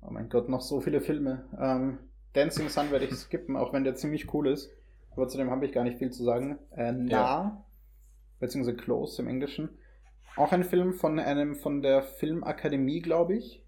Oh 0.00 0.10
mein 0.10 0.28
Gott, 0.28 0.48
noch 0.48 0.62
so 0.62 0.80
viele 0.80 1.00
Filme. 1.00 1.44
Ähm, 1.60 1.98
Dancing 2.32 2.68
Sun 2.68 2.90
werde 2.90 3.04
ich 3.04 3.14
skippen, 3.14 3.56
auch 3.56 3.72
wenn 3.72 3.84
der 3.84 3.94
ziemlich 3.94 4.32
cool 4.34 4.48
ist. 4.48 4.70
Aber 5.12 5.28
zu 5.28 5.36
dem 5.38 5.50
habe 5.50 5.66
ich 5.66 5.72
gar 5.72 5.84
nicht 5.84 5.98
viel 5.98 6.10
zu 6.10 6.24
sagen. 6.24 6.58
Äh, 6.70 6.92
nah, 6.92 7.64
beziehungsweise 8.38 8.76
Close 8.76 9.20
im 9.20 9.28
Englischen. 9.28 9.68
Auch 10.36 10.52
ein 10.52 10.64
Film 10.64 10.92
von 10.94 11.18
einem 11.18 11.54
von 11.56 11.82
der 11.82 12.02
Filmakademie, 12.02 13.00
glaube 13.00 13.36
ich. 13.36 13.64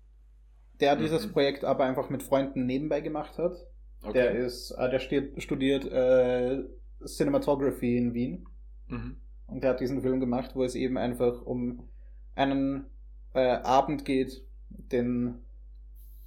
Der 0.80 0.96
dieses 0.96 1.26
Mhm. 1.26 1.32
Projekt 1.32 1.64
aber 1.64 1.84
einfach 1.84 2.10
mit 2.10 2.22
Freunden 2.22 2.66
nebenbei 2.66 3.00
gemacht 3.00 3.38
hat. 3.38 3.56
Okay. 4.02 4.12
Der 4.14 4.32
ist, 4.32 4.72
äh, 4.72 4.90
der 4.90 4.98
stiert, 4.98 5.40
studiert 5.42 5.84
äh, 5.84 6.64
Cinematography 7.04 7.96
in 7.96 8.14
Wien. 8.14 8.46
Mhm. 8.88 9.16
Und 9.46 9.62
der 9.62 9.70
hat 9.70 9.80
diesen 9.80 10.00
Film 10.02 10.18
gemacht, 10.20 10.56
wo 10.56 10.64
es 10.64 10.74
eben 10.74 10.96
einfach 10.96 11.42
um 11.42 11.88
einen 12.34 12.86
äh, 13.34 13.40
Abend 13.40 14.04
geht, 14.04 14.42
den 14.70 15.44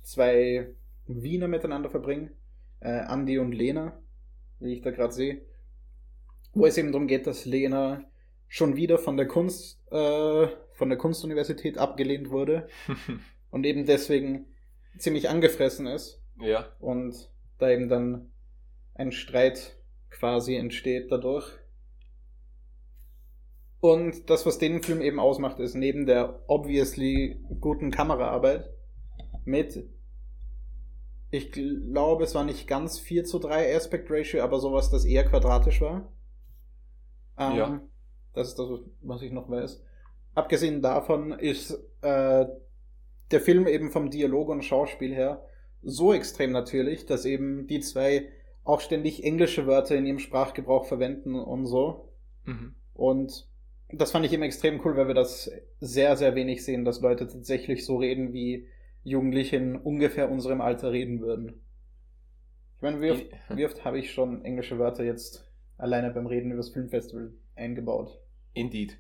zwei 0.04 0.68
Wiener 1.08 1.48
miteinander 1.48 1.90
verbringen. 1.90 2.32
Äh, 2.80 3.00
Andi 3.00 3.40
und 3.40 3.52
Lena, 3.54 3.94
wie 4.60 4.74
ich 4.74 4.82
da 4.82 4.92
gerade 4.92 5.14
sehe. 5.14 5.42
Wo 6.54 6.66
es 6.66 6.78
eben 6.78 6.92
darum 6.92 7.08
geht, 7.08 7.28
dass 7.28 7.46
Lena 7.46 8.04
schon 8.48 8.76
wieder 8.76 8.98
von 8.98 9.18
der 9.18 9.28
Kunst, 9.28 9.80
äh, 9.92 10.48
von 10.74 10.90
der 10.90 10.98
Kunstuniversität 10.98 11.78
abgelehnt 11.78 12.30
wurde 12.30 12.68
und 13.52 13.66
eben 13.66 13.86
deswegen 13.86 14.48
ziemlich 14.98 15.30
angefressen 15.30 15.88
ist 15.88 16.22
ja. 16.40 16.68
und 16.80 17.30
da 17.58 17.70
eben 17.70 17.90
dann 17.90 18.32
ein 18.94 19.12
Streit 19.12 19.78
quasi 20.10 20.56
entsteht 20.56 21.12
dadurch. 21.12 21.52
Und 23.82 24.30
das, 24.30 24.46
was 24.46 24.58
den 24.58 24.82
Film 24.82 25.02
eben 25.02 25.20
ausmacht, 25.20 25.60
ist 25.60 25.76
neben 25.76 26.06
der 26.06 26.44
obviously 26.48 27.40
guten 27.60 27.92
Kameraarbeit 27.92 28.70
mit, 29.44 29.88
ich 31.30 31.52
glaube, 31.52 32.24
es 32.24 32.34
war 32.34 32.46
nicht 32.46 32.68
ganz 32.68 33.00
4 33.00 33.26
zu 33.26 33.38
3 33.38 33.76
Aspect 33.76 34.10
Ratio, 34.10 34.44
aber 34.44 34.60
sowas, 34.60 34.90
das 34.90 35.06
eher 35.06 35.26
quadratisch 35.26 35.82
war. 35.82 36.12
Ähm, 37.38 37.58
Ja. 37.58 37.82
Das 38.36 38.50
ist 38.50 38.60
das, 38.60 38.68
was 39.02 39.22
ich 39.22 39.32
noch 39.32 39.50
weiß. 39.50 39.84
Abgesehen 40.36 40.82
davon 40.82 41.32
ist 41.32 41.72
äh, 42.02 42.46
der 43.32 43.42
Film 43.42 43.68
eben 43.68 43.92
vom 43.92 44.10
Dialog 44.10 44.50
und 44.50 44.64
Schauspiel 44.64 45.14
her 45.14 45.46
so 45.82 46.14
extrem 46.14 46.52
natürlich, 46.52 47.06
dass 47.06 47.26
eben 47.26 47.68
die 47.68 47.80
zwei 47.80 48.30
auch 48.64 48.82
ständig 48.82 49.24
englische 49.24 49.68
Wörter 49.68 49.96
in 49.96 50.06
ihrem 50.06 50.20
Sprachgebrauch 50.20 50.86
verwenden 50.86 51.36
und 51.36 51.66
so. 51.66 52.10
Mhm. 52.44 52.76
Und 52.94 53.48
das 53.90 54.12
fand 54.12 54.26
ich 54.26 54.34
eben 54.34 54.44
extrem 54.44 54.82
cool, 54.84 54.98
weil 54.98 55.08
wir 55.08 55.14
das 55.14 55.52
sehr, 55.80 56.18
sehr 56.18 56.36
wenig 56.36 56.66
sehen, 56.66 56.84
dass 56.84 57.02
Leute 57.02 57.28
tatsächlich 57.28 57.86
so 57.86 57.98
reden, 57.98 58.34
wie 58.34 58.68
Jugendliche 59.04 59.58
in 59.58 59.76
ungefähr 59.76 60.32
unserem 60.32 60.62
Alter 60.62 60.92
reden 60.92 61.22
würden. 61.22 61.62
Ich 62.78 62.82
meine, 62.82 63.00
wie 63.02 63.12
oft, 63.12 63.26
wie 63.50 63.66
oft 63.66 63.86
habe 63.86 64.00
ich 64.00 64.12
schon 64.12 64.44
englische 64.44 64.80
Wörter 64.80 65.04
jetzt 65.04 65.50
alleine 65.78 66.12
beim 66.12 66.26
Reden 66.26 66.50
über 66.50 66.58
das 66.58 66.70
Filmfestival 66.70 67.32
eingebaut? 67.56 68.20
Indeed. 68.56 68.98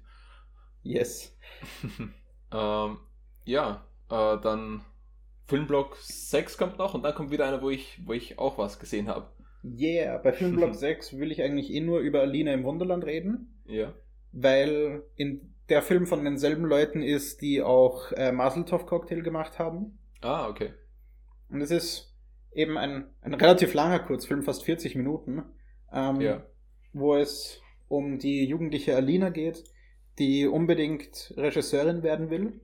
Yes. 0.83 1.35
ähm, 2.53 2.97
ja, 3.45 3.87
äh, 4.09 4.37
dann 4.41 4.81
Filmblock 5.47 5.95
6 5.99 6.57
kommt 6.57 6.77
noch 6.77 6.93
und 6.93 7.03
dann 7.03 7.15
kommt 7.15 7.31
wieder 7.31 7.47
einer, 7.47 7.61
wo 7.61 7.69
ich, 7.71 7.99
wo 8.05 8.13
ich 8.13 8.37
auch 8.37 8.57
was 8.59 8.79
gesehen 8.79 9.07
habe. 9.07 9.29
Yeah, 9.63 10.17
bei 10.19 10.31
Filmblock 10.31 10.75
6 10.85 11.17
will 11.17 11.31
ich 11.31 11.41
eigentlich 11.41 11.71
eh 11.71 11.81
nur 11.81 11.99
über 11.99 12.21
Alina 12.21 12.53
im 12.53 12.63
Wunderland 12.63 13.03
reden, 13.05 13.61
Ja. 13.65 13.93
weil 14.31 15.03
in 15.15 15.53
der 15.69 15.81
Film 15.81 16.05
von 16.05 16.23
denselben 16.23 16.65
Leuten 16.65 17.01
ist, 17.01 17.41
die 17.41 17.63
auch 17.63 18.11
äh, 18.11 18.31
Maseltov 18.31 18.85
Cocktail 18.85 19.21
gemacht 19.23 19.57
haben. 19.57 19.97
Ah, 20.21 20.47
okay. 20.47 20.73
Und 21.49 21.61
es 21.61 21.71
ist 21.71 22.15
eben 22.51 22.77
ein, 22.77 23.05
ein 23.21 23.33
relativ 23.33 23.73
langer 23.73 23.99
Kurzfilm, 23.99 24.43
fast 24.43 24.63
40 24.63 24.95
Minuten, 24.95 25.43
ähm, 25.91 26.21
Ja. 26.21 26.43
wo 26.93 27.15
es 27.15 27.61
um 27.95 28.19
die 28.19 28.45
jugendliche 28.45 28.95
Alina 28.95 29.29
geht, 29.29 29.63
die 30.19 30.47
unbedingt 30.47 31.33
Regisseurin 31.37 32.03
werden 32.03 32.29
will 32.29 32.61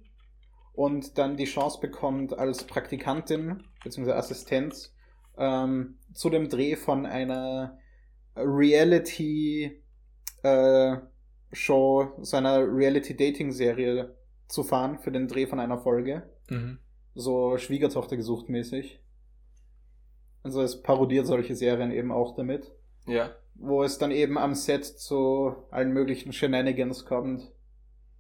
und 0.73 1.17
dann 1.17 1.37
die 1.37 1.45
Chance 1.45 1.79
bekommt, 1.81 2.37
als 2.37 2.63
Praktikantin 2.63 3.63
bzw. 3.83 4.11
Assistenz 4.13 4.93
ähm, 5.37 5.97
zu 6.13 6.29
dem 6.29 6.49
Dreh 6.49 6.75
von 6.75 7.05
einer 7.05 7.77
Reality 8.35 9.81
äh, 10.43 10.97
Show, 11.53 12.11
so 12.21 12.37
einer 12.37 12.59
Reality 12.65 13.15
Dating 13.15 13.51
Serie 13.51 14.15
zu 14.47 14.63
fahren 14.63 14.99
für 14.99 15.11
den 15.11 15.27
Dreh 15.27 15.47
von 15.47 15.59
einer 15.59 15.77
Folge 15.77 16.29
Mhm. 16.49 16.79
so 17.13 17.57
Schwiegertochter 17.57 18.17
gesucht 18.17 18.49
mäßig. 18.49 18.99
Also 20.43 20.61
es 20.61 20.81
parodiert 20.81 21.27
solche 21.27 21.55
Serien 21.55 21.91
eben 21.91 22.11
auch 22.11 22.35
damit, 22.35 22.71
Ja. 23.05 23.31
Wo 23.55 23.83
es 23.83 23.97
dann 23.97 24.11
eben 24.11 24.37
am 24.37 24.55
Set 24.55 24.85
zu 24.85 25.55
allen 25.69 25.93
möglichen 25.93 26.33
Shenanigans 26.33 27.05
kommt, 27.05 27.51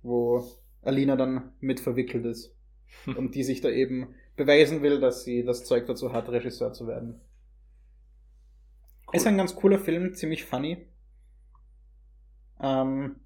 wo 0.01 0.43
Alina 0.81 1.15
dann 1.15 1.53
mit 1.59 1.79
verwickelt 1.79 2.25
ist 2.25 2.55
und 3.05 3.35
die 3.35 3.43
sich 3.43 3.61
da 3.61 3.69
eben 3.69 4.15
beweisen 4.35 4.81
will, 4.81 4.99
dass 4.99 5.23
sie 5.23 5.43
das 5.43 5.65
Zeug 5.65 5.85
dazu 5.87 6.13
hat, 6.13 6.29
Regisseur 6.29 6.73
zu 6.73 6.87
werden. 6.87 7.21
Ist 9.11 9.27
ein 9.27 9.37
ganz 9.37 9.55
cooler 9.55 9.79
Film, 9.79 10.13
ziemlich 10.13 10.45
funny. 10.45 10.87
Ähm, 12.61 13.17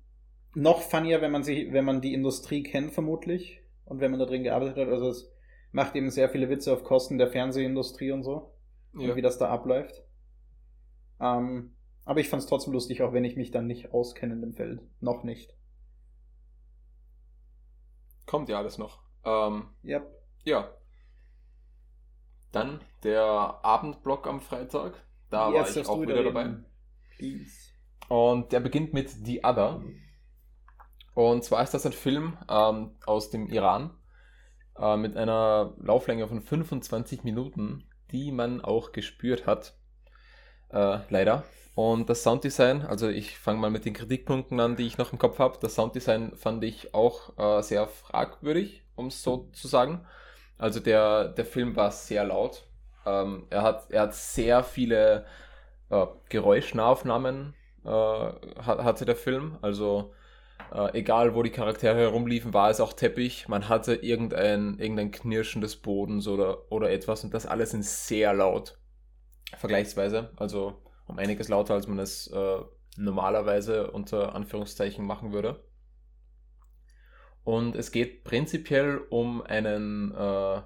noch 0.56 0.82
funnier, 0.82 1.22
wenn 1.22 1.32
man 1.32 1.44
sich, 1.44 1.72
wenn 1.74 1.86
man 1.86 2.02
die 2.02 2.14
Industrie 2.14 2.64
kennt, 2.64 2.92
vermutlich. 2.92 3.62
Und 3.84 4.00
wenn 4.00 4.10
man 4.10 4.20
da 4.20 4.26
drin 4.26 4.44
gearbeitet 4.44 4.78
hat. 4.78 4.88
Also 4.88 5.10
es 5.10 5.32
macht 5.72 5.96
eben 5.96 6.10
sehr 6.10 6.30
viele 6.30 6.50
Witze 6.50 6.74
auf 6.74 6.84
Kosten 6.84 7.18
der 7.18 7.28
Fernsehindustrie 7.28 8.12
und 8.12 8.24
so. 8.24 8.54
Ja. 8.94 9.10
Und 9.10 9.16
wie 9.16 9.22
das 9.22 9.38
da 9.38 9.50
abläuft. 9.50 10.04
Ähm, 11.20 11.76
aber 12.06 12.20
ich 12.20 12.30
fand 12.30 12.44
es 12.44 12.48
trotzdem 12.48 12.74
lustig, 12.74 13.02
auch 13.02 13.14
wenn 13.14 13.26
ich 13.26 13.36
mich 13.36 13.52
dann 13.52 13.68
nicht 13.68 13.92
auskenne 13.92 14.34
in 14.34 14.42
dem 14.42 14.54
Feld. 14.54 14.82
Noch 15.02 15.24
nicht. 15.24 15.56
Kommt 18.26 18.50
ja 18.50 18.58
alles 18.58 18.78
noch. 18.78 19.00
Ähm, 19.24 19.70
Ja. 19.82 20.02
ja. 20.44 20.70
Dann 22.52 22.80
der 23.04 23.60
Abendblock 23.64 24.28
am 24.28 24.40
Freitag. 24.40 24.94
Da 25.30 25.52
war 25.52 25.68
ich 25.70 25.88
auch 25.88 26.02
wieder 26.02 26.24
dabei. 26.24 26.56
Please. 27.18 27.72
Und 28.08 28.52
der 28.52 28.60
beginnt 28.60 28.94
mit 28.94 29.10
The 29.10 29.44
Other. 29.44 29.82
Und 31.16 31.44
zwar 31.44 31.64
ist 31.64 31.74
das 31.74 31.86
ein 31.86 31.92
Film 31.92 32.38
ähm, 32.50 32.96
aus 33.06 33.30
dem 33.32 33.48
Iran 33.48 33.98
äh, 34.78 34.96
mit 34.96 35.18
einer 35.18 35.74
Lauflänge 35.80 36.28
von 36.28 36.42
25 36.42 37.24
Minuten, 37.24 37.90
die 38.12 38.32
man 38.32 38.62
auch 38.62 38.92
gespürt 38.92 39.48
hat. 39.48 39.78
Äh, 40.70 41.00
leider. 41.10 41.46
Und 41.76 42.10
das 42.10 42.24
Sounddesign, 42.24 42.84
also 42.84 43.10
ich 43.10 43.38
fange 43.38 43.60
mal 43.60 43.70
mit 43.70 43.84
den 43.84 43.94
Kritikpunkten 43.94 44.60
an, 44.62 44.78
die 44.78 44.88
ich 44.88 44.98
noch 44.98 45.12
im 45.12 45.20
Kopf 45.20 45.40
habe. 45.40 45.58
Das 45.62 45.76
Sounddesign 45.76 46.36
fand 46.36 46.64
ich 46.64 46.94
auch 46.94 47.38
äh, 47.38 47.62
sehr 47.62 47.88
fragwürdig, 47.88 48.84
um 48.96 49.08
es 49.08 49.22
so 49.22 49.50
zu 49.52 49.68
sagen. 49.68 50.06
Also 50.58 50.80
der, 50.80 51.28
der 51.28 51.46
Film 51.46 51.76
war 51.76 51.92
sehr 51.92 52.24
laut. 52.24 52.66
Ähm, 53.06 53.46
er, 53.50 53.64
hat, 53.64 53.92
er 53.92 54.04
hat 54.04 54.16
sehr 54.16 54.64
viele 54.64 55.26
äh, 55.90 56.06
Geräuschnahaufnahmen 56.30 57.54
äh, 57.84 57.90
hat, 57.90 58.84
hatte 58.84 59.06
der 59.06 59.18
Film. 59.18 59.58
Also 59.62 60.14
äh, 60.74 60.98
egal 60.98 61.36
wo 61.36 61.44
die 61.44 61.52
Charaktere 61.52 61.98
herumliefen, 61.98 62.54
war 62.54 62.70
es 62.70 62.80
auch 62.80 62.94
Teppich. 62.94 63.50
Man 63.50 63.68
hatte 63.68 63.96
irgendein, 63.96 64.80
irgendein 64.80 65.12
Knirschen 65.12 65.62
des 65.62 65.76
Bodens 65.76 66.28
oder, 66.28 66.72
oder 66.72 66.90
etwas 66.90 67.26
und 67.26 67.34
das 67.34 67.46
alles 67.46 67.72
sind 67.72 67.84
sehr 67.84 68.34
laut. 68.34 68.78
Vergleichsweise. 69.58 70.32
Also 70.38 70.85
um 71.08 71.18
einiges 71.20 71.48
lauter, 71.50 71.74
als 71.76 71.88
man 71.88 72.00
es 72.00 72.28
äh, 72.28 72.58
normalerweise 72.98 73.92
unter 73.92 74.36
Anführungszeichen 74.36 75.06
machen 75.06 75.32
würde. 75.34 75.64
Und 77.44 77.76
es 77.76 77.92
geht 77.92 78.24
prinzipiell 78.24 78.98
um 79.10 79.42
einen 79.44 80.12
äh, 80.16 80.62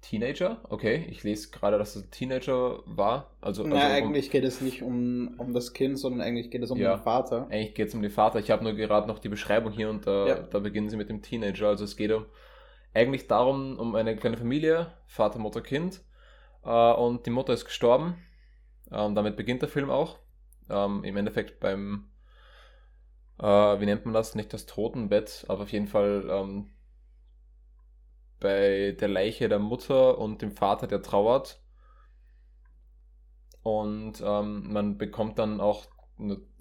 Teenager. 0.00 0.60
Okay, 0.68 1.06
ich 1.10 1.22
lese 1.22 1.50
gerade, 1.50 1.78
dass 1.78 1.94
es 1.94 2.04
ein 2.04 2.10
Teenager 2.10 2.80
war. 2.86 3.36
Also, 3.40 3.64
Na, 3.66 3.76
also 3.76 3.86
um- 3.86 3.92
eigentlich 3.92 4.30
geht 4.30 4.42
es 4.44 4.60
nicht 4.60 4.82
um, 4.82 5.34
um 5.38 5.52
das 5.52 5.74
Kind, 5.74 5.98
sondern 5.98 6.22
eigentlich 6.22 6.50
geht 6.50 6.62
es 6.62 6.70
um 6.70 6.78
Ja. 6.78 6.96
den 6.96 7.02
Vater. 7.02 7.46
Eigentlich 7.50 7.74
geht 7.74 7.88
es 7.88 7.94
um 7.94 8.02
den 8.02 8.10
Vater. 8.10 8.38
Ich 8.40 8.50
habe 8.50 8.64
nur 8.64 8.72
gerade 8.72 9.06
noch 9.06 9.18
die 9.20 9.28
Beschreibung 9.28 9.72
hier 9.72 9.90
und 9.90 10.06
äh, 10.06 10.28
Ja. 10.28 10.34
da 10.42 10.58
beginnen 10.58 10.88
sie 10.88 10.96
mit 10.96 11.08
dem 11.08 11.22
Teenager. 11.22 11.68
Also 11.68 11.84
es 11.84 11.96
geht 11.96 12.10
um 12.10 12.26
eigentlich 12.94 13.26
darum, 13.28 13.78
um 13.78 13.94
eine 13.94 14.16
kleine 14.16 14.36
Familie, 14.36 14.92
Vater, 15.06 15.38
Mutter, 15.38 15.60
Kind. 15.60 16.02
Äh, 16.64 16.92
und 16.94 17.26
die 17.26 17.30
Mutter 17.30 17.52
ist 17.52 17.64
gestorben. 17.64 18.16
Ähm, 18.92 19.14
damit 19.14 19.36
beginnt 19.36 19.62
der 19.62 19.68
Film 19.68 19.90
auch. 19.90 20.18
Ähm, 20.68 21.04
Im 21.04 21.16
Endeffekt 21.16 21.60
beim, 21.60 22.10
äh, 23.38 23.44
wie 23.44 23.86
nennt 23.86 24.04
man 24.04 24.14
das? 24.14 24.34
Nicht 24.34 24.52
das 24.52 24.66
Totenbett, 24.66 25.44
aber 25.48 25.62
auf 25.62 25.72
jeden 25.72 25.88
Fall 25.88 26.26
ähm, 26.30 26.70
bei 28.40 28.96
der 29.00 29.08
Leiche 29.08 29.48
der 29.48 29.60
Mutter 29.60 30.18
und 30.18 30.42
dem 30.42 30.52
Vater, 30.52 30.86
der 30.86 31.02
trauert. 31.02 31.60
Und 33.62 34.20
ähm, 34.24 34.72
man 34.72 34.98
bekommt 34.98 35.38
dann 35.38 35.60
auch 35.60 35.86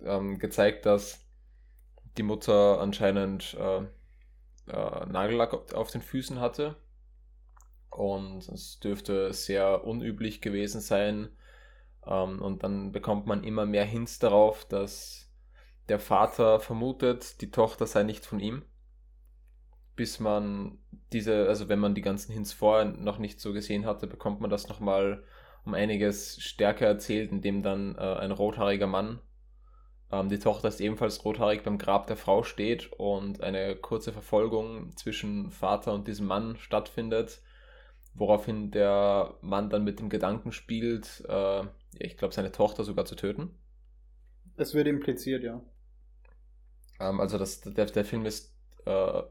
ähm, 0.04 0.38
gezeigt, 0.38 0.86
dass 0.86 1.26
die 2.18 2.24
Mutter 2.24 2.80
anscheinend 2.80 3.56
äh, 3.56 3.80
äh, 4.68 5.06
Nagellack 5.08 5.54
auf, 5.54 5.74
auf 5.74 5.92
den 5.92 6.02
Füßen 6.02 6.40
hatte. 6.40 6.76
Und 7.90 8.48
es 8.48 8.80
dürfte 8.80 9.34
sehr 9.34 9.84
unüblich 9.86 10.42
gewesen 10.42 10.80
sein. 10.80 11.30
Ähm, 12.06 12.42
und 12.42 12.64
dann 12.64 12.92
bekommt 12.92 13.28
man 13.28 13.44
immer 13.44 13.66
mehr 13.66 13.86
Hints 13.86 14.20
darauf, 14.20 14.66
dass 14.66 15.32
der 15.90 16.00
Vater 16.00 16.60
vermutet, 16.60 17.42
die 17.42 17.52
Tochter 17.52 17.86
sei 17.86 18.04
nicht 18.04 18.26
von 18.26 18.40
ihm. 18.40 18.64
Bis 19.96 20.20
man 20.20 20.78
diese, 21.12 21.48
also 21.48 21.70
wenn 21.70 21.80
man 21.80 21.96
die 21.96 22.02
ganzen 22.02 22.32
Hints 22.32 22.54
vorher 22.54 22.86
noch 22.86 23.18
nicht 23.18 23.40
so 23.40 23.54
gesehen 23.54 23.86
hatte, 23.86 24.08
bekommt 24.08 24.42
man 24.42 24.50
das 24.50 24.70
nochmal 24.70 25.24
um 25.66 25.74
einiges 25.74 26.42
stärker 26.42 26.88
erzählt, 26.88 27.32
indem 27.32 27.62
dann 27.62 27.96
äh, 27.96 28.00
ein 28.00 28.32
rothaariger 28.32 28.88
Mann, 28.88 29.20
ähm, 30.12 30.30
die 30.30 30.40
Tochter 30.40 30.68
ist 30.68 30.82
ebenfalls 30.82 31.24
rothaarig, 31.24 31.64
beim 31.64 31.78
Grab 31.78 32.08
der 32.08 32.18
Frau 32.18 32.44
steht 32.44 32.92
und 32.94 33.42
eine 33.42 33.76
kurze 33.76 34.12
Verfolgung 34.12 34.96
zwischen 34.98 35.52
Vater 35.52 35.94
und 35.94 36.08
diesem 36.08 36.28
Mann 36.28 36.58
stattfindet, 36.58 37.42
woraufhin 38.14 38.72
der 38.72 39.36
Mann 39.42 39.70
dann 39.70 39.84
mit 39.84 40.00
dem 40.00 40.10
Gedanken 40.10 40.52
spielt, 40.52 41.24
äh, 41.28 41.64
ich 42.00 42.18
glaube, 42.18 42.34
seine 42.34 42.52
Tochter 42.52 42.84
sogar 42.84 43.06
zu 43.06 43.16
töten. 43.16 43.58
Es 44.56 44.74
wird 44.74 44.88
impliziert, 44.88 45.44
ja. 45.44 45.62
Ähm, 47.00 47.20
also 47.20 47.38
das, 47.38 47.62
der, 47.62 47.86
der 47.86 48.06
Film 48.06 48.26
ist 48.26 48.54
äh, 48.86 49.24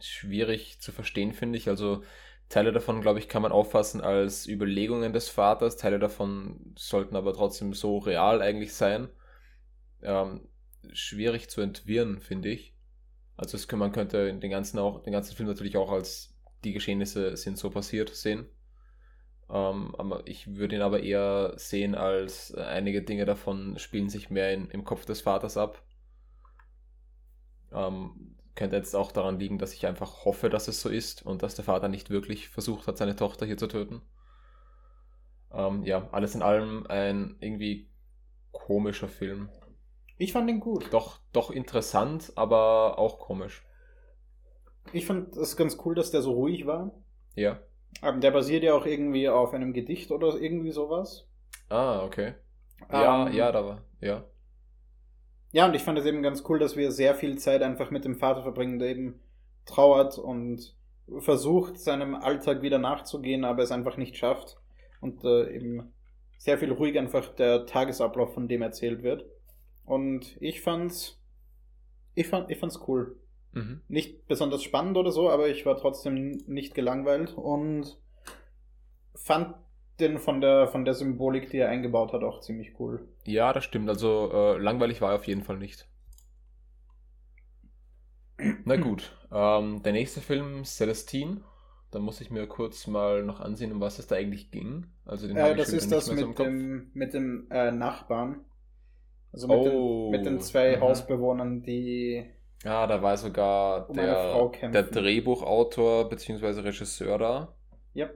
schwierig 0.00 0.80
zu 0.80 0.92
verstehen, 0.92 1.32
finde 1.32 1.58
ich. 1.58 1.68
Also 1.68 2.02
Teile 2.48 2.72
davon, 2.72 3.00
glaube 3.00 3.18
ich, 3.18 3.28
kann 3.28 3.42
man 3.42 3.52
auffassen 3.52 4.00
als 4.00 4.46
Überlegungen 4.46 5.12
des 5.12 5.28
Vaters. 5.28 5.76
Teile 5.76 5.98
davon 5.98 6.74
sollten 6.78 7.16
aber 7.16 7.32
trotzdem 7.34 7.74
so 7.74 7.98
real 7.98 8.40
eigentlich 8.42 8.74
sein. 8.74 9.08
Ähm, 10.02 10.48
schwierig 10.92 11.50
zu 11.50 11.60
entwirren, 11.62 12.20
finde 12.20 12.50
ich. 12.50 12.74
Also 13.36 13.58
kann- 13.68 13.78
man 13.80 13.92
könnte 13.92 14.34
den 14.34 14.50
ganzen, 14.50 14.78
auch, 14.80 15.02
den 15.04 15.12
ganzen 15.14 15.36
Film 15.36 15.48
natürlich 15.48 15.76
auch 15.78 15.92
als 15.92 16.34
die 16.64 16.72
Geschehnisse 16.74 17.36
sind 17.36 17.58
so 17.58 17.70
passiert 17.70 18.14
sehen. 18.14 18.46
Ähm, 19.48 19.94
aber 19.96 20.26
ich 20.26 20.56
würde 20.56 20.76
ihn 20.76 20.82
aber 20.82 21.02
eher 21.02 21.54
sehen 21.56 21.94
als 21.94 22.52
äh, 22.54 22.60
einige 22.60 23.02
Dinge 23.02 23.26
davon 23.26 23.78
spielen 23.78 24.08
sich 24.08 24.28
mehr 24.30 24.52
in, 24.52 24.70
im 24.70 24.84
Kopf 24.84 25.04
des 25.04 25.20
Vaters 25.20 25.56
ab. 25.56 25.82
Ähm, 27.72 28.34
könnte 28.56 28.76
jetzt 28.76 28.96
auch 28.96 29.12
daran 29.12 29.38
liegen, 29.38 29.58
dass 29.58 29.74
ich 29.74 29.86
einfach 29.86 30.24
hoffe, 30.24 30.48
dass 30.48 30.66
es 30.66 30.80
so 30.80 30.88
ist 30.88 31.24
und 31.24 31.42
dass 31.42 31.54
der 31.54 31.64
Vater 31.64 31.88
nicht 31.88 32.10
wirklich 32.10 32.48
versucht 32.48 32.88
hat, 32.88 32.96
seine 32.96 33.14
Tochter 33.14 33.46
hier 33.46 33.58
zu 33.58 33.68
töten. 33.68 34.02
Ähm, 35.52 35.84
ja, 35.84 36.08
alles 36.10 36.34
in 36.34 36.42
allem 36.42 36.86
ein 36.88 37.36
irgendwie 37.40 37.88
komischer 38.50 39.08
Film. 39.08 39.48
Ich 40.18 40.32
fand 40.32 40.48
ihn 40.48 40.60
gut. 40.60 40.92
Doch, 40.92 41.20
doch 41.32 41.50
interessant, 41.50 42.32
aber 42.36 42.98
auch 42.98 43.18
komisch. 43.18 43.62
Ich 44.92 45.06
fand 45.06 45.36
es 45.36 45.56
ganz 45.56 45.78
cool, 45.84 45.94
dass 45.94 46.10
der 46.10 46.22
so 46.22 46.32
ruhig 46.32 46.66
war. 46.66 46.92
Ja. 47.34 47.60
Ähm, 48.02 48.20
der 48.22 48.30
basiert 48.30 48.62
ja 48.62 48.74
auch 48.74 48.86
irgendwie 48.86 49.28
auf 49.28 49.52
einem 49.52 49.72
Gedicht 49.74 50.10
oder 50.10 50.34
irgendwie 50.40 50.72
sowas. 50.72 51.28
Ah, 51.68 52.02
okay. 52.04 52.34
Ja, 52.90 53.28
Ähm, 53.28 53.32
ja, 53.32 53.52
da 53.52 53.64
war, 53.64 53.84
ja. 54.00 54.24
Ja, 55.52 55.66
und 55.66 55.74
ich 55.74 55.82
fand 55.82 55.98
es 55.98 56.04
eben 56.06 56.22
ganz 56.22 56.44
cool, 56.48 56.58
dass 56.58 56.76
wir 56.76 56.92
sehr 56.92 57.14
viel 57.14 57.38
Zeit 57.38 57.62
einfach 57.62 57.90
mit 57.90 58.04
dem 58.04 58.16
Vater 58.16 58.42
verbringen, 58.42 58.78
der 58.78 58.88
eben 58.90 59.20
trauert 59.64 60.18
und 60.18 60.74
versucht, 61.18 61.78
seinem 61.78 62.14
Alltag 62.14 62.62
wieder 62.62 62.78
nachzugehen, 62.78 63.44
aber 63.44 63.62
es 63.62 63.70
einfach 63.72 63.96
nicht 63.96 64.16
schafft. 64.16 64.56
Und 65.00 65.24
äh, 65.24 65.54
eben 65.54 65.92
sehr 66.38 66.58
viel 66.58 66.72
ruhig 66.72 66.98
einfach 66.98 67.28
der 67.34 67.66
Tagesablauf 67.66 68.34
von 68.34 68.48
dem 68.48 68.62
erzählt 68.62 69.02
wird. 69.02 69.24
Und 69.84 70.36
ich 70.40 70.60
fand's, 70.62 71.20
ich 72.14 72.26
fand, 72.28 72.50
ich 72.50 72.58
fand's 72.58 72.80
cool. 72.88 73.16
Mhm. 73.56 73.80
Nicht 73.88 74.28
besonders 74.28 74.62
spannend 74.62 74.96
oder 74.98 75.10
so, 75.10 75.30
aber 75.30 75.48
ich 75.48 75.64
war 75.64 75.76
trotzdem 75.78 76.42
nicht 76.46 76.74
gelangweilt 76.74 77.32
und 77.36 77.98
fand 79.16 79.54
den 79.98 80.18
von 80.18 80.40
der, 80.40 80.68
von 80.68 80.84
der 80.84 80.94
Symbolik, 80.94 81.50
die 81.50 81.58
er 81.58 81.68
eingebaut 81.70 82.12
hat, 82.12 82.22
auch 82.22 82.40
ziemlich 82.40 82.78
cool. 82.78 83.08
Ja, 83.26 83.52
das 83.52 83.64
stimmt. 83.64 83.90
Also 83.90 84.30
äh, 84.32 84.58
langweilig 84.58 85.00
war 85.02 85.10
er 85.10 85.16
auf 85.16 85.26
jeden 85.26 85.42
Fall 85.42 85.58
nicht. 85.58 85.86
Na 88.64 88.76
gut, 88.76 89.16
ähm, 89.32 89.82
der 89.82 89.92
nächste 89.92 90.20
Film, 90.20 90.64
Celestine. 90.64 91.40
Da 91.90 91.98
muss 92.00 92.20
ich 92.20 92.30
mir 92.30 92.46
kurz 92.46 92.86
mal 92.86 93.22
noch 93.22 93.40
ansehen, 93.40 93.72
um 93.72 93.80
was 93.80 93.98
es 93.98 94.06
da 94.06 94.16
eigentlich 94.16 94.50
ging. 94.50 94.86
Also 95.04 95.28
den 95.28 95.36
Äh, 95.36 95.52
ich 95.52 95.56
das 95.56 95.72
ist 95.72 95.92
das 95.92 96.06
so 96.06 96.14
mit 96.14 96.34
Kopf. 96.34 96.46
dem, 96.46 96.90
mit 96.94 97.14
dem 97.14 97.46
äh, 97.50 97.70
Nachbarn. 97.70 98.44
Also 99.32 99.48
mit, 99.48 99.58
Oh, 99.58 99.64
den, 99.64 100.10
mit 100.10 100.26
den 100.26 100.40
zwei 100.40 100.76
mhm. 100.76 100.80
Hausbewohnern, 100.80 101.62
die. 101.62 102.26
Ja, 102.66 102.86
da 102.88 103.00
war 103.00 103.16
sogar 103.16 103.88
Um 103.88 103.96
der, 103.96 104.70
der 104.72 104.82
Drehbuchautor 104.82 106.08
bzw. 106.08 106.62
Regisseur 106.62 107.16
da. 107.16 107.54
Ja. 107.94 108.10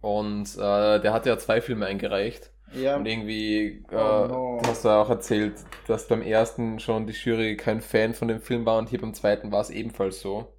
Und 0.00 0.56
äh, 0.56 1.00
der 1.00 1.12
hat 1.12 1.26
ja 1.26 1.36
zwei 1.36 1.60
Filme 1.60 1.84
eingereicht. 1.84 2.50
Ja. 2.72 2.96
Und 2.96 3.04
irgendwie 3.04 3.84
äh, 3.90 3.94
Oh 3.94 4.26
no. 4.26 4.62
hast 4.66 4.86
du 4.86 4.88
auch 4.88 5.10
erzählt, 5.10 5.62
dass 5.86 6.08
beim 6.08 6.22
ersten 6.22 6.80
schon 6.80 7.06
die 7.06 7.12
Jury 7.12 7.56
kein 7.58 7.82
Fan 7.82 8.14
von 8.14 8.28
dem 8.28 8.40
Film 8.40 8.64
war 8.64 8.78
und 8.78 8.88
hier 8.88 9.00
beim 9.00 9.12
zweiten 9.12 9.52
war 9.52 9.60
es 9.60 9.68
ebenfalls 9.68 10.20
so. 10.20 10.54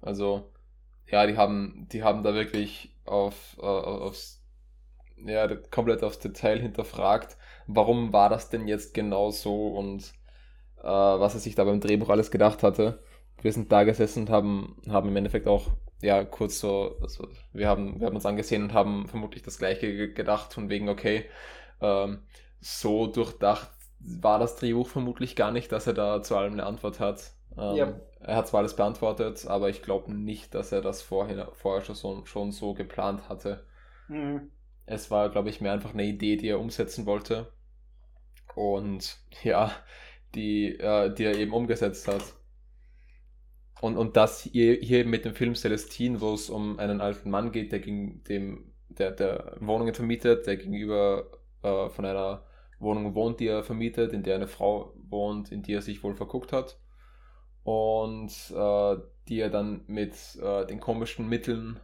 Also, 0.00 0.52
ja, 1.10 1.26
die 1.26 1.36
haben, 1.36 1.88
die 1.90 2.04
haben 2.04 2.22
da 2.22 2.34
wirklich 2.34 2.94
auf, 3.06 3.56
äh, 3.58 3.64
aufs, 3.66 4.40
ja, 5.16 5.48
komplett 5.70 6.04
aufs 6.04 6.20
Detail 6.20 6.60
hinterfragt, 6.60 7.36
warum 7.66 8.12
war 8.12 8.28
das 8.28 8.50
denn 8.50 8.68
jetzt 8.68 8.94
genau 8.94 9.30
so 9.30 9.68
und 9.68 10.12
äh, 10.84 10.88
was 10.88 11.34
er 11.34 11.40
sich 11.40 11.56
da 11.56 11.64
beim 11.64 11.80
Drehbuch 11.80 12.10
alles 12.10 12.30
gedacht 12.30 12.62
hatte. 12.62 13.00
Wir 13.42 13.52
sind 13.52 13.72
da 13.72 13.84
gesessen 13.84 14.24
und 14.24 14.30
haben, 14.30 14.76
haben 14.88 15.08
im 15.08 15.16
Endeffekt 15.16 15.48
auch, 15.48 15.68
ja, 16.02 16.24
kurz 16.24 16.60
so, 16.60 16.96
also 17.02 17.28
wir 17.52 17.68
haben, 17.68 18.00
wir 18.00 18.06
haben 18.06 18.14
uns 18.16 18.26
angesehen 18.26 18.62
und 18.64 18.74
haben 18.74 19.08
vermutlich 19.08 19.42
das 19.42 19.58
gleiche 19.58 19.88
ge- 19.92 20.12
gedacht, 20.14 20.54
von 20.54 20.68
wegen, 20.70 20.88
okay, 20.88 21.26
ähm, 21.80 22.20
so 22.60 23.06
durchdacht 23.06 23.70
war 24.00 24.38
das 24.38 24.56
Drehbuch 24.56 24.88
vermutlich 24.88 25.36
gar 25.36 25.50
nicht, 25.50 25.72
dass 25.72 25.86
er 25.86 25.94
da 25.94 26.22
zu 26.22 26.36
allem 26.36 26.54
eine 26.54 26.66
Antwort 26.66 27.00
hat. 27.00 27.32
Ähm, 27.56 27.76
Ja. 27.76 27.94
Er 28.20 28.36
hat 28.36 28.48
zwar 28.48 28.60
alles 28.60 28.76
beantwortet, 28.76 29.46
aber 29.46 29.68
ich 29.68 29.82
glaube 29.82 30.12
nicht, 30.12 30.54
dass 30.54 30.72
er 30.72 30.80
das 30.80 31.02
vorher, 31.02 31.50
vorher 31.52 31.84
schon, 31.84 31.94
so, 31.94 32.24
schon 32.26 32.52
so 32.52 32.74
geplant 32.74 33.28
hatte. 33.28 33.64
Mhm. 34.08 34.50
Es 34.86 35.10
war, 35.10 35.28
glaube 35.28 35.50
ich, 35.50 35.60
mehr 35.60 35.72
einfach 35.72 35.92
eine 35.92 36.04
Idee, 36.04 36.36
die 36.36 36.48
er 36.48 36.58
umsetzen 36.60 37.04
wollte. 37.06 37.52
Und 38.54 39.18
ja, 39.42 39.72
die, 40.34 40.78
äh, 40.78 41.12
die 41.14 41.24
er 41.24 41.36
eben 41.36 41.52
umgesetzt 41.52 42.08
hat. 42.08 42.22
Und, 43.80 43.96
und 43.96 44.16
das 44.16 44.42
hier, 44.42 44.74
hier 44.74 45.04
mit 45.04 45.24
dem 45.24 45.34
Film 45.34 45.54
Celestine, 45.54 46.20
wo 46.20 46.34
es 46.34 46.48
um 46.48 46.78
einen 46.78 47.00
alten 47.00 47.30
Mann 47.30 47.52
geht, 47.52 47.72
der 47.72 47.80
gegen 47.80 48.22
dem, 48.24 48.72
der, 48.88 49.10
der 49.10 49.56
Wohnungen 49.60 49.94
vermietet, 49.94 50.46
der 50.46 50.56
gegenüber 50.56 51.30
äh, 51.62 51.88
von 51.90 52.04
einer 52.04 52.46
Wohnung 52.78 53.14
wohnt, 53.14 53.40
die 53.40 53.48
er 53.48 53.62
vermietet, 53.62 54.12
in 54.12 54.22
der 54.22 54.36
eine 54.36 54.46
Frau 54.46 54.94
wohnt, 55.08 55.52
in 55.52 55.62
die 55.62 55.74
er 55.74 55.82
sich 55.82 56.02
wohl 56.02 56.14
verguckt 56.14 56.52
hat. 56.52 56.78
Und 57.62 58.30
äh, 58.54 58.96
die 59.28 59.40
er 59.40 59.50
dann 59.50 59.84
mit 59.86 60.14
äh, 60.42 60.66
den 60.66 60.80
komischen 60.80 61.28
Mitteln 61.28 61.80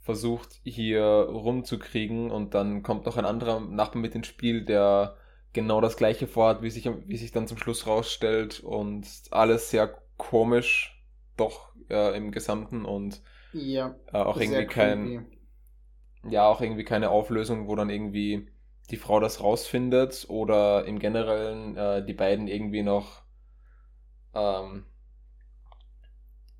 versucht 0.00 0.60
hier 0.64 1.02
rumzukriegen 1.02 2.30
und 2.30 2.54
dann 2.54 2.82
kommt 2.82 3.06
noch 3.06 3.16
ein 3.16 3.24
anderer 3.24 3.60
Nachbar 3.60 4.00
mit 4.00 4.14
ins 4.14 4.26
Spiel, 4.26 4.64
der 4.64 5.16
genau 5.52 5.80
das 5.80 5.96
gleiche 5.96 6.26
vorhat, 6.26 6.62
wie 6.62 6.70
sich, 6.70 6.88
wie 7.06 7.16
sich 7.16 7.32
dann 7.32 7.48
zum 7.48 7.58
Schluss 7.58 7.86
rausstellt 7.86 8.60
und 8.60 9.06
alles 9.30 9.70
sehr 9.70 9.88
komisch 10.16 11.02
doch 11.36 11.70
äh, 11.90 12.16
im 12.16 12.32
Gesamten 12.32 12.84
und 12.84 13.22
Ja. 13.52 13.94
äh, 14.12 14.18
auch 14.18 14.40
irgendwie 14.40 14.66
kein, 14.66 15.14
creepy. 15.14 15.20
ja, 16.24 16.46
auch 16.46 16.60
irgendwie 16.62 16.84
keine 16.84 17.10
Auflösung, 17.10 17.68
wo 17.68 17.76
dann 17.76 17.90
irgendwie 17.90 18.48
die 18.90 18.96
Frau 18.96 19.20
das 19.20 19.40
rausfindet 19.42 20.26
oder 20.28 20.84
im 20.86 20.98
Generellen 20.98 21.76
äh, 21.76 22.04
die 22.04 22.14
beiden 22.14 22.48
irgendwie 22.48 22.82
noch 22.82 23.22
ähm, 24.34 24.84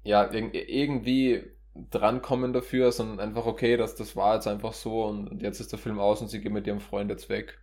ja, 0.03 0.31
irg 0.33 0.55
irgendwie 0.55 1.43
drankommen 1.91 2.53
dafür, 2.53 2.93
sondern 2.93 3.21
einfach, 3.21 3.47
okay, 3.47 3.77
das, 3.77 3.95
das 3.95 4.17
war 4.17 4.35
jetzt 4.35 4.47
einfach 4.47 4.73
so 4.73 5.05
und, 5.05 5.29
und 5.29 5.43
jetzt 5.43 5.61
ist 5.61 5.73
der 5.73 5.79
Film 5.79 5.99
aus 5.99 6.21
und 6.21 6.29
sie 6.29 6.41
gehen 6.41 6.53
mit 6.53 6.67
ihrem 6.67 6.81
Freund 6.81 7.11
jetzt 7.11 7.29
weg. 7.29 7.59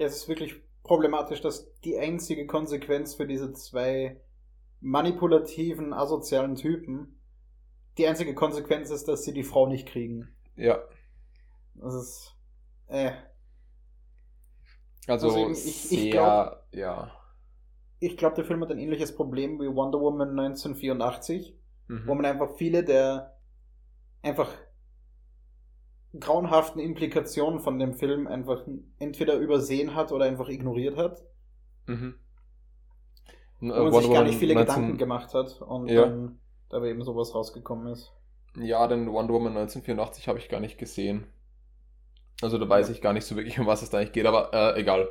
Ja, 0.00 0.06
es 0.06 0.16
ist 0.16 0.28
wirklich 0.28 0.54
problematisch, 0.82 1.42
dass 1.42 1.74
die 1.80 1.98
einzige 1.98 2.46
Konsequenz 2.46 3.14
für 3.16 3.26
diese 3.26 3.52
zwei 3.52 4.18
manipulativen, 4.80 5.92
asozialen 5.92 6.54
Typen, 6.54 7.20
die 7.98 8.06
einzige 8.06 8.34
Konsequenz 8.34 8.88
ist, 8.88 9.08
dass 9.08 9.24
sie 9.24 9.34
die 9.34 9.44
Frau 9.44 9.66
nicht 9.66 9.86
kriegen. 9.86 10.34
Ja, 10.56 10.78
Das 11.74 11.92
ist. 11.94 12.34
Äh. 12.86 13.12
also, 15.06 15.28
Also 15.28 15.50
ich- 15.50 15.66
ich 15.66 15.82
sehr, 15.90 16.10
glaub- 16.12 16.64
ja. 16.72 17.12
Ich 17.98 18.16
glaube, 18.16 18.36
der 18.36 18.46
Film 18.46 18.62
hat 18.62 18.70
ein 18.70 18.78
ähnliches 18.78 19.14
Problem 19.14 19.60
wie 19.60 19.68
Wonder 19.68 20.00
Woman 20.00 20.34
1984, 20.34 21.58
Mhm. 21.88 22.06
wo 22.06 22.14
man 22.14 22.24
einfach 22.24 22.56
viele 22.56 22.84
der 22.84 23.36
einfach 24.22 24.50
grauenhaften 26.18 26.80
Implikationen 26.80 27.60
von 27.60 27.78
dem 27.78 27.94
Film 27.94 28.26
einfach 28.26 28.62
entweder 28.98 29.34
übersehen 29.36 29.94
hat 29.94 30.12
oder 30.12 30.24
einfach 30.24 30.48
ignoriert 30.48 30.96
hat. 30.96 31.22
Mhm. 31.86 32.14
Wo 33.60 33.82
man 33.84 33.92
sich 33.92 34.10
gar 34.10 34.22
nicht 34.24 34.38
viele 34.38 34.54
Gedanken 34.56 34.96
gemacht 34.98 35.34
hat 35.34 35.60
und 35.62 35.88
Ja. 35.88 36.02
dann 36.02 36.38
dabei 36.68 36.88
eben 36.90 37.02
sowas 37.04 37.34
rausgekommen 37.34 37.92
ist. 37.92 38.12
Ja, 38.56 38.86
den 38.86 39.10
Wonder 39.12 39.34
Woman 39.34 39.54
1984 39.54 40.28
habe 40.28 40.38
ich 40.38 40.48
gar 40.48 40.60
nicht 40.60 40.78
gesehen. 40.78 41.26
Also 42.42 42.58
da 42.58 42.68
weiß 42.68 42.88
ich 42.90 43.00
gar 43.02 43.12
nicht 43.12 43.26
so 43.26 43.36
wirklich, 43.36 43.58
um 43.58 43.66
was 43.66 43.82
es 43.82 43.90
da 43.90 43.98
eigentlich 43.98 44.12
geht, 44.12 44.26
aber 44.26 44.52
äh, 44.52 44.80
egal. 44.80 45.08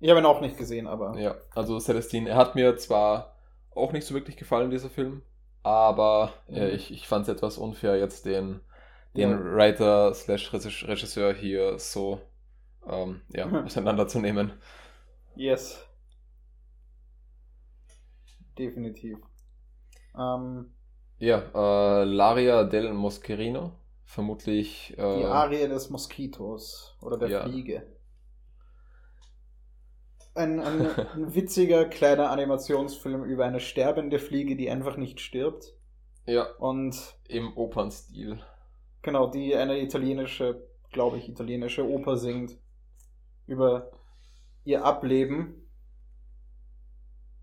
Ich 0.00 0.10
habe 0.10 0.20
ihn 0.20 0.26
auch 0.26 0.40
nicht 0.40 0.56
gesehen, 0.58 0.86
aber 0.86 1.18
Ja, 1.18 1.36
also 1.54 1.78
Celestine, 1.80 2.30
er 2.30 2.36
hat 2.36 2.54
mir 2.54 2.76
zwar 2.76 3.34
auch 3.74 3.92
nicht 3.92 4.06
so 4.06 4.14
wirklich 4.14 4.36
gefallen, 4.36 4.70
dieser 4.70 4.90
Film, 4.90 5.22
aber 5.62 6.32
äh, 6.52 6.68
Mhm. 6.68 6.74
ich, 6.74 6.90
ich 6.92 7.08
fand 7.08 7.26
es 7.28 7.34
etwas 7.34 7.58
unfair, 7.58 7.96
jetzt 7.98 8.26
den, 8.26 8.60
den 9.16 9.30
Ja. 9.30 9.38
Writer 9.54 10.14
slash 10.14 10.52
Regis- 10.52 10.86
Regisseur 10.88 11.34
hier 11.34 11.78
so 11.78 12.20
ähm, 12.86 13.22
ja, 13.30 13.54
auseinanderzunehmen. 13.64 14.54
yes. 15.36 15.78
Definitiv. 18.58 19.18
Ähm, 20.16 20.72
Ja, 21.18 21.38
äh, 21.54 22.04
Laria 22.04 22.62
del 22.64 22.92
Moscherino, 22.92 23.72
vermutlich 24.04 24.96
äh, 24.98 25.02
die 25.08 25.24
Arie 25.24 25.66
des 25.66 25.88
Moskitos 25.88 26.94
oder 27.00 27.16
der 27.16 27.30
ja. 27.30 27.40
Fliege. 27.42 27.86
Ein, 30.36 30.60
ein, 30.60 30.94
ein 31.12 31.34
witziger 31.34 31.86
kleiner 31.86 32.30
Animationsfilm 32.30 33.24
über 33.24 33.46
eine 33.46 33.58
sterbende 33.58 34.20
Fliege, 34.20 34.54
die 34.54 34.70
einfach 34.70 34.96
nicht 34.96 35.18
stirbt. 35.20 35.74
ja, 36.26 36.46
Und 36.56 37.16
im 37.28 37.56
Opernstil. 37.56 38.40
Genau, 39.04 39.28
die 39.28 39.54
eine 39.56 39.80
italienische, 39.80 40.66
glaube 40.92 41.18
ich, 41.18 41.28
italienische 41.28 41.88
Oper 41.88 42.16
singt 42.16 42.58
über 43.46 43.92
ihr 44.64 44.84
Ableben. 44.84 45.68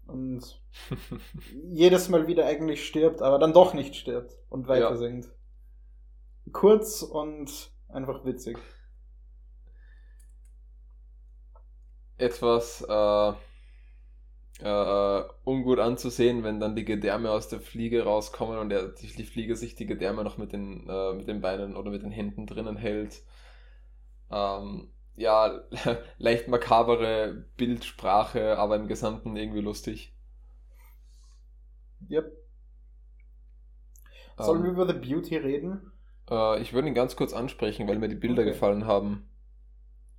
Und 0.06 0.62
jedes 1.72 2.10
Mal 2.10 2.28
wieder 2.28 2.46
eigentlich 2.46 2.86
stirbt, 2.86 3.22
aber 3.22 3.40
dann 3.40 3.54
doch 3.54 3.74
nicht 3.74 3.96
stirbt 3.96 4.38
und 4.50 4.68
weiter 4.68 4.92
Ja. 4.92 4.96
singt. 4.96 5.32
Kurz 6.54 7.02
und 7.02 7.72
einfach 7.90 8.24
witzig. 8.26 8.58
etwas 12.18 12.82
äh, 12.88 13.34
äh, 14.62 15.24
ungut 15.46 15.80
anzusehen, 15.80 16.44
wenn 16.44 16.60
dann 16.60 16.76
die 16.76 16.86
Gedärme 16.86 17.32
aus 17.32 17.48
der 17.50 17.60
Fliege 17.62 18.04
rauskommen 18.04 18.60
und 18.60 18.70
der, 18.70 18.90
die, 18.90 19.08
die 19.08 19.26
Fliege 19.26 19.56
sich 19.56 19.76
die 19.76 19.86
Gedärme 19.88 20.24
noch 20.24 20.38
mit 20.38 20.54
den, 20.54 20.88
äh, 20.90 21.14
mit 21.14 21.28
den 21.28 21.42
Beinen 21.42 21.76
oder 21.76 21.92
mit 21.92 22.04
den 22.04 22.12
Händen 22.12 22.48
drinnen 22.48 22.78
hält. 22.78 23.24
Ähm, 24.32 24.90
ja, 25.16 25.62
leicht 26.18 26.48
makabere 26.48 27.46
Bildsprache, 27.58 28.58
aber 28.58 28.76
im 28.78 28.88
Gesamten 28.88 29.36
irgendwie 29.36 29.62
lustig. 29.62 30.14
Yep. 32.10 32.32
Sollen 34.38 34.64
wir 34.64 34.72
Ähm, 34.72 34.72
über 34.72 34.86
The 34.86 34.92
Beauty 35.00 35.38
reden? 35.38 35.94
äh, 36.32 36.60
ich 36.62 36.74
würde 36.74 36.88
ihn 36.88 36.96
ganz 36.96 37.16
kurz 37.16 37.32
ansprechen, 37.34 37.88
weil 37.88 38.00
mir 38.00 38.10
die 38.10 38.16
Bilder 38.16 38.44
Okay. 38.44 38.46
gefallen 38.46 38.86
haben. 38.88 39.30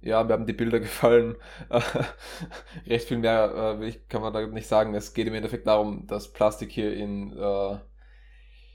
Ja, 0.03 0.25
mir 0.25 0.33
haben 0.33 0.47
die 0.47 0.53
Bilder 0.53 0.81
gefallen. 0.81 1.37
Recht 2.87 3.07
viel 3.07 3.19
mehr 3.19 3.79
äh, 3.81 3.89
ich, 3.89 4.09
kann 4.09 4.21
man 4.21 4.33
da 4.33 4.45
nicht 4.47 4.67
sagen. 4.67 4.95
Es 4.95 5.15
geht 5.15 5.29
im 5.29 5.35
Endeffekt 5.35 5.69
darum, 5.69 6.09
dass 6.09 6.33
Plastik 6.33 6.73
hier 6.73 6.93
in, 6.93 7.33
äh, 7.39 7.79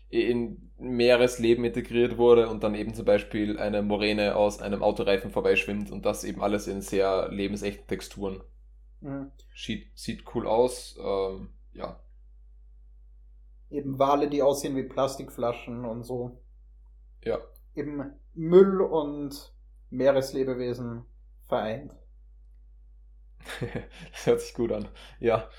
in 0.09 0.71
Meeresleben 0.77 1.65
integriert 1.65 2.17
wurde 2.17 2.47
und 2.47 2.63
dann 2.63 2.75
eben 2.75 2.93
zum 2.93 3.03
Beispiel 3.03 3.59
eine 3.59 3.81
Moräne 3.81 4.37
aus 4.37 4.61
einem 4.61 4.81
Autoreifen 4.81 5.29
vorbeischwimmt 5.29 5.91
und 5.91 6.05
das 6.05 6.23
eben 6.23 6.41
alles 6.41 6.67
in 6.67 6.81
sehr 6.81 7.27
lebensechten 7.29 7.87
Texturen. 7.87 8.41
Mhm. 9.01 9.31
Sieht, 9.53 9.87
sieht 9.95 10.23
cool 10.33 10.47
aus, 10.47 10.97
ähm, 10.97 11.49
ja. 11.73 11.99
Eben 13.69 13.99
Wale, 13.99 14.29
die 14.29 14.41
aussehen 14.41 14.77
wie 14.77 14.83
Plastikflaschen 14.83 15.83
und 15.83 16.03
so. 16.03 16.39
Ja. 17.21 17.39
Eben 17.75 18.13
Müll 18.33 18.79
und 18.79 19.53
Meereslebewesen 19.89 21.05
vereint. 21.47 21.93
das 24.11 24.25
hört 24.25 24.41
sich 24.41 24.53
gut 24.53 24.71
an. 24.71 24.87
Ja. 25.19 25.49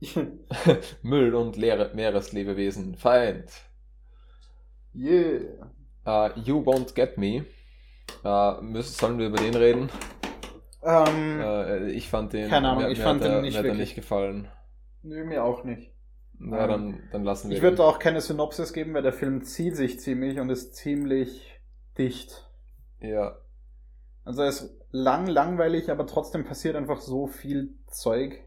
Müll 1.02 1.34
und 1.34 1.56
leere 1.56 1.90
Meereslebewesen 1.94 2.94
vereint. 2.94 3.50
Yeah. 4.94 5.40
Uh, 6.06 6.30
you 6.36 6.58
won't 6.60 6.94
get 6.94 7.18
me. 7.18 7.44
Uh, 8.24 8.60
müssen, 8.62 8.92
sollen 8.94 9.18
wir 9.18 9.26
über 9.26 9.38
den 9.38 9.54
reden? 9.54 9.90
Ähm, 10.82 11.40
Uh, 11.40 11.86
ich 11.86 12.08
fand 12.08 12.32
den. 12.32 12.48
Keine 12.48 12.70
Ahnung, 12.70 12.84
mir, 12.84 12.90
ich 12.90 12.98
mir 12.98 13.04
fand 13.04 13.22
den 13.24 13.32
er- 13.32 13.42
nicht 13.42 13.56
mir 13.56 13.64
wirklich. 13.64 13.80
nicht 13.80 13.94
gefallen. 13.96 14.48
nö, 15.02 15.24
mir 15.24 15.44
auch 15.44 15.64
nicht. 15.64 15.92
Na, 16.38 16.62
Ähm, 16.64 16.68
dann, 16.68 17.08
dann 17.12 17.24
lassen 17.24 17.50
wir 17.50 17.56
Ich 17.56 17.62
würde 17.62 17.82
auch 17.84 17.98
keine 17.98 18.20
Synopsis 18.20 18.72
geben, 18.72 18.94
weil 18.94 19.02
der 19.02 19.12
Film 19.12 19.42
zieht 19.42 19.76
sich 19.76 19.98
ziemlich 19.98 20.38
und 20.38 20.50
ist 20.50 20.76
ziemlich 20.76 21.60
dicht. 21.98 22.48
Ja. 23.00 23.36
Also 24.24 24.44
ist 24.44 24.77
lang, 24.90 25.26
langweilig, 25.26 25.90
aber 25.90 26.06
trotzdem 26.06 26.44
passiert 26.44 26.76
einfach 26.76 27.00
so 27.00 27.26
viel 27.26 27.74
Zeug. 27.88 28.40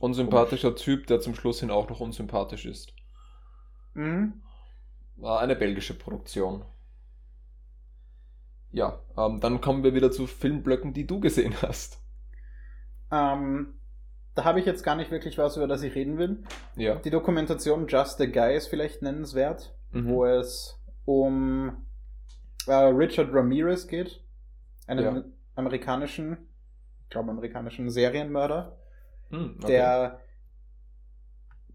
Unsympathischer 0.00 0.74
Typ, 0.76 1.06
der 1.06 1.20
zum 1.20 1.34
Schluss 1.34 1.60
hin 1.60 1.70
auch 1.70 1.88
noch 1.88 2.00
unsympathisch 2.00 2.66
ist. 2.66 2.92
Mhm. 3.94 4.42
War 5.16 5.40
eine 5.40 5.56
belgische 5.56 5.94
Produktion. 5.94 6.64
Ja, 8.72 9.00
ähm, 9.16 9.40
dann 9.40 9.60
kommen 9.62 9.82
wir 9.84 9.94
wieder 9.94 10.10
zu 10.10 10.26
Filmblöcken, 10.26 10.92
die 10.92 11.06
du 11.06 11.20
gesehen 11.20 11.54
hast. 11.62 12.02
Ähm, 13.10 13.74
da 14.34 14.44
habe 14.44 14.60
ich 14.60 14.66
jetzt 14.66 14.82
gar 14.82 14.96
nicht 14.96 15.10
wirklich 15.10 15.38
was, 15.38 15.56
über 15.56 15.66
das 15.66 15.82
ich 15.82 15.94
reden 15.94 16.18
will. 16.18 16.44
Ja. 16.74 16.96
Die 16.96 17.08
Dokumentation 17.10 17.86
Just 17.88 18.18
the 18.18 18.30
Guy 18.30 18.54
ist 18.56 18.66
vielleicht 18.68 19.00
nennenswert, 19.00 19.74
Mhm. 19.92 20.08
wo 20.08 20.26
es 20.26 20.78
um 21.06 21.86
äh, 22.66 22.72
Richard 22.74 23.32
Ramirez 23.32 23.86
geht, 23.86 24.20
einen 24.88 25.04
Ja. 25.16 25.24
Amerikanischen, 25.56 26.48
ich 27.02 27.08
glaube 27.10 27.30
amerikanischen 27.30 27.90
Serienmörder, 27.90 28.78
Hm, 29.30 29.56
okay. 29.58 29.66
der 29.66 30.20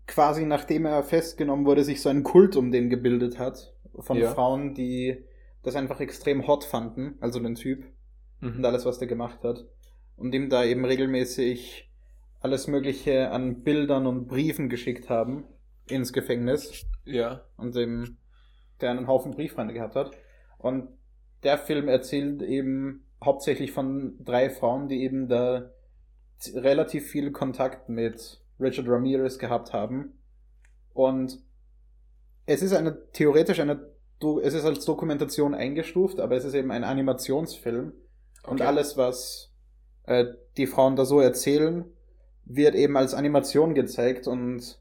quasi 0.07 0.45
nachdem 0.45 0.85
er 0.85 1.03
festgenommen 1.03 1.65
wurde, 1.65 1.83
sich 1.83 2.01
so 2.01 2.09
ein 2.09 2.23
Kult 2.23 2.55
um 2.55 2.71
den 2.71 2.89
gebildet 2.89 3.39
hat 3.39 3.73
von 3.99 4.17
Ja. 4.17 4.31
Frauen, 4.33 4.73
die 4.73 5.25
das 5.63 5.75
einfach 5.75 5.99
extrem 5.99 6.47
hot 6.47 6.63
fanden, 6.63 7.15
also 7.19 7.39
den 7.39 7.55
Typ 7.55 7.85
und 8.41 8.59
Mhm. 8.59 8.65
alles, 8.65 8.85
was 8.85 8.97
der 8.99 9.07
gemacht 9.07 9.43
hat. 9.43 9.65
Und 10.15 10.33
ihm 10.33 10.49
da 10.49 10.63
eben 10.63 10.85
regelmäßig 10.85 11.91
alles 12.39 12.67
Mögliche 12.67 13.29
an 13.31 13.63
Bildern 13.63 14.07
und 14.07 14.27
Briefen 14.27 14.69
geschickt 14.69 15.09
haben 15.09 15.45
ins 15.87 16.11
Gefängnis 16.13 16.85
Ja. 17.05 17.45
und 17.57 17.75
dem, 17.75 18.17
der 18.81 18.91
einen 18.91 19.07
Haufen 19.07 19.31
Brieffreunde 19.31 19.73
gehabt 19.73 19.95
hat. 19.95 20.11
Und 20.57 20.89
der 21.43 21.57
Film 21.57 21.87
erzählt 21.87 22.41
eben 22.41 23.05
hauptsächlich 23.23 23.71
von 23.71 24.15
drei 24.23 24.49
Frauen, 24.49 24.87
die 24.87 25.03
eben 25.03 25.27
da 25.27 25.71
relativ 26.55 27.07
viel 27.07 27.31
Kontakt 27.31 27.89
mit 27.89 28.41
Richard 28.59 28.87
Ramirez 28.87 29.37
gehabt 29.37 29.73
haben. 29.73 30.19
Und 30.93 31.39
es 32.45 32.61
ist 32.61 32.73
eine 32.73 33.11
theoretisch 33.11 33.59
eine, 33.59 33.91
es 34.43 34.53
ist 34.53 34.65
als 34.65 34.85
Dokumentation 34.85 35.53
eingestuft, 35.53 36.19
aber 36.19 36.35
es 36.35 36.45
ist 36.45 36.53
eben 36.53 36.71
ein 36.71 36.83
Animationsfilm. 36.83 37.93
Und 38.43 38.61
Okay. 38.61 38.63
alles, 38.63 38.97
was 38.97 39.53
äh, 40.03 40.25
die 40.57 40.67
Frauen 40.67 40.95
da 40.95 41.05
so 41.05 41.19
erzählen, 41.19 41.85
wird 42.45 42.75
eben 42.75 42.97
als 42.97 43.13
Animation 43.13 43.75
gezeigt 43.75 44.27
und 44.27 44.79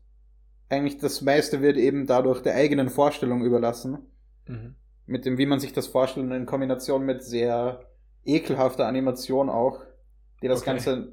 eigentlich 0.70 0.98
das 0.98 1.20
meiste 1.20 1.60
wird 1.60 1.76
eben 1.76 2.06
dadurch 2.06 2.42
der 2.42 2.54
eigenen 2.54 2.88
Vorstellung 2.88 3.44
überlassen. 3.44 3.98
Mhm. 4.46 4.76
Mit 5.06 5.26
dem, 5.26 5.36
wie 5.36 5.46
man 5.46 5.60
sich 5.60 5.72
das 5.72 5.88
vorstellt, 5.88 6.26
und 6.26 6.32
in 6.32 6.46
Kombination 6.46 7.04
mit 7.04 7.22
sehr 7.22 7.89
ekelhafter 8.24 8.86
Animation 8.86 9.48
auch, 9.50 9.80
die 10.42 10.48
das 10.48 10.60
Okay. 10.60 10.70
Ganze 10.70 11.12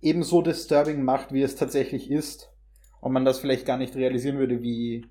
ebenso 0.00 0.42
disturbing 0.42 1.02
macht, 1.04 1.32
wie 1.32 1.42
es 1.42 1.56
tatsächlich 1.56 2.10
ist. 2.10 2.50
Und 3.00 3.12
man 3.12 3.24
das 3.24 3.40
vielleicht 3.40 3.66
gar 3.66 3.78
nicht 3.78 3.96
realisieren 3.96 4.38
würde, 4.38 4.62
wie, 4.62 5.06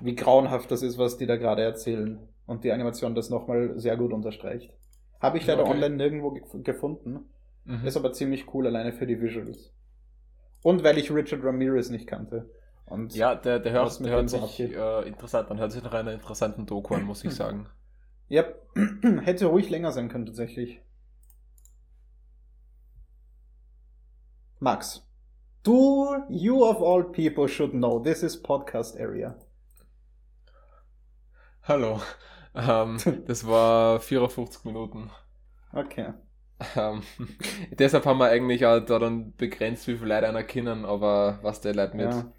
wie 0.00 0.14
grauenhaft 0.14 0.70
das 0.70 0.82
ist, 0.82 0.98
was 0.98 1.16
die 1.16 1.26
da 1.26 1.36
gerade 1.36 1.62
erzählen. 1.62 2.18
Und 2.46 2.64
die 2.64 2.72
Animation 2.72 3.14
das 3.14 3.30
nochmal 3.30 3.78
sehr 3.78 3.96
gut 3.96 4.12
unterstreicht. 4.12 4.72
Habe 5.20 5.38
ich 5.38 5.46
leider 5.46 5.62
Okay. 5.62 5.72
online 5.72 5.96
nirgendwo 5.96 6.32
ge 6.32 6.42
gefunden. 6.62 7.30
Mhm. 7.64 7.86
Ist 7.86 7.96
aber 7.96 8.12
ziemlich 8.12 8.52
cool, 8.52 8.66
alleine 8.66 8.92
für 8.92 9.06
die 9.06 9.20
Visuals. 9.20 9.72
Und 10.62 10.82
weil 10.84 10.98
ich 10.98 11.10
Richard 11.12 11.44
Ramirez 11.44 11.90
nicht 11.90 12.06
kannte. 12.06 12.50
Und 12.86 13.14
Ja, 13.14 13.34
der, 13.34 13.60
der 13.60 13.72
hört, 13.72 14.04
der 14.04 14.12
hört 14.12 14.28
sich 14.30 14.60
äh, 14.60 15.08
interessant 15.08 15.50
an. 15.50 15.58
Hört 15.58 15.72
sich 15.72 15.82
nach 15.82 15.94
einer 15.94 16.12
interessanten 16.12 16.66
Doku 16.66 16.94
an, 16.94 17.04
muss 17.04 17.24
ich 17.24 17.32
sagen. 17.34 17.66
Ja, 18.28 18.44
hätte 19.22 19.46
ruhig 19.46 19.70
länger 19.70 19.92
sein 19.92 20.08
können 20.08 20.26
tatsächlich. 20.26 20.80
Max, 24.60 25.06
du, 25.62 26.16
you 26.30 26.64
of 26.64 26.82
all 26.82 27.04
people 27.04 27.48
should 27.48 27.72
know, 27.72 28.00
this 28.00 28.22
is 28.22 28.40
podcast 28.40 28.98
area. 28.98 29.36
Hallo. 31.62 32.00
Ähm, 32.54 32.96
das 33.26 33.46
war 33.46 34.00
54 34.00 34.64
Minuten. 34.64 35.10
Okay. 35.72 36.14
Ähm, 36.76 37.02
deshalb 37.78 38.06
haben 38.06 38.18
wir 38.18 38.28
eigentlich 38.28 38.64
auch 38.64 38.80
da 38.80 38.98
dann 38.98 39.34
begrenzt, 39.36 39.86
wie 39.86 39.96
viele 39.96 40.14
Leute 40.14 40.28
einer 40.28 40.44
kennen, 40.44 40.84
aber 40.84 41.40
was 41.42 41.60
der 41.60 41.74
Leute 41.74 41.96
mit. 41.96 42.10
Ja. 42.10 42.32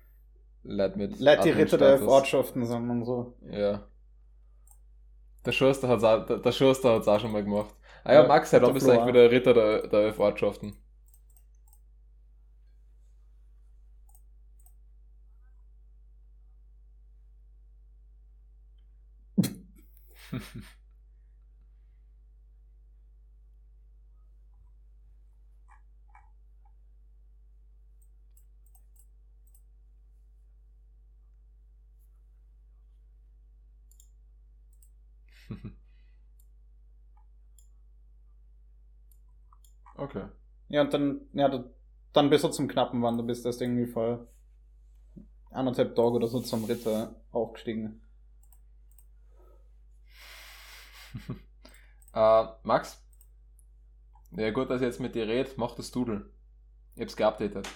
Leute 0.64 0.98
mit. 0.98 1.20
Leute, 1.20 1.44
die 1.44 1.50
Ritter 1.52 1.78
der. 1.78 2.08
Ortschaften 2.08 2.66
sind 2.66 2.90
und 2.90 3.06
so. 3.06 3.36
Ja. 3.52 3.84
Der 5.46 5.52
Schuster 5.54 5.88
hat's 5.88 6.04
auch, 6.04 6.26
der, 6.26 6.38
der 6.40 6.52
Schuster 6.52 6.94
hat's 6.96 7.08
auch 7.08 7.20
schon 7.20 7.32
mal 7.32 7.44
gemacht. 7.44 7.74
Ah 8.04 8.14
ja, 8.14 8.22
Ja, 8.22 8.28
Max, 8.28 8.52
bist 8.74 8.88
du 8.88 8.92
Flo 8.92 8.92
eigentlich 8.92 9.08
wieder 9.08 9.32
Ritter 9.32 9.54
der, 9.54 9.88
der 9.88 10.00
elf 10.02 10.20
Ortschaften. 10.20 10.76
okay. 39.98 40.26
Ja, 40.70 40.82
und 40.82 40.94
dann, 40.94 41.22
ja, 41.34 41.50
du- 41.50 41.70
dann 42.14 42.30
bist 42.30 42.44
du 42.44 42.50
zum 42.50 42.68
knappen 42.68 43.02
Wand, 43.02 43.20
du 43.20 43.24
bist 43.26 43.46
erst 43.46 43.62
irgendwie 43.62 43.86
vor 43.86 44.28
anderthalb 45.52 45.96
Tage 45.96 46.12
oder 46.18 46.28
so 46.28 46.40
zum 46.40 46.66
Ritter 46.66 47.16
aufgestiegen. 47.32 48.00
Äh, 52.16 52.46
Max? 52.64 52.98
Ja, 54.38 54.52
gut, 54.52 54.70
dass 54.70 54.82
ich 54.82 54.86
jetzt 54.86 55.00
mit 55.00 55.16
dir 55.16 55.28
red, 55.28 55.58
mach 55.58 55.74
das 55.74 55.90
Doodle. 55.92 56.30
Ich 56.96 57.02
hab's 57.04 57.16
geupdatet. 57.18 57.68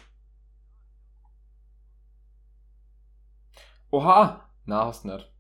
Oha! 3.92 4.50
Na, 4.66 4.86
hast 4.88 5.06
nicht. 5.06 5.32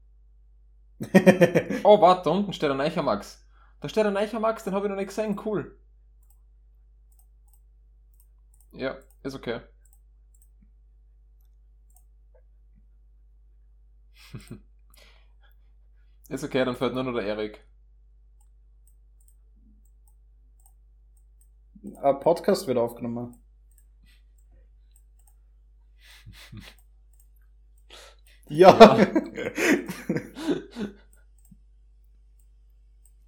Oh, 1.83 2.01
warte, 2.01 2.23
da 2.25 2.29
unten 2.31 2.53
steht 2.53 2.71
ein 2.71 2.81
Eicher 2.81 3.03
Max. 3.03 3.45
Da 3.81 3.89
steht 3.89 4.05
ein 4.05 4.17
Eicher 4.17 4.39
Max, 4.39 4.63
den 4.63 4.73
habe 4.73 4.85
ich 4.85 4.89
noch 4.89 4.97
nicht 4.97 5.07
gesehen. 5.07 5.39
Cool. 5.45 5.77
Ja, 8.71 8.97
ist 9.23 9.35
okay. 9.35 9.61
ist 16.29 16.43
okay, 16.43 16.63
dann 16.65 16.75
fällt 16.75 16.93
nur 16.93 17.03
noch 17.03 17.13
der 17.13 17.25
Erik. 17.25 17.61
Ein 22.01 22.19
Podcast 22.19 22.67
wird 22.67 22.77
aufgenommen. 22.77 23.35
Ja. 28.49 28.73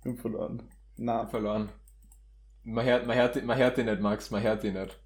Bin 0.04 0.18
verloren. 0.18 0.64
Na, 0.98 1.26
Verloren. 1.28 1.70
Man 2.64 2.86
hört, 2.86 3.08
man, 3.08 3.16
hört, 3.18 3.44
man 3.44 3.58
hört 3.58 3.78
ihn 3.78 3.86
nicht, 3.86 4.02
Max, 4.02 4.32
man 4.32 4.44
hört 4.44 4.64
ihn 4.64 4.74
nicht. 4.74 5.00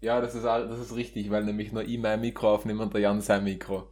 Ja, 0.00 0.20
das 0.20 0.34
ist, 0.34 0.44
das 0.44 0.78
ist 0.80 0.94
richtig, 0.96 1.30
weil 1.30 1.44
nämlich 1.44 1.72
nur 1.72 1.82
ich 1.82 1.98
mein 1.98 2.20
Mikro 2.20 2.54
aufnehme 2.54 2.82
und 2.82 2.94
der 2.94 3.00
Jan 3.00 3.20
sein 3.20 3.44
Mikro. 3.44 3.88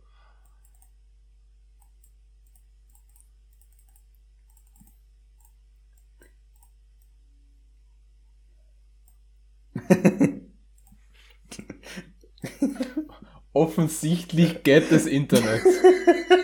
Offensichtlich 13.57 14.63
geht 14.65 14.93
das 14.93 15.07
Internet. 15.07 15.63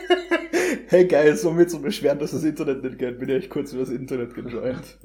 hey 0.88 1.06
geil, 1.06 1.36
so 1.36 1.50
mit 1.50 1.70
zu 1.70 1.82
beschweren, 1.82 2.18
dass 2.18 2.30
das 2.30 2.42
Internet 2.42 2.82
nicht 2.82 2.98
geht, 2.98 3.18
bin 3.18 3.28
ich 3.28 3.50
kurz 3.50 3.74
über 3.74 3.82
das 3.82 3.90
Internet 3.90 4.34
gejoint. 4.34 4.98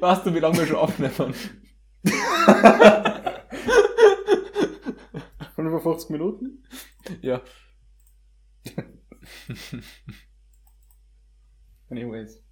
weißt 0.00 0.26
du, 0.26 0.34
wie 0.34 0.40
lange 0.40 0.58
wir 0.58 0.66
schon 0.66 0.76
aufnehmen? 0.76 1.32
55 5.54 6.10
Minuten? 6.10 6.62
Ja. 7.22 7.40
Anyways. 11.88 12.42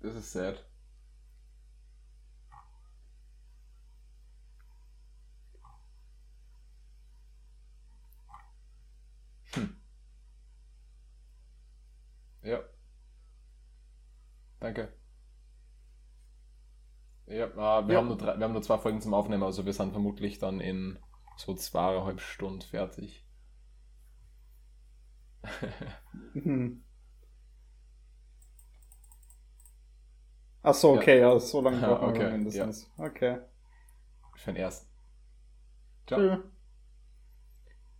Das 0.00 0.14
ist 0.14 0.32
sad. 0.32 0.64
Hm. 9.54 9.70
Ja. 12.42 12.60
Danke. 14.60 14.88
Ja, 17.26 17.46
äh, 17.46 17.86
wir, 17.88 17.94
ja. 17.94 18.00
Haben 18.00 18.08
nur 18.08 18.18
drei, 18.18 18.36
wir 18.38 18.44
haben 18.44 18.52
nur 18.52 18.62
zwei 18.62 18.76
Folgen 18.78 19.00
zum 19.00 19.14
Aufnehmen, 19.14 19.42
also 19.42 19.64
wir 19.64 19.72
sind 19.72 19.92
vermutlich 19.92 20.38
dann 20.38 20.60
in 20.60 20.98
so 21.36 21.54
zweieinhalb 21.54 22.20
Stunden 22.20 22.60
fertig. 22.62 23.24
Ach 30.62 30.74
so, 30.74 30.92
okay, 30.92 31.20
ja, 31.20 31.32
ja 31.32 31.40
so 31.40 31.60
lange 31.60 31.78
brauchen 31.78 32.08
okay, 32.08 32.20
wir 32.20 32.30
mindestens. 32.30 32.90
Ja. 32.98 33.04
Okay. 33.04 33.38
Für 34.36 34.52
den 34.52 34.56
ersten. 34.56 34.88
Ciao. 36.06 36.38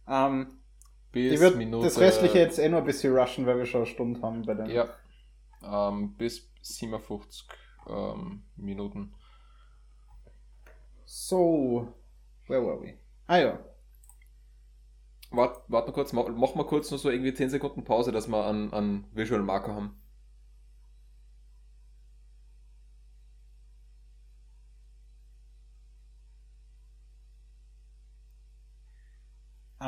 Ähm, 0.09 0.61
bis 1.13 1.41
ich 1.41 1.57
Minute, 1.57 1.85
das 1.85 1.99
restliche 1.99 2.39
jetzt 2.39 2.59
eh 2.59 2.69
nur 2.69 2.81
ein 2.81 2.85
bisschen 2.85 3.17
rushen, 3.17 3.47
weil 3.47 3.59
wir 3.59 3.67
schon 3.67 3.83
eine 3.83 3.91
Stunde 3.91 4.21
haben 4.23 4.43
bei 4.43 4.55
dem. 4.55 4.67
Ja. 4.67 4.89
Ähm, 5.63 6.15
bis 6.17 6.51
57 6.63 7.47
ähm, 7.89 8.43
Minuten. 8.57 9.15
So, 11.05 11.95
where 12.47 12.65
were 12.65 12.81
we? 12.81 12.95
Ah 13.27 13.39
ja. 13.39 13.59
Warte 15.31 15.61
wart 15.69 15.87
mal 15.87 15.93
kurz, 15.93 16.13
mach, 16.13 16.29
mach 16.29 16.55
mal 16.55 16.67
kurz 16.67 16.91
noch 16.91 16.99
so 16.99 17.11
irgendwie 17.11 17.35
10 17.35 17.51
Sekunden 17.51 17.85
Pause, 17.85 18.11
dass 18.11 18.29
wir 18.29 18.45
einen, 18.45 18.73
einen 18.73 19.07
Visual 19.13 19.43
Marker 19.43 19.75
haben. 19.75 20.01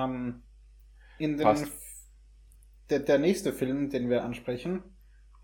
Ähm, 0.04 0.42
in 1.18 1.36
den 1.36 1.56
der, 2.90 3.00
der 3.00 3.18
nächste 3.18 3.52
Film, 3.52 3.90
den 3.90 4.10
wir 4.10 4.24
ansprechen, 4.24 4.82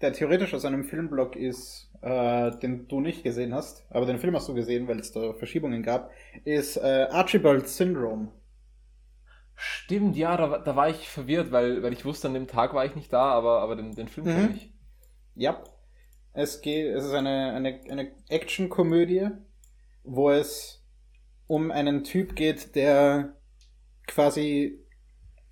der 0.01 0.13
theoretisch 0.13 0.55
aus 0.55 0.65
einem 0.65 0.85
Filmblock 0.85 1.35
ist, 1.35 1.91
äh, 2.03 2.51
den 2.59 2.87
du 2.89 3.01
nicht 3.01 3.25
gesehen 3.25 3.55
hast, 3.55 3.87
aber 3.91 4.07
den 4.07 4.19
Film 4.19 4.35
hast 4.35 4.49
du 4.49 4.55
gesehen, 4.55 4.87
weil 4.87 5.01
es 5.01 5.13
da 5.13 5.33
Verschiebungen 5.33 5.83
gab, 5.83 6.11
ist 6.45 6.77
äh, 6.77 7.09
Archibald 7.11 7.69
Syndrome. 7.69 8.33
Stimmt, 9.57 10.17
ja, 10.17 10.37
da, 10.37 10.59
da 10.59 10.77
war 10.77 10.89
ich 10.89 11.09
verwirrt, 11.09 11.51
weil, 11.51 11.83
weil 11.83 11.93
ich 11.93 12.05
wusste, 12.05 12.29
an 12.29 12.35
dem 12.35 12.47
Tag 12.47 12.75
war 12.75 12.85
ich 12.85 12.95
nicht 12.95 13.13
da, 13.13 13.23
aber, 13.23 13.61
aber 13.61 13.75
den, 13.75 13.95
den 13.95 14.07
Film 14.07 14.27
mhm. 14.27 14.31
kenne 14.31 14.55
ich. 14.55 14.73
Ja. 15.35 15.65
Es 16.33 16.61
geht, 16.61 16.95
es 16.95 17.05
ist 17.05 17.15
eine, 17.15 17.53
eine, 17.55 17.81
eine 17.91 18.13
Action-Komödie, 18.29 19.31
wo 20.05 20.31
es 20.31 20.87
um 21.49 21.73
einen 21.73 22.05
Typ 22.05 22.37
geht, 22.37 22.77
der 22.77 23.38
quasi 24.09 24.85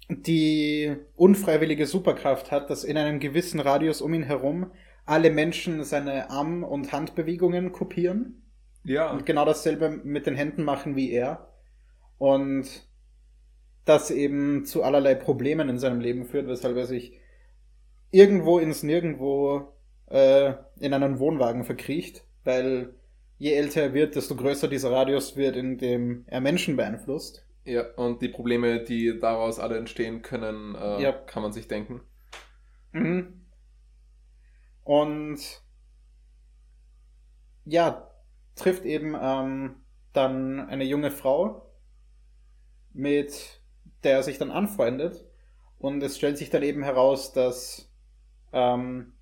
die 0.09 0.97
unfreiwillige 1.15 1.87
Superkraft 1.87 2.51
hat, 2.51 2.71
dass 2.71 2.85
in 2.85 2.97
einem 2.97 3.21
gewissen 3.21 3.61
Radius 3.61 4.01
um 4.01 4.15
ihn 4.15 4.23
herum 4.23 4.73
alle 5.05 5.31
Menschen 5.31 5.85
seine 5.85 6.31
Arm- 6.31 6.65
und 6.65 6.93
Handbewegungen 6.93 7.73
kopieren. 7.73 8.43
Ja. 8.85 9.11
Und 9.11 9.27
genau 9.27 9.45
dasselbe 9.45 9.89
mit 9.89 10.27
den 10.27 10.35
Händen 10.35 10.65
machen 10.65 10.97
wie 10.97 11.13
er. 11.13 11.49
Und 12.19 12.67
das 13.85 14.11
eben 14.11 14.65
zu 14.65 14.83
allerlei 14.83 15.15
Problemen 15.15 15.69
in 15.69 15.79
seinem 15.79 16.01
Leben 16.01 16.25
führt, 16.25 16.49
weshalb 16.49 16.77
er 16.77 16.87
sich 16.87 17.21
irgendwo 18.11 18.59
ins 18.59 18.83
Nirgendwo 18.83 19.73
äh, 20.07 20.55
in 20.81 20.93
einen 20.93 21.19
Wohnwagen 21.19 21.65
verkriecht, 21.65 22.25
weil 22.45 22.95
je 23.39 23.53
älter 23.53 23.83
er 23.83 23.95
wird, 23.95 24.17
desto 24.17 24.35
größer 24.35 24.69
dieser 24.69 24.91
Radius 24.91 25.37
wird, 25.37 25.57
in 25.57 25.79
dem 25.79 26.25
er 26.27 26.41
Menschen 26.41 26.77
beeinflusst. 26.77 27.46
Ja, 27.67 27.85
und 27.97 28.23
die 28.23 28.29
Probleme, 28.29 28.85
die 28.85 29.19
daraus 29.19 29.59
alle 29.59 29.77
entstehen 29.77 30.23
können, 30.23 30.77
äh, 30.77 31.03
ja. 31.03 31.13
kann 31.13 31.43
man 31.43 31.53
sich 31.53 31.67
denken. 31.67 32.01
Mhm. 32.93 33.45
Und 34.85 35.41
ja, 37.65 38.09
trifft 38.55 38.85
eben 38.85 39.17
ähm, 39.21 39.83
dann 40.13 40.61
eine 40.69 40.85
junge 40.85 41.11
Frau, 41.11 41.73
mit 42.93 43.61
der 44.05 44.13
er 44.13 44.23
sich 44.23 44.39
dann 44.39 44.53
anfreundet. 44.53 45.27
Und 45.79 46.01
es 46.05 46.17
stellt 46.17 46.39
sich 46.39 46.51
dann 46.51 46.63
eben 46.63 46.85
heraus, 46.85 47.33
dass 47.33 47.93
ähm, 48.53 49.15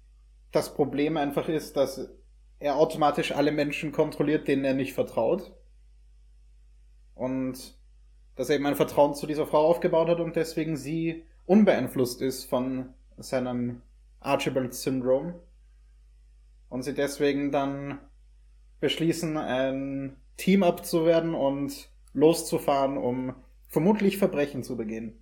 das 0.52 0.74
Problem 0.74 1.16
einfach 1.16 1.48
ist, 1.48 1.78
dass 1.78 2.10
er 2.58 2.76
automatisch 2.76 3.32
alle 3.32 3.52
Menschen 3.52 3.90
kontrolliert, 3.90 4.46
denen 4.48 4.66
er 4.66 4.74
nicht 4.74 4.92
vertraut. 4.92 5.56
Und 7.14 7.82
dass 8.36 8.48
er 8.48 8.56
eben 8.56 8.66
ein 8.66 8.76
Vertrauen 8.76 9.14
zu 9.14 9.26
dieser 9.26 9.46
Frau 9.46 9.66
aufgebaut 9.66 10.08
hat 10.08 10.20
und 10.20 10.36
deswegen 10.36 10.76
sie 10.76 11.24
unbeeinflusst 11.46 12.22
ist 12.22 12.44
von 12.44 12.94
seinem 13.16 13.82
Archibald-Syndrom. 14.20 15.34
Und 16.68 16.82
sie 16.82 16.94
deswegen 16.94 17.50
dann 17.52 17.98
beschließen, 18.80 19.36
ein 19.36 20.16
Team 20.36 20.62
abzuwerden 20.62 21.34
und 21.34 21.90
loszufahren, 22.12 22.98
um 22.98 23.34
vermutlich 23.68 24.18
Verbrechen 24.18 24.64
zu 24.64 24.76
begehen. 24.76 25.20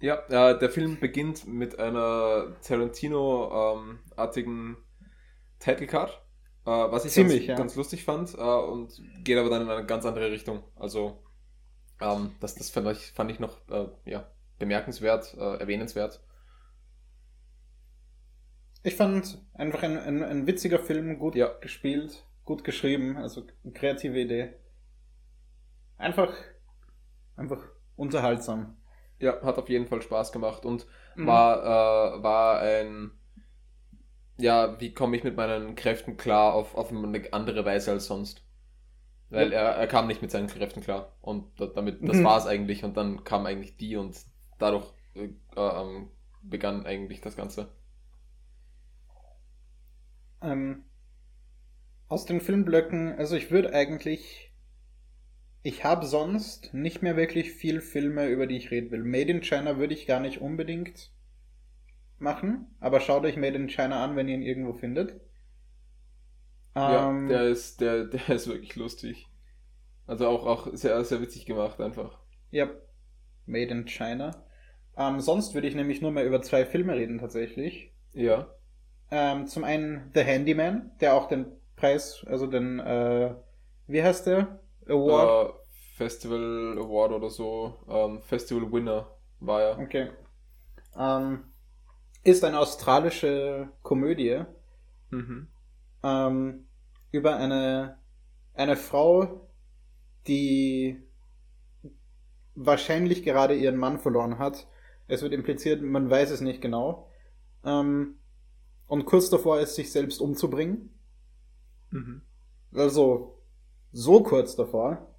Ja, 0.00 0.16
äh, 0.28 0.58
der 0.58 0.68
Film 0.68 0.98
beginnt 0.98 1.46
mit 1.46 1.78
einer 1.78 2.56
Tarantino-artigen 2.62 4.70
ähm, 4.70 4.76
Title 5.60 5.86
Card. 5.86 6.20
Äh, 6.64 6.70
was 6.70 7.04
ich 7.04 7.12
Ziemlich, 7.12 7.46
ganz, 7.46 7.48
ja. 7.48 7.56
ganz 7.56 7.76
lustig 7.76 8.04
fand 8.04 8.34
äh, 8.34 8.40
und 8.40 9.02
geht 9.24 9.36
aber 9.36 9.50
dann 9.50 9.62
in 9.62 9.70
eine 9.70 9.84
ganz 9.84 10.04
andere 10.06 10.30
Richtung. 10.30 10.62
Also 10.76 11.22
ähm, 12.00 12.32
das, 12.40 12.54
das 12.54 12.70
fand, 12.70 12.88
ich, 12.92 13.12
fand 13.12 13.30
ich 13.30 13.40
noch 13.40 13.58
äh, 13.68 13.88
ja, 14.04 14.30
bemerkenswert, 14.58 15.34
äh, 15.34 15.56
erwähnenswert. 15.58 16.22
Ich 18.84 18.96
fand 18.96 19.38
einfach 19.54 19.82
ein, 19.82 19.96
ein, 19.98 20.22
ein 20.22 20.46
witziger 20.46 20.78
Film, 20.78 21.18
gut 21.18 21.34
ja. 21.34 21.48
gespielt, 21.60 22.26
gut 22.44 22.64
geschrieben, 22.64 23.16
also 23.16 23.44
eine 23.64 23.72
kreative 23.72 24.20
Idee. 24.20 24.54
Einfach, 25.98 26.32
einfach 27.36 27.60
unterhaltsam. 27.96 28.76
Ja, 29.18 29.40
hat 29.42 29.58
auf 29.58 29.68
jeden 29.68 29.86
Fall 29.86 30.02
Spaß 30.02 30.32
gemacht 30.32 30.64
und 30.64 30.86
mhm. 31.14 31.26
war, 31.26 32.16
äh, 32.18 32.22
war 32.22 32.60
ein 32.60 33.12
ja, 34.42 34.80
wie 34.80 34.92
komme 34.92 35.16
ich 35.16 35.24
mit 35.24 35.36
meinen 35.36 35.74
Kräften 35.74 36.16
klar 36.16 36.54
auf, 36.54 36.74
auf 36.74 36.90
eine 36.90 37.32
andere 37.32 37.64
Weise 37.64 37.92
als 37.92 38.06
sonst. 38.06 38.44
Weil 39.30 39.52
ja. 39.52 39.60
er, 39.60 39.76
er 39.76 39.86
kam 39.86 40.08
nicht 40.08 40.20
mit 40.20 40.30
seinen 40.30 40.48
Kräften 40.48 40.82
klar. 40.82 41.16
Und 41.20 41.46
damit, 41.58 42.06
das 42.06 42.18
mhm. 42.18 42.24
war 42.24 42.38
es 42.38 42.46
eigentlich. 42.46 42.84
Und 42.84 42.96
dann 42.96 43.24
kam 43.24 43.46
eigentlich 43.46 43.76
die 43.76 43.96
und 43.96 44.16
dadurch 44.58 44.92
äh, 45.14 45.30
äh, 45.56 46.06
begann 46.42 46.84
eigentlich 46.84 47.20
das 47.20 47.36
Ganze. 47.36 47.72
Ähm, 50.42 50.84
aus 52.08 52.26
den 52.26 52.40
Filmblöcken, 52.40 53.14
also 53.16 53.36
ich 53.36 53.50
würde 53.50 53.72
eigentlich. 53.72 54.50
Ich 55.64 55.84
habe 55.84 56.04
sonst 56.04 56.74
nicht 56.74 57.02
mehr 57.02 57.16
wirklich 57.16 57.52
viel 57.52 57.80
Filme, 57.80 58.26
über 58.26 58.48
die 58.48 58.56
ich 58.56 58.72
reden 58.72 58.90
will. 58.90 59.04
Made 59.04 59.30
in 59.30 59.42
China 59.42 59.78
würde 59.78 59.94
ich 59.94 60.08
gar 60.08 60.18
nicht 60.18 60.40
unbedingt 60.40 61.11
machen, 62.22 62.74
aber 62.80 63.00
schaut 63.00 63.24
euch 63.24 63.36
Made 63.36 63.56
in 63.56 63.68
China 63.68 64.02
an, 64.02 64.16
wenn 64.16 64.28
ihr 64.28 64.34
ihn 64.34 64.42
irgendwo 64.42 64.72
findet. 64.72 65.20
Ja, 66.74 67.10
ähm, 67.10 67.28
der 67.28 67.44
ist, 67.44 67.80
der, 67.80 68.04
der 68.06 68.28
ist 68.30 68.46
wirklich 68.46 68.76
lustig. 68.76 69.28
Also 70.06 70.26
auch, 70.28 70.46
auch 70.46 70.68
sehr, 70.72 71.02
sehr 71.04 71.20
witzig 71.20 71.46
gemacht 71.46 71.80
einfach. 71.80 72.18
Ja, 72.50 72.68
Made 73.46 73.70
in 73.70 73.86
China. 73.86 74.44
Ähm, 74.96 75.20
sonst 75.20 75.54
würde 75.54 75.68
ich 75.68 75.74
nämlich 75.74 76.02
nur 76.02 76.10
mehr 76.10 76.26
über 76.26 76.42
zwei 76.42 76.64
Filme 76.64 76.94
reden 76.94 77.18
tatsächlich. 77.18 77.92
Ja. 78.12 78.48
Ähm, 79.10 79.46
zum 79.46 79.64
einen 79.64 80.10
The 80.14 80.20
Handyman, 80.20 80.92
der 81.00 81.14
auch 81.14 81.28
den 81.28 81.46
Preis, 81.76 82.24
also 82.26 82.46
den, 82.46 82.78
äh, 82.78 83.34
wie 83.86 84.02
heißt 84.02 84.26
der? 84.26 84.60
Award? 84.86 85.50
Uh, 85.50 85.54
Festival 85.96 86.78
Award 86.78 87.12
oder 87.12 87.30
so. 87.30 87.78
Um, 87.86 88.16
ähm, 88.16 88.22
Festival 88.22 88.70
Winner 88.72 89.10
war 89.40 89.62
er. 89.62 89.78
Okay. 89.78 90.10
Ähm, 90.96 91.44
ist 92.24 92.44
eine 92.44 92.58
australische 92.58 93.68
Komödie 93.82 94.44
mhm. 95.10 95.48
ähm, 96.02 96.66
über 97.10 97.36
eine, 97.36 97.98
eine 98.54 98.76
Frau, 98.76 99.48
die 100.26 101.02
wahrscheinlich 102.54 103.22
gerade 103.22 103.54
ihren 103.54 103.76
Mann 103.76 103.98
verloren 103.98 104.38
hat. 104.38 104.68
Es 105.08 105.22
wird 105.22 105.32
impliziert, 105.32 105.82
man 105.82 106.08
weiß 106.08 106.30
es 106.30 106.40
nicht 106.40 106.60
genau. 106.60 107.10
Ähm, 107.64 108.18
und 108.86 109.04
kurz 109.04 109.30
davor 109.30 109.58
ist, 109.60 109.74
sich 109.74 109.90
selbst 109.90 110.20
umzubringen. 110.20 110.90
Mhm. 111.90 112.22
Also, 112.74 113.38
so 113.90 114.22
kurz 114.22 114.56
davor. 114.56 115.14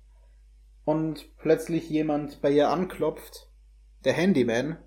Und 0.85 1.35
plötzlich 1.37 1.89
jemand 1.89 2.41
bei 2.41 2.51
ihr 2.51 2.69
anklopft, 2.69 3.49
der 4.03 4.13
Handyman, 4.13 4.77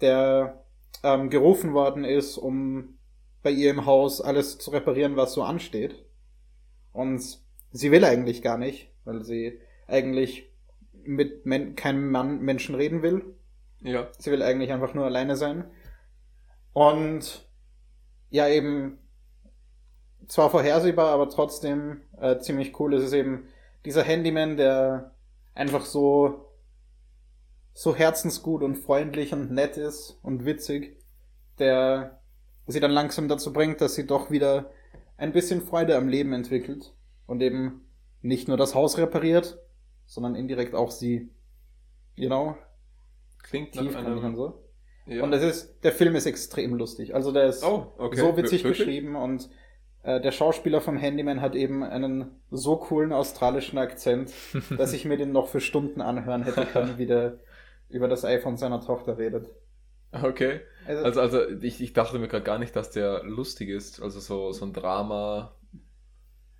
der 0.00 0.61
ähm, 1.02 1.30
gerufen 1.30 1.74
worden 1.74 2.04
ist, 2.04 2.36
um 2.38 2.98
bei 3.42 3.50
ihr 3.50 3.70
im 3.70 3.86
Haus 3.86 4.20
alles 4.20 4.58
zu 4.58 4.70
reparieren, 4.70 5.16
was 5.16 5.32
so 5.32 5.42
ansteht. 5.42 6.04
Und 6.92 7.40
sie 7.72 7.90
will 7.90 8.04
eigentlich 8.04 8.42
gar 8.42 8.58
nicht, 8.58 8.92
weil 9.04 9.24
sie 9.24 9.58
eigentlich 9.88 10.50
mit 11.04 11.46
Men 11.46 11.74
keinem 11.74 12.10
Mann 12.10 12.40
Menschen 12.40 12.74
reden 12.74 13.02
will. 13.02 13.34
Ja. 13.80 14.08
Sie 14.18 14.30
will 14.30 14.42
eigentlich 14.42 14.72
einfach 14.72 14.94
nur 14.94 15.04
alleine 15.04 15.36
sein. 15.36 15.64
Und 16.72 17.48
ja, 18.30 18.48
eben 18.48 18.98
zwar 20.28 20.50
vorhersehbar, 20.50 21.08
aber 21.08 21.28
trotzdem 21.28 22.02
äh, 22.18 22.38
ziemlich 22.38 22.78
cool 22.78 22.94
ist 22.94 23.04
es 23.04 23.12
eben 23.12 23.48
dieser 23.84 24.02
Handyman, 24.04 24.56
der 24.56 25.14
einfach 25.54 25.84
so 25.84 26.51
so 27.74 27.94
herzensgut 27.94 28.62
und 28.62 28.76
freundlich 28.76 29.32
und 29.32 29.50
nett 29.50 29.76
ist 29.76 30.18
und 30.22 30.44
witzig, 30.44 30.98
der 31.58 32.20
sie 32.66 32.80
dann 32.80 32.90
langsam 32.90 33.28
dazu 33.28 33.52
bringt, 33.52 33.80
dass 33.80 33.94
sie 33.94 34.06
doch 34.06 34.30
wieder 34.30 34.70
ein 35.16 35.32
bisschen 35.32 35.62
Freude 35.62 35.96
am 35.96 36.08
Leben 36.08 36.32
entwickelt 36.32 36.94
und 37.26 37.40
eben 37.40 37.86
nicht 38.20 38.48
nur 38.48 38.56
das 38.56 38.74
Haus 38.74 38.98
repariert, 38.98 39.58
sondern 40.06 40.34
indirekt 40.34 40.74
auch 40.74 40.90
sie. 40.90 41.30
You 42.14 42.28
know? 42.28 42.56
Klingt 43.42 43.74
nach 43.74 43.94
einem... 43.94 44.18
Und 44.18 44.36
so. 44.36 44.62
Ja. 45.06 45.24
Und 45.24 45.32
es 45.32 45.42
ist, 45.42 45.84
der 45.84 45.92
Film 45.92 46.14
ist 46.14 46.26
extrem 46.26 46.74
lustig. 46.74 47.14
Also 47.14 47.32
der 47.32 47.46
ist 47.46 47.64
oh, 47.64 47.92
okay. 47.98 48.16
so 48.16 48.36
witzig 48.36 48.62
Wirklich? 48.62 48.78
geschrieben 48.78 49.16
und 49.16 49.50
äh, 50.02 50.20
der 50.20 50.30
Schauspieler 50.30 50.80
vom 50.80 50.96
Handyman 50.96 51.40
hat 51.40 51.54
eben 51.54 51.82
einen 51.82 52.40
so 52.50 52.76
coolen 52.76 53.12
australischen 53.12 53.78
Akzent, 53.78 54.32
dass 54.76 54.92
ich 54.92 55.04
mir 55.04 55.16
den 55.16 55.32
noch 55.32 55.48
für 55.48 55.60
Stunden 55.60 56.00
anhören 56.00 56.44
hätte 56.44 56.66
können, 56.66 56.98
wie 56.98 57.06
der 57.06 57.40
über 57.92 58.08
das 58.08 58.24
iPhone 58.24 58.56
seiner 58.56 58.80
Tochter 58.80 59.18
redet. 59.18 59.48
Okay. 60.12 60.60
Also, 60.86 61.04
also, 61.04 61.20
also 61.20 61.48
ich, 61.62 61.80
ich 61.80 61.92
dachte 61.92 62.18
mir 62.18 62.28
gerade 62.28 62.44
gar 62.44 62.58
nicht, 62.58 62.76
dass 62.76 62.90
der 62.90 63.22
lustig 63.24 63.68
ist. 63.68 64.02
Also 64.02 64.20
so, 64.20 64.52
so 64.52 64.64
ein 64.66 64.72
Drama. 64.72 65.54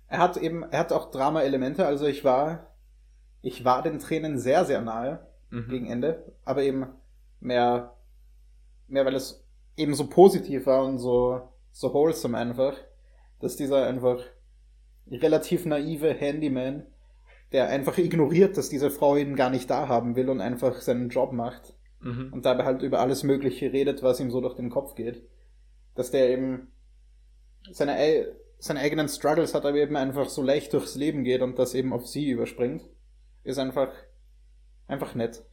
Er 0.07 0.19
hat 0.19 0.37
eben, 0.37 0.63
er 0.63 0.79
hat 0.79 0.91
auch 0.91 1.11
Drama-Elemente. 1.11 1.85
Also 1.85 2.07
ich 2.07 2.23
war, 2.23 2.75
ich 3.41 3.63
war 3.63 3.83
den 3.83 3.99
Tränen 3.99 4.39
sehr, 4.39 4.65
sehr 4.65 4.81
nahe 4.81 5.27
mhm. 5.49 5.67
gegen 5.69 5.85
Ende, 5.87 6.33
aber 6.45 6.63
eben 6.63 6.87
mehr, 7.39 7.95
mehr, 8.87 9.05
weil 9.05 9.15
es 9.15 9.45
eben 9.77 9.93
so 9.93 10.07
positiv 10.07 10.65
war 10.65 10.83
und 10.85 10.97
so, 10.97 11.49
so 11.71 11.93
wholesome 11.93 12.37
einfach, 12.37 12.75
dass 13.39 13.55
dieser 13.55 13.85
einfach 13.85 14.19
relativ 15.11 15.65
naive 15.65 16.13
Handyman, 16.13 16.85
der 17.53 17.69
einfach 17.69 17.97
ignoriert, 17.97 18.57
dass 18.57 18.69
diese 18.69 18.89
Frau 18.89 19.15
ihn 19.15 19.35
gar 19.35 19.51
nicht 19.51 19.69
da 19.69 19.87
haben 19.87 20.15
will 20.15 20.29
und 20.29 20.41
einfach 20.41 20.81
seinen 20.81 21.09
Job 21.09 21.31
macht 21.31 21.75
mhm. 22.01 22.33
und 22.33 22.45
dabei 22.45 22.65
halt 22.65 22.81
über 22.81 22.99
alles 22.99 23.23
Mögliche 23.23 23.71
redet, 23.71 24.01
was 24.03 24.19
ihm 24.19 24.31
so 24.31 24.41
durch 24.41 24.55
den 24.55 24.71
Kopf 24.71 24.95
geht, 24.95 25.23
dass 25.95 26.11
der 26.11 26.31
eben 26.31 26.71
seine, 27.71 28.35
seine 28.57 28.79
eigenen 28.79 29.07
Struggles 29.07 29.53
hat, 29.53 29.65
aber 29.65 29.77
eben 29.77 29.95
einfach 29.95 30.29
so 30.29 30.41
leicht 30.41 30.73
durchs 30.73 30.95
Leben 30.95 31.23
geht 31.23 31.41
und 31.41 31.59
das 31.59 31.75
eben 31.75 31.93
auf 31.93 32.07
sie 32.07 32.29
überspringt, 32.29 32.83
ist 33.43 33.59
einfach, 33.59 33.93
einfach 34.87 35.13
nett. 35.13 35.43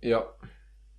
Ja. 0.00 0.34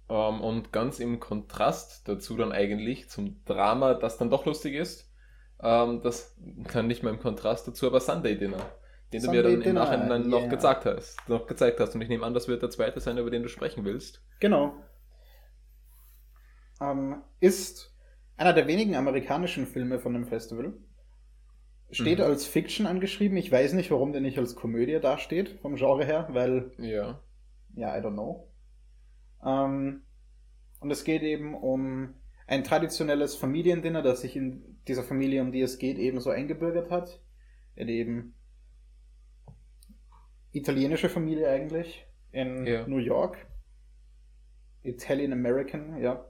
Ähm, 0.09 0.41
und 0.41 0.71
ganz 0.71 0.99
im 0.99 1.19
Kontrast 1.19 2.07
dazu 2.07 2.37
dann 2.37 2.51
eigentlich 2.51 3.09
zum 3.09 3.43
Drama, 3.45 3.95
das 3.95 4.17
dann 4.17 4.29
doch 4.29 4.45
lustig 4.45 4.75
ist, 4.75 5.11
ähm, 5.65 6.01
das 6.03 6.37
kann 6.67 6.85
nicht 6.85 7.01
mal 7.01 7.09
im 7.09 7.19
Kontrast 7.19 7.67
dazu, 7.67 7.87
aber 7.87 7.99
Sunday 7.99 8.37
Dinner, 8.37 8.63
den 9.11 9.21
Sunday 9.21 9.41
du 9.41 9.47
mir 9.49 9.55
dann 9.55 9.61
Dinner, 9.63 9.81
im 9.81 9.89
Nachhinein 9.89 10.21
yeah. 10.21 10.41
noch 10.41 10.49
gezeigt 10.49 10.85
hast, 10.85 11.17
noch 11.27 11.47
gezeigt 11.47 11.79
hast. 11.79 11.95
Und 11.95 12.01
ich 12.01 12.09
nehme 12.09 12.23
an, 12.23 12.35
das 12.35 12.47
wird 12.47 12.61
der 12.61 12.69
zweite 12.69 12.99
sein, 12.99 13.17
über 13.17 13.31
den 13.31 13.41
du 13.41 13.49
sprechen 13.49 13.83
willst. 13.83 14.23
Genau. 14.39 14.75
Ähm, 16.79 17.23
ist 17.39 17.95
einer 18.37 18.53
der 18.53 18.67
wenigen 18.67 18.95
amerikanischen 18.95 19.65
Filme 19.65 19.99
von 19.99 20.13
dem 20.13 20.25
Festival. 20.25 20.73
Steht 21.89 22.19
mhm. 22.19 22.25
als 22.25 22.45
Fiction 22.45 22.85
angeschrieben. 22.85 23.37
Ich 23.37 23.51
weiß 23.51 23.73
nicht, 23.73 23.89
warum 23.89 24.11
der 24.11 24.21
nicht 24.21 24.37
als 24.37 24.55
Komödie 24.55 24.99
dasteht, 24.99 25.57
vom 25.61 25.75
Genre 25.75 26.05
her, 26.05 26.27
weil. 26.31 26.71
Ja. 26.77 27.21
Ja, 27.75 27.97
I 27.97 28.01
don't 28.01 28.13
know. 28.13 28.51
Ähm, 29.43 30.03
und 30.79 30.91
es 30.91 31.03
geht 31.03 31.23
eben 31.23 31.55
um 31.55 32.13
ein 32.47 32.63
traditionelles 32.63 33.35
Familiendinner, 33.35 34.01
das 34.01 34.21
sich 34.21 34.35
in 34.35 34.79
dieser 34.87 35.03
Familie, 35.03 35.41
um 35.41 35.51
die 35.51 35.61
es 35.61 35.77
geht, 35.77 35.97
eben 35.97 36.19
so 36.19 36.29
eingebürgert 36.29 36.91
hat. 36.91 37.21
In 37.75 37.89
eben 37.89 38.35
italienische 40.51 41.09
Familie 41.09 41.49
eigentlich 41.49 42.07
in 42.31 42.65
yeah. 42.65 42.87
New 42.87 42.97
York. 42.97 43.45
Italian 44.83 45.33
American, 45.33 45.97
ja. 45.97 46.25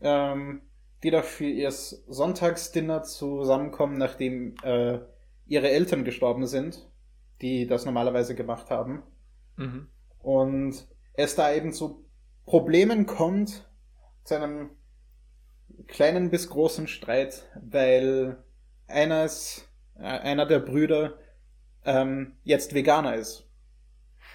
Ähm, 0.00 0.62
die 1.02 1.10
da 1.10 1.22
für 1.22 1.46
ihr 1.46 1.70
Sonntagsdinner 1.70 3.02
zusammenkommen, 3.02 3.98
nachdem 3.98 4.54
äh, 4.62 4.98
ihre 5.46 5.70
Eltern 5.70 6.04
gestorben 6.04 6.46
sind, 6.46 6.88
die 7.40 7.66
das 7.66 7.84
normalerweise 7.84 8.34
gemacht 8.34 8.70
haben. 8.70 9.02
Mhm. 9.56 9.88
Und 10.18 10.86
es 11.14 11.34
da 11.34 11.52
eben 11.52 11.72
zu 11.72 12.04
Problemen 12.44 13.06
kommt, 13.06 13.68
zu 14.24 14.36
einem 14.36 14.70
kleinen 15.86 16.30
bis 16.30 16.48
großen 16.48 16.88
Streit, 16.88 17.44
weil 17.60 18.42
eines, 18.86 19.68
äh, 19.98 20.02
einer 20.02 20.46
der 20.46 20.60
Brüder 20.60 21.18
ähm, 21.84 22.36
jetzt 22.44 22.74
Veganer 22.74 23.16
ist. 23.16 23.48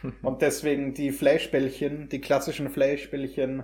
Und 0.21 0.41
deswegen 0.41 0.93
die 0.93 1.11
Fleischbällchen, 1.11 2.09
die 2.09 2.21
klassischen 2.21 2.69
Fleischbällchen, 2.69 3.63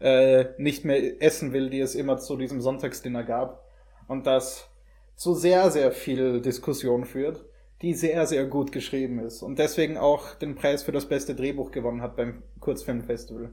äh, 0.00 0.46
nicht 0.58 0.84
mehr 0.84 1.22
essen 1.22 1.52
will, 1.52 1.70
die 1.70 1.80
es 1.80 1.94
immer 1.94 2.18
zu 2.18 2.36
diesem 2.36 2.60
Sonntagsdinner 2.60 3.24
gab. 3.24 3.64
Und 4.08 4.26
das 4.26 4.70
zu 5.16 5.34
sehr, 5.34 5.70
sehr 5.70 5.92
viel 5.92 6.42
Diskussion 6.42 7.04
führt, 7.04 7.44
die 7.82 7.94
sehr, 7.94 8.26
sehr 8.26 8.44
gut 8.46 8.72
geschrieben 8.72 9.18
ist. 9.18 9.42
Und 9.42 9.58
deswegen 9.58 9.96
auch 9.96 10.34
den 10.34 10.54
Preis 10.54 10.82
für 10.82 10.92
das 10.92 11.08
beste 11.08 11.34
Drehbuch 11.34 11.70
gewonnen 11.70 12.02
hat 12.02 12.16
beim 12.16 12.42
Kurzfilmfestival. 12.60 13.50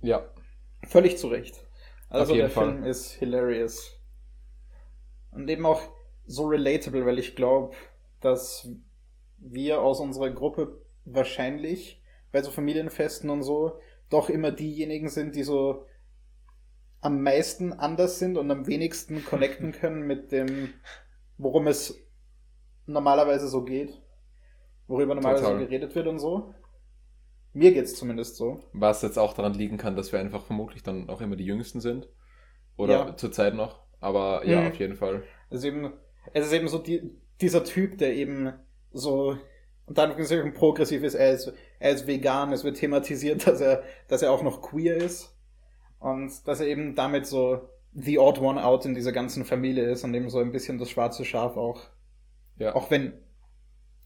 Ja. 0.00 0.28
Völlig 0.86 1.18
zu 1.18 1.28
Recht. 1.28 1.67
Also 2.08 2.34
der 2.34 2.50
Fall. 2.50 2.72
Film 2.72 2.84
ist 2.84 3.12
hilarious. 3.12 4.00
Und 5.30 5.48
eben 5.48 5.66
auch 5.66 5.82
so 6.26 6.46
relatable, 6.46 7.04
weil 7.06 7.18
ich 7.18 7.36
glaube, 7.36 7.74
dass 8.20 8.68
wir 9.38 9.80
aus 9.80 10.00
unserer 10.00 10.30
Gruppe 10.30 10.80
wahrscheinlich 11.04 12.02
bei 12.32 12.42
so 12.42 12.50
Familienfesten 12.50 13.30
und 13.30 13.42
so 13.42 13.78
doch 14.10 14.28
immer 14.30 14.50
diejenigen 14.50 15.08
sind, 15.08 15.34
die 15.34 15.42
so 15.42 15.86
am 17.00 17.22
meisten 17.22 17.72
anders 17.72 18.18
sind 18.18 18.36
und 18.36 18.50
am 18.50 18.66
wenigsten 18.66 19.24
connecten 19.24 19.72
können 19.80 20.06
mit 20.06 20.32
dem, 20.32 20.72
worum 21.36 21.66
es 21.66 21.98
normalerweise 22.86 23.48
so 23.48 23.64
geht. 23.64 24.00
Worüber 24.86 25.14
normalerweise 25.14 25.44
Total. 25.44 25.60
so 25.60 25.66
geredet 25.66 25.94
wird 25.94 26.06
und 26.06 26.18
so. 26.18 26.54
Mir 27.52 27.72
geht's 27.72 27.96
zumindest 27.96 28.36
so. 28.36 28.62
Was 28.72 29.02
jetzt 29.02 29.18
auch 29.18 29.32
daran 29.32 29.54
liegen 29.54 29.78
kann, 29.78 29.96
dass 29.96 30.12
wir 30.12 30.20
einfach 30.20 30.44
vermutlich 30.44 30.82
dann 30.82 31.08
auch 31.08 31.20
immer 31.20 31.36
die 31.36 31.46
Jüngsten 31.46 31.80
sind. 31.80 32.08
Oder 32.76 32.92
ja. 32.92 33.16
zurzeit 33.16 33.54
noch. 33.54 33.82
Aber 34.00 34.46
ja, 34.46 34.60
mhm. 34.60 34.68
auf 34.68 34.78
jeden 34.78 34.96
Fall. 34.96 35.24
Es 35.50 35.58
ist 35.58 35.64
eben, 35.64 35.92
es 36.32 36.46
ist 36.46 36.52
eben 36.52 36.68
so 36.68 36.78
die, 36.78 37.10
dieser 37.40 37.64
Typ, 37.64 37.98
der 37.98 38.14
eben 38.14 38.52
so 38.92 39.36
und 39.88 39.96
dann 39.96 40.14
progressiv 40.52 41.02
ist, 41.02 41.14
er 41.14 41.32
ist, 41.32 41.52
er 41.78 41.92
ist 41.92 42.06
vegan, 42.06 42.52
es 42.52 42.62
wird 42.62 42.76
thematisiert, 42.76 43.46
dass 43.46 43.60
er, 43.60 43.82
dass 44.06 44.22
er 44.22 44.30
auch 44.30 44.42
noch 44.42 44.60
queer 44.60 44.96
ist. 44.96 45.34
Und 45.98 46.46
dass 46.46 46.60
er 46.60 46.66
eben 46.66 46.94
damit 46.94 47.26
so 47.26 47.68
the 47.94 48.18
odd 48.18 48.38
one 48.38 48.62
out 48.62 48.84
in 48.84 48.94
dieser 48.94 49.12
ganzen 49.12 49.44
Familie 49.44 49.90
ist 49.90 50.04
und 50.04 50.14
eben 50.14 50.28
so 50.28 50.38
ein 50.38 50.52
bisschen 50.52 50.78
das 50.78 50.90
schwarze 50.90 51.24
Schaf 51.24 51.56
auch. 51.56 51.80
Ja. 52.58 52.74
Auch 52.76 52.90
wenn 52.90 53.14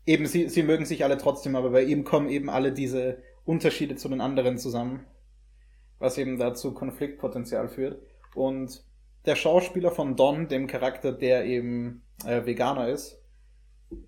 eben 0.07 0.27
sie, 0.27 0.49
sie 0.49 0.63
mögen 0.63 0.87
sich 0.87 1.05
alle 1.05 1.19
trotzdem, 1.19 1.57
aber 1.57 1.71
bei 1.71 1.83
ihm 1.83 2.05
kommen 2.05 2.29
eben 2.29 2.49
alle 2.49 2.73
diese 2.73 3.19
Unterschiede 3.45 3.97
zu 3.97 4.09
den 4.09 4.21
anderen 4.21 4.59
zusammen. 4.59 5.07
was 5.99 6.19
eben 6.19 6.37
dazu 6.37 6.75
Konfliktpotenzial 6.75 7.69
führt. 7.69 8.03
Und 8.35 8.85
der 9.25 9.37
Schauspieler 9.37 9.93
von 9.93 10.17
Don, 10.17 10.49
dem 10.49 10.67
Charakter, 10.67 11.13
der 11.13 11.45
eben 11.45 12.03
äh, 12.27 12.45
Veganer 12.45 12.89
ist, 12.89 13.23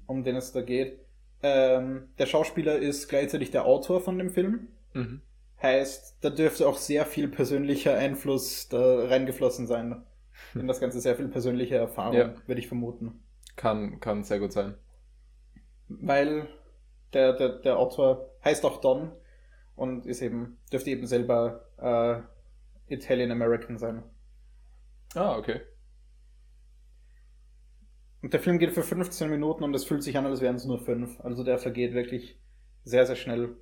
um 0.07 0.25
den 0.25 0.35
es 0.35 0.51
da 0.51 0.63
geht, 0.63 0.99
ähm, 1.43 2.09
der 2.19 2.27
Schauspieler 2.27 2.79
ist 2.79 3.09
gleichzeitig 3.09 3.51
der 3.51 3.67
Autor 3.67 4.01
von 4.01 4.19
dem 4.19 4.31
Film. 4.31 4.69
Mhm. 4.93 5.21
Heißt, 5.63 6.19
da 6.23 6.31
dürfte 6.31 6.67
auch 6.67 6.79
sehr 6.79 7.07
viel 7.07 7.29
persönlicher 7.29 7.95
Einfluss 7.95 8.69
da 8.69 9.05
reingeflossen 9.07 9.67
sein. 9.67 10.03
In 10.55 10.67
das 10.67 10.81
Ganze 10.81 11.01
sehr 11.01 11.17
viel 11.17 11.29
persönliche 11.29 11.77
Erfahrung, 11.77 12.17
ja. 12.17 12.35
würde 12.47 12.61
ich 12.61 12.67
vermuten. 12.67 13.23
Kann, 13.57 14.01
kann 14.01 14.25
sehr 14.25 14.41
gut 14.41 14.53
sein. 14.53 14.75
Weil 15.89 16.49
der, 17.13 17.35
der, 17.35 17.51
der 17.61 17.79
Autor 17.79 18.31
heißt 18.45 18.65
auch 18.65 18.81
Don 18.81 19.13
und 19.77 20.07
ist 20.07 20.23
eben, 20.23 20.59
dürfte 20.73 20.91
eben 20.91 21.07
selber 21.07 21.67
äh, 21.79 22.93
Italian 22.93 23.31
American 23.31 23.79
sein. 23.79 24.03
Ah, 25.15 25.37
okay. 25.37 25.61
Und 28.23 28.33
der 28.33 28.41
Film 28.41 28.59
geht 28.59 28.73
für 28.73 28.83
15 28.83 29.29
Minuten 29.29 29.65
und 29.65 29.75
es 29.75 29.85
fühlt 29.85 30.03
sich 30.03 30.17
an, 30.17 30.25
als 30.25 30.41
wären 30.41 30.57
es 30.57 30.65
nur 30.65 30.79
fünf. 30.79 31.21
Also 31.21 31.45
der 31.45 31.59
vergeht 31.59 31.93
wirklich 31.93 32.39
sehr, 32.83 33.07
sehr 33.07 33.17
schnell. 33.17 33.57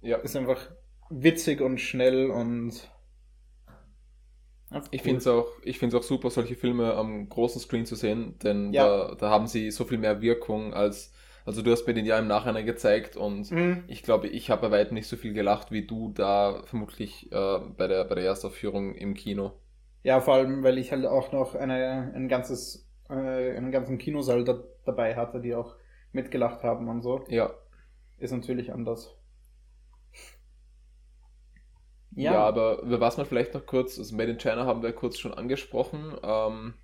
Ja. 0.00 0.16
Ist 0.18 0.36
einfach 0.36 0.70
witzig 1.08 1.60
und 1.60 1.78
schnell 1.78 2.30
und. 2.30 2.90
Ich 4.90 5.02
finde 5.02 5.18
es 5.18 5.26
auch, 5.26 5.46
auch 5.94 6.02
super, 6.02 6.30
solche 6.30 6.56
Filme 6.56 6.94
am 6.94 7.28
großen 7.28 7.60
Screen 7.60 7.84
zu 7.84 7.94
sehen, 7.94 8.38
denn 8.42 8.72
ja. 8.72 8.86
da, 8.86 9.14
da 9.14 9.30
haben 9.30 9.46
sie 9.46 9.70
so 9.70 9.84
viel 9.84 9.98
mehr 9.98 10.20
Wirkung 10.20 10.74
als. 10.74 11.12
Also 11.44 11.62
du 11.62 11.72
hast 11.72 11.86
mir 11.86 11.94
den 11.94 12.06
ja 12.06 12.18
im 12.18 12.28
Nachhinein 12.28 12.66
gezeigt 12.66 13.16
und 13.16 13.50
mhm. 13.50 13.84
ich 13.88 14.02
glaube, 14.02 14.28
ich 14.28 14.50
habe 14.50 14.68
bei 14.68 14.78
weitem 14.78 14.94
nicht 14.94 15.08
so 15.08 15.16
viel 15.16 15.32
gelacht 15.32 15.72
wie 15.72 15.86
du 15.86 16.12
da 16.14 16.62
vermutlich 16.64 17.30
äh, 17.32 17.58
bei, 17.76 17.88
der, 17.88 18.04
bei 18.04 18.14
der 18.14 18.24
Erstaufführung 18.24 18.94
im 18.94 19.14
Kino. 19.14 19.52
Ja, 20.04 20.20
vor 20.20 20.34
allem, 20.34 20.62
weil 20.62 20.78
ich 20.78 20.92
halt 20.92 21.06
auch 21.06 21.32
noch 21.32 21.54
eine, 21.54 22.12
ein 22.14 22.28
ganzes 22.28 22.88
äh, 23.12 23.56
einen 23.56 23.70
ganzen 23.70 23.98
Kinosaal 23.98 24.44
da, 24.44 24.62
dabei 24.84 25.16
hatte, 25.16 25.40
die 25.40 25.54
auch 25.54 25.76
mitgelacht 26.12 26.62
haben 26.62 26.88
und 26.88 27.02
so. 27.02 27.24
Ja. 27.28 27.52
Ist 28.18 28.32
natürlich 28.32 28.72
anders. 28.72 29.14
Ja, 32.14 32.32
ja 32.32 32.44
aber 32.44 32.82
über 32.82 33.00
was 33.00 33.16
man 33.16 33.26
vielleicht 33.26 33.54
noch 33.54 33.66
kurz, 33.66 33.98
also 33.98 34.14
Made 34.14 34.30
in 34.30 34.38
China 34.38 34.66
haben 34.66 34.82
wir 34.82 34.92
kurz 34.92 35.18
schon 35.18 35.34
angesprochen. 35.34 36.16
Ähm, 36.22 36.74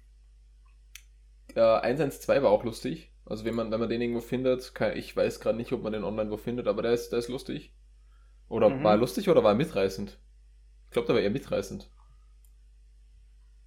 äh, 1.55 1.61
112 1.61 2.43
war 2.43 2.51
auch 2.51 2.65
lustig. 2.65 3.13
Also 3.29 3.45
wenn 3.45 3.55
man, 3.55 3.71
wenn 3.71 3.81
man 3.81 3.89
den 3.89 4.01
irgendwo 4.01 4.21
findet, 4.21 4.75
kann, 4.75 4.97
ich 4.97 5.15
weiß 5.17 5.41
gerade 5.41 5.57
nicht, 5.57 5.73
ob 5.73 5.83
man 5.83 5.93
den 5.93 6.05
online 6.05 6.31
wo 6.31 6.37
findet, 6.37 6.67
aber 6.67 6.83
der 6.83 6.93
ist, 6.93 7.11
der 7.11 7.19
ist 7.19 7.29
lustig. 7.29 7.75
Oder 8.49 8.71
mhm. 8.71 8.83
war 8.83 8.93
er 8.93 8.99
lustig 8.99 9.29
oder 9.29 9.45
war 9.45 9.53
er 9.53 9.57
mitreißend? 9.57 10.19
Ich 10.87 10.91
glaube, 10.93 11.07
der 11.07 11.17
war 11.17 11.23
eher 11.23 11.31
mitreißend 11.31 11.91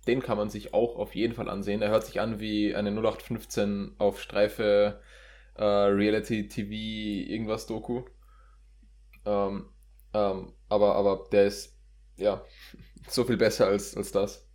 den 0.08 0.22
kann 0.22 0.38
man 0.38 0.50
sich 0.50 0.74
auch 0.74 0.96
auf 0.96 1.16
jeden 1.16 1.34
Fall 1.34 1.50
ansehen. 1.50 1.82
Er 1.82 1.90
hört 1.90 2.06
sich 2.06 2.20
an 2.20 2.40
wie 2.40 2.76
eine 2.76 2.90
0815 2.92 3.96
auf 4.00 4.20
Streife 4.20 5.00
äh, 5.56 5.64
Reality 5.64 6.48
TV 6.48 6.72
irgendwas 7.32 7.68
Doku. 7.68 8.04
Ähm, 9.26 9.70
ähm, 10.14 10.54
aber, 10.70 10.96
aber 10.96 11.28
der 11.32 11.46
ist 11.46 11.78
ja 12.18 12.44
so 13.08 13.24
viel 13.24 13.38
besser 13.38 13.68
als, 13.68 13.96
als 13.96 14.12
das. 14.12 14.48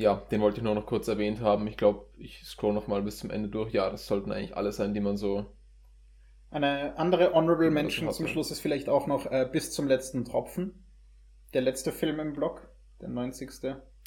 Ja, 0.00 0.14
den 0.30 0.40
wollte 0.40 0.58
ich 0.58 0.62
nur 0.64 0.74
noch 0.74 0.86
kurz 0.86 1.08
erwähnt 1.08 1.40
haben. 1.40 1.66
Ich 1.66 1.76
glaube, 1.76 2.06
ich 2.16 2.42
scroll 2.46 2.72
noch 2.72 2.86
mal 2.86 3.02
bis 3.02 3.18
zum 3.18 3.28
Ende 3.28 3.50
durch. 3.50 3.74
Ja, 3.74 3.90
das 3.90 4.06
sollten 4.06 4.32
eigentlich 4.32 4.56
alle 4.56 4.72
sein, 4.72 4.94
die 4.94 5.00
man 5.00 5.18
so. 5.18 5.44
Eine 6.50 6.96
andere 6.96 7.34
Honorable 7.34 7.70
Mention 7.70 8.10
zum 8.10 8.26
Schluss 8.26 8.50
ist 8.50 8.60
vielleicht 8.60 8.88
auch 8.88 9.06
noch 9.06 9.26
äh, 9.26 9.46
bis 9.52 9.72
zum 9.72 9.86
letzten 9.88 10.24
Tropfen. 10.24 10.86
Der 11.52 11.60
letzte 11.60 11.92
Film 11.92 12.18
im 12.18 12.32
Blog 12.32 12.66
der 13.02 13.10
90. 13.10 13.50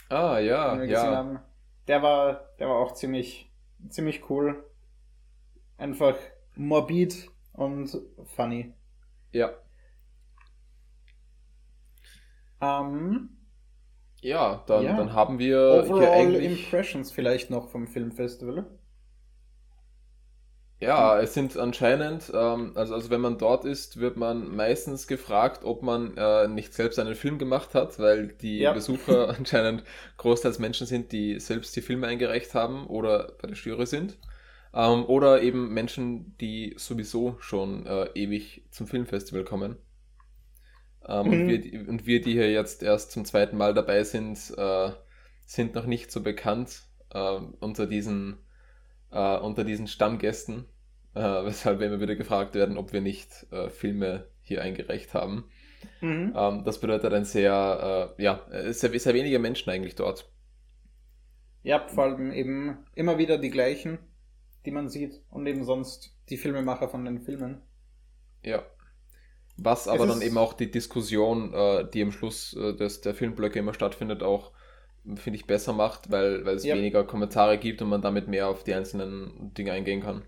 Ah, 0.09 0.39
ja, 0.39 0.83
ja. 0.83 1.15
Haben. 1.15 1.39
Der 1.87 2.01
war, 2.01 2.49
der 2.57 2.69
war 2.69 2.77
auch 2.77 2.93
ziemlich, 2.93 3.51
ziemlich 3.89 4.31
cool. 4.31 4.63
Einfach 5.77 6.15
morbid 6.55 7.29
und 7.53 8.01
funny. 8.35 8.73
Ja. 9.31 9.51
Ähm, 12.59 13.29
ja, 14.23 14.63
dann, 14.67 14.83
ja. 14.83 14.97
dann 14.97 15.13
haben 15.13 15.39
wir 15.39 15.83
Overall 15.85 15.99
hier 15.99 16.11
eigentlich... 16.11 16.63
Impressions 16.63 17.11
vielleicht 17.11 17.49
noch 17.49 17.69
vom 17.69 17.87
Filmfestival. 17.87 18.65
Ja, 20.79 21.17
es 21.19 21.33
sind 21.33 21.55
anscheinend, 21.55 22.29
ähm, 22.33 22.73
also, 22.75 22.93
also 22.93 23.09
wenn 23.09 23.21
man 23.21 23.37
dort 23.37 23.63
ist, 23.63 24.01
wird 24.01 24.17
man 24.17 24.53
meistens 24.53 25.07
gefragt, 25.07 25.63
ob 25.63 25.81
man 25.81 26.17
äh, 26.17 26.47
nicht 26.49 26.73
selbst 26.73 26.99
einen 26.99 27.15
Film 27.15 27.37
gemacht 27.37 27.73
hat, 27.73 27.99
weil 27.99 28.27
die 28.27 28.59
ja. 28.59 28.73
Besucher 28.73 29.29
anscheinend 29.37 29.83
großteils 30.17 30.59
Menschen 30.59 30.85
sind, 30.85 31.13
die 31.13 31.39
selbst 31.39 31.73
die 31.75 31.81
Filme 31.81 32.07
eingereicht 32.07 32.53
haben 32.53 32.87
oder 32.87 33.31
bei 33.41 33.47
der 33.47 33.55
Jury 33.55 33.85
sind. 33.85 34.17
Ähm, 34.73 35.05
oder 35.05 35.41
eben 35.41 35.73
Menschen, 35.73 36.35
die 36.39 36.73
sowieso 36.77 37.37
schon 37.39 37.85
äh, 37.85 38.09
ewig 38.15 38.65
zum 38.71 38.87
Filmfestival 38.87 39.45
kommen. 39.45 39.77
Ähm, 41.07 41.27
mhm. 41.27 41.33
und, 41.33 41.47
wir, 41.47 41.89
und 41.89 42.05
wir, 42.05 42.21
die 42.21 42.33
hier 42.33 42.51
jetzt 42.51 42.83
erst 42.83 43.11
zum 43.11 43.25
zweiten 43.25 43.57
Mal 43.57 43.73
dabei 43.73 44.03
sind, 44.03 44.53
äh, 44.57 44.91
sind 45.45 45.75
noch 45.75 45.85
nicht 45.85 46.11
so 46.11 46.21
bekannt 46.21 46.83
äh, 47.11 47.39
unter 47.59 47.85
diesen 47.85 48.37
äh, 49.11 49.37
unter 49.37 49.63
diesen 49.63 49.87
Stammgästen 49.87 50.65
äh, 51.15 51.19
weshalb 51.45 51.79
wir 51.79 51.87
immer 51.87 51.99
wieder 51.99 52.15
gefragt 52.15 52.55
werden, 52.55 52.77
ob 52.77 52.93
wir 52.93 53.01
nicht 53.01 53.47
äh, 53.51 53.69
Filme 53.69 54.27
hier 54.41 54.61
eingereicht 54.61 55.13
haben. 55.13 55.45
Mhm. 56.01 56.33
Ähm, 56.35 56.63
das 56.63 56.79
bedeutet 56.79 57.13
ein 57.13 57.25
sehr, 57.25 58.15
äh, 58.17 58.23
ja, 58.23 58.45
sehr, 58.71 58.97
sehr 58.99 59.13
wenige 59.13 59.39
Menschen 59.39 59.69
eigentlich 59.69 59.95
dort. 59.95 60.29
Ja, 61.61 61.87
vor 61.87 62.05
allem 62.05 62.31
eben 62.31 62.85
immer 62.95 63.17
wieder 63.17 63.37
die 63.37 63.49
gleichen, 63.49 63.99
die 64.65 64.71
man 64.71 64.89
sieht 64.89 65.21
und 65.29 65.47
eben 65.47 65.63
sonst 65.63 66.17
die 66.29 66.37
Filmemacher 66.37 66.89
von 66.89 67.05
den 67.05 67.21
Filmen. 67.21 67.61
Ja. 68.43 68.63
Was 69.57 69.87
aber 69.87 70.07
dann 70.07 70.21
eben 70.21 70.37
auch 70.37 70.53
die 70.53 70.71
Diskussion, 70.71 71.53
äh, 71.53 71.87
die 71.89 72.01
am 72.01 72.11
Schluss 72.11 72.53
äh, 72.55 72.73
des, 72.73 73.01
der 73.01 73.13
Filmblöcke 73.13 73.59
immer 73.59 73.73
stattfindet, 73.73 74.23
auch, 74.23 74.51
finde 75.15 75.37
ich, 75.37 75.45
besser 75.45 75.73
macht, 75.73 76.11
weil, 76.11 76.43
weil 76.45 76.55
es 76.55 76.63
ja. 76.63 76.75
weniger 76.75 77.03
Kommentare 77.03 77.59
gibt 77.59 77.81
und 77.81 77.89
man 77.89 78.01
damit 78.01 78.27
mehr 78.27 78.47
auf 78.47 78.63
die 78.63 78.73
einzelnen 78.73 79.53
Dinge 79.53 79.71
eingehen 79.71 80.01
kann. 80.01 80.25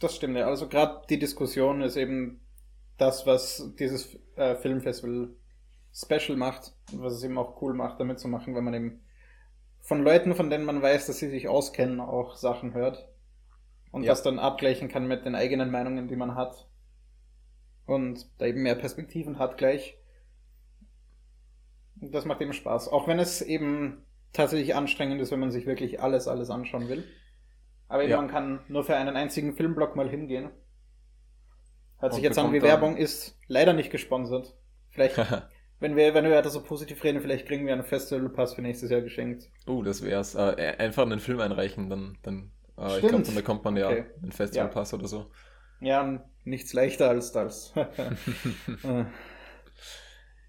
Das 0.00 0.16
stimmt, 0.16 0.36
ja. 0.36 0.46
Also 0.46 0.68
gerade 0.68 1.02
die 1.08 1.18
Diskussion 1.18 1.82
ist 1.82 1.96
eben 1.96 2.40
das, 2.96 3.26
was 3.26 3.72
dieses 3.78 4.18
äh, 4.34 4.56
Filmfestival 4.56 5.30
special 5.92 6.36
macht 6.36 6.72
und 6.92 7.02
was 7.02 7.14
es 7.14 7.22
eben 7.22 7.38
auch 7.38 7.60
cool 7.62 7.74
macht, 7.74 8.00
damit 8.00 8.18
zu 8.18 8.26
machen, 8.26 8.54
wenn 8.54 8.64
man 8.64 8.74
eben 8.74 9.00
von 9.80 10.02
Leuten, 10.02 10.34
von 10.34 10.50
denen 10.50 10.64
man 10.64 10.82
weiß, 10.82 11.06
dass 11.06 11.18
sie 11.18 11.30
sich 11.30 11.48
auskennen, 11.48 12.00
auch 12.00 12.36
Sachen 12.36 12.74
hört 12.74 13.09
und 13.90 14.02
ja. 14.02 14.12
das 14.12 14.22
dann 14.22 14.38
abgleichen 14.38 14.88
kann 14.88 15.06
mit 15.06 15.24
den 15.24 15.34
eigenen 15.34 15.70
Meinungen, 15.70 16.08
die 16.08 16.16
man 16.16 16.34
hat 16.34 16.68
und 17.86 18.26
da 18.38 18.46
eben 18.46 18.62
mehr 18.62 18.76
Perspektiven 18.76 19.38
hat 19.38 19.58
gleich. 19.58 19.98
Das 21.96 22.24
macht 22.24 22.40
eben 22.40 22.52
Spaß, 22.52 22.88
auch 22.88 23.08
wenn 23.08 23.18
es 23.18 23.42
eben 23.42 24.06
tatsächlich 24.32 24.74
anstrengend 24.74 25.20
ist, 25.20 25.32
wenn 25.32 25.40
man 25.40 25.50
sich 25.50 25.66
wirklich 25.66 26.00
alles, 26.00 26.28
alles 26.28 26.50
anschauen 26.50 26.88
will. 26.88 27.04
Aber 27.88 28.04
ja. 28.04 28.16
man 28.16 28.28
kann 28.28 28.60
nur 28.68 28.84
für 28.84 28.96
einen 28.96 29.16
einzigen 29.16 29.54
Filmblock 29.54 29.96
mal 29.96 30.08
hingehen. 30.08 30.50
Hört 31.98 32.14
sich 32.14 32.22
jetzt 32.22 32.38
an 32.38 32.52
wie 32.52 32.62
Werbung, 32.62 32.96
ist 32.96 33.38
leider 33.48 33.72
nicht 33.72 33.90
gesponsert. 33.90 34.56
Vielleicht, 34.90 35.18
wenn 35.80 35.96
wir, 35.96 36.14
wenn 36.14 36.24
wir 36.24 36.30
weiter 36.30 36.48
so 36.48 36.62
positiv 36.62 37.02
reden, 37.02 37.20
vielleicht 37.20 37.46
kriegen 37.46 37.66
wir 37.66 37.72
einen 37.72 37.82
Festivalpass 37.82 38.54
für 38.54 38.62
nächstes 38.62 38.90
Jahr 38.90 39.02
geschenkt. 39.02 39.50
Oh, 39.66 39.72
uh, 39.72 39.82
das 39.82 40.02
wär's. 40.02 40.36
Äh, 40.36 40.76
einfach 40.78 41.02
einen 41.02 41.20
Film 41.20 41.40
einreichen, 41.40 41.90
dann, 41.90 42.16
dann 42.22 42.52
äh, 42.80 42.98
ich 42.98 43.06
glaube, 43.06 43.24
dann 43.24 43.34
bekommt 43.34 43.64
man 43.64 43.76
ja 43.76 43.88
okay. 43.88 44.06
einen 44.22 44.32
Festivalpass 44.32 44.92
ja. 44.92 44.98
oder 44.98 45.08
so. 45.08 45.30
Ja, 45.80 46.24
nichts 46.44 46.72
leichter 46.72 47.08
als 47.08 47.32
das. 47.32 47.72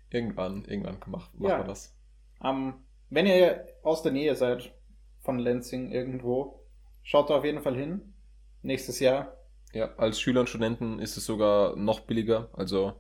irgendwann, 0.10 0.66
irgendwann 0.66 0.98
macht, 1.08 1.34
macht 1.40 1.50
ja. 1.50 1.58
man 1.58 1.68
das. 1.68 1.96
Um, 2.40 2.48
ähm, 2.50 2.74
wenn 3.10 3.26
ihr 3.26 3.66
aus 3.84 4.02
der 4.04 4.12
Nähe 4.12 4.36
seid 4.36 4.74
von 5.20 5.38
Lansing 5.38 5.92
irgendwo, 5.92 6.62
Schaut 7.04 7.30
da 7.30 7.38
auf 7.38 7.46
jeden 7.46 7.62
Fall 7.62 7.76
hin. 7.76 8.14
Nächstes 8.62 9.00
Jahr. 9.00 9.38
Ja, 9.74 9.96
als 9.96 10.20
Schüler 10.20 10.42
und 10.42 10.50
Studenten 10.50 11.00
ist 11.00 11.18
es 11.18 11.26
sogar 11.26 11.76
noch 11.76 12.02
billiger. 12.02 12.50
Also 12.54 12.94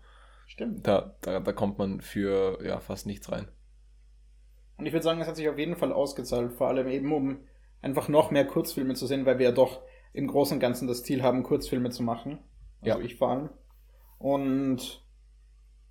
Stimmt. 0.47 0.85
Da, 0.87 1.15
da, 1.21 1.39
da 1.39 1.53
kommt 1.53 1.77
man 1.77 2.01
für 2.01 2.59
ja, 2.65 2.79
fast 2.79 3.05
nichts 3.05 3.31
rein. 3.31 3.47
Und 4.77 4.85
ich 4.85 4.93
würde 4.93 5.03
sagen, 5.03 5.21
es 5.21 5.27
hat 5.27 5.35
sich 5.35 5.47
auf 5.47 5.57
jeden 5.57 5.75
Fall 5.75 5.93
ausgezahlt, 5.93 6.53
vor 6.53 6.67
allem 6.67 6.87
eben 6.87 7.13
um 7.13 7.45
einfach 7.81 8.07
noch 8.07 8.31
mehr 8.31 8.45
Kurzfilme 8.45 8.93
zu 8.93 9.07
sehen, 9.07 9.25
weil 9.25 9.39
wir 9.39 9.47
ja 9.47 9.51
doch 9.51 9.81
im 10.13 10.27
Großen 10.27 10.55
und 10.55 10.59
Ganzen 10.59 10.87
das 10.87 11.03
Ziel 11.03 11.23
haben, 11.23 11.43
Kurzfilme 11.43 11.89
zu 11.89 12.03
machen. 12.03 12.39
Also 12.81 12.99
ja. 12.99 13.05
ich 13.05 13.15
vor 13.15 13.29
allem. 13.29 13.49
Und 14.17 15.05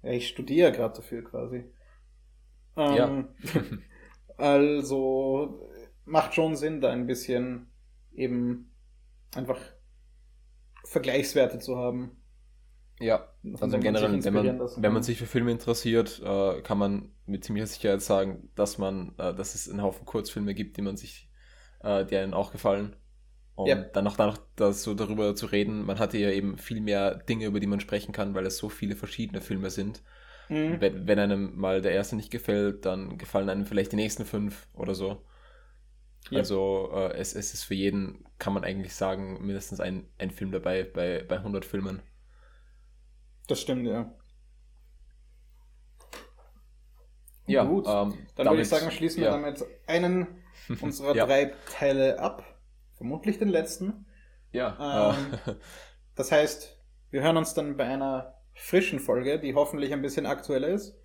ja, 0.03 0.13
ich 0.13 0.29
studiere 0.29 0.73
gerade 0.73 0.97
dafür 0.97 1.25
quasi. 1.25 1.65
Ähm, 2.77 2.97
ja. 2.97 3.25
also 4.37 5.69
macht 6.05 6.35
schon 6.35 6.57
Sinn, 6.57 6.81
da 6.81 6.91
ein 6.91 7.07
bisschen 7.07 7.71
eben 8.13 8.73
einfach 9.35 9.61
Vergleichswerte 10.85 11.59
zu 11.59 11.77
haben. 11.77 12.17
Ja, 12.99 13.33
also 13.61 13.77
im 13.77 13.83
Generellen, 13.83 14.23
wenn 14.23 14.35
man, 14.35 14.61
wenn 14.77 14.93
man 14.93 15.03
sich 15.03 15.19
für 15.19 15.27
Filme 15.27 15.53
interessiert, 15.53 16.21
äh, 16.23 16.61
kann 16.61 16.77
man 16.77 17.13
mit 17.25 17.45
ziemlicher 17.45 17.67
Sicherheit 17.67 18.03
sagen, 18.03 18.51
dass 18.55 18.77
man, 18.77 19.15
äh, 19.17 19.35
dass 19.35 19.55
es 19.55 19.71
einen 19.71 19.83
Haufen 19.83 20.05
Kurzfilme 20.05 20.55
gibt, 20.55 20.77
die 20.77 20.83
man 20.83 20.99
sich, 20.99 21.30
äh, 21.83 22.05
die 22.05 22.17
einem 22.17 22.35
auch 22.35 22.53
gefallen. 22.53 22.97
Und 23.55 23.69
ja. 23.69 23.77
dann 23.77 24.05
noch, 24.05 24.17
dann 24.17 24.29
noch 24.29 24.39
das 24.57 24.83
so 24.83 24.95
darüber 24.95 25.35
zu 25.35 25.47
reden, 25.47 25.85
man 25.85 25.99
hatte 25.99 26.19
ja 26.19 26.31
eben 26.31 26.57
viel 26.57 26.81
mehr 26.81 27.15
Dinge, 27.15 27.47
über 27.47 27.61
die 27.61 27.67
man 27.67 27.81
sprechen 27.81 28.13
kann, 28.13 28.35
weil 28.35 28.47
es 28.47 28.57
so 28.57 28.69
viele 28.69 28.97
verschiedene 28.97 29.41
Filme 29.41 29.71
sind. 29.71 30.03
Mhm. 30.49 30.81
Wenn, 30.81 31.07
wenn 31.07 31.19
einem 31.19 31.59
mal 31.59 31.81
der 31.81 31.93
erste 31.93 32.17
nicht 32.17 32.31
gefällt, 32.31 32.87
dann 32.87 33.19
gefallen 33.19 33.51
einem 33.51 33.67
vielleicht 33.67 33.93
die 33.93 33.97
nächsten 33.97 34.25
fünf 34.25 34.67
oder 34.75 34.95
so. 34.95 35.23
Ja. 36.31 36.39
Also 36.39 36.91
äh, 36.93 37.15
es, 37.15 37.35
es 37.35 37.55
ist 37.55 37.65
für 37.65 37.75
jeden, 37.75 38.25
kann 38.39 38.53
man 38.53 38.65
eigentlich 38.65 38.95
sagen, 38.95 39.45
mindestens 39.45 39.81
ein, 39.81 40.09
ein 40.19 40.31
Film 40.31 40.53
dabei 40.53 40.85
bei, 40.85 41.25
bei 41.27 41.37
100 41.37 41.65
Filmen. 41.65 42.03
Das 43.47 43.61
stimmt, 43.61 43.87
ja. 43.87 44.13
Ja, 47.47 47.65
gut. 47.65 47.87
Ähm, 47.89 48.15
dann 48.37 48.47
würde 48.49 48.63
ich 48.63 48.69
sagen, 48.69 48.91
schließen 48.91 49.23
ja. 49.23 49.31
wir 49.31 49.33
damit 49.33 49.65
einen 49.87 50.27
unserer 50.81 51.15
ja. 51.15 51.27
drei 51.27 51.53
Teile 51.73 52.19
ab. 52.19 52.45
Vermutlich 52.97 53.39
den 53.39 53.49
letzten. 53.49 54.07
Ja. 54.53 55.15
Ähm, 55.15 55.57
das 56.15 56.33
heißt, 56.33 56.79
wir 57.11 57.23
hören 57.23 57.37
uns 57.37 57.55
dann 57.55 57.77
bei 57.77 57.85
einer 57.85 58.35
frischen 58.55 59.01
Folge, 59.01 59.39
die 59.39 59.55
hoffentlich 59.55 59.93
ein 59.93 60.03
bisschen 60.03 60.27
aktueller 60.27 60.69
ist. 60.69 60.99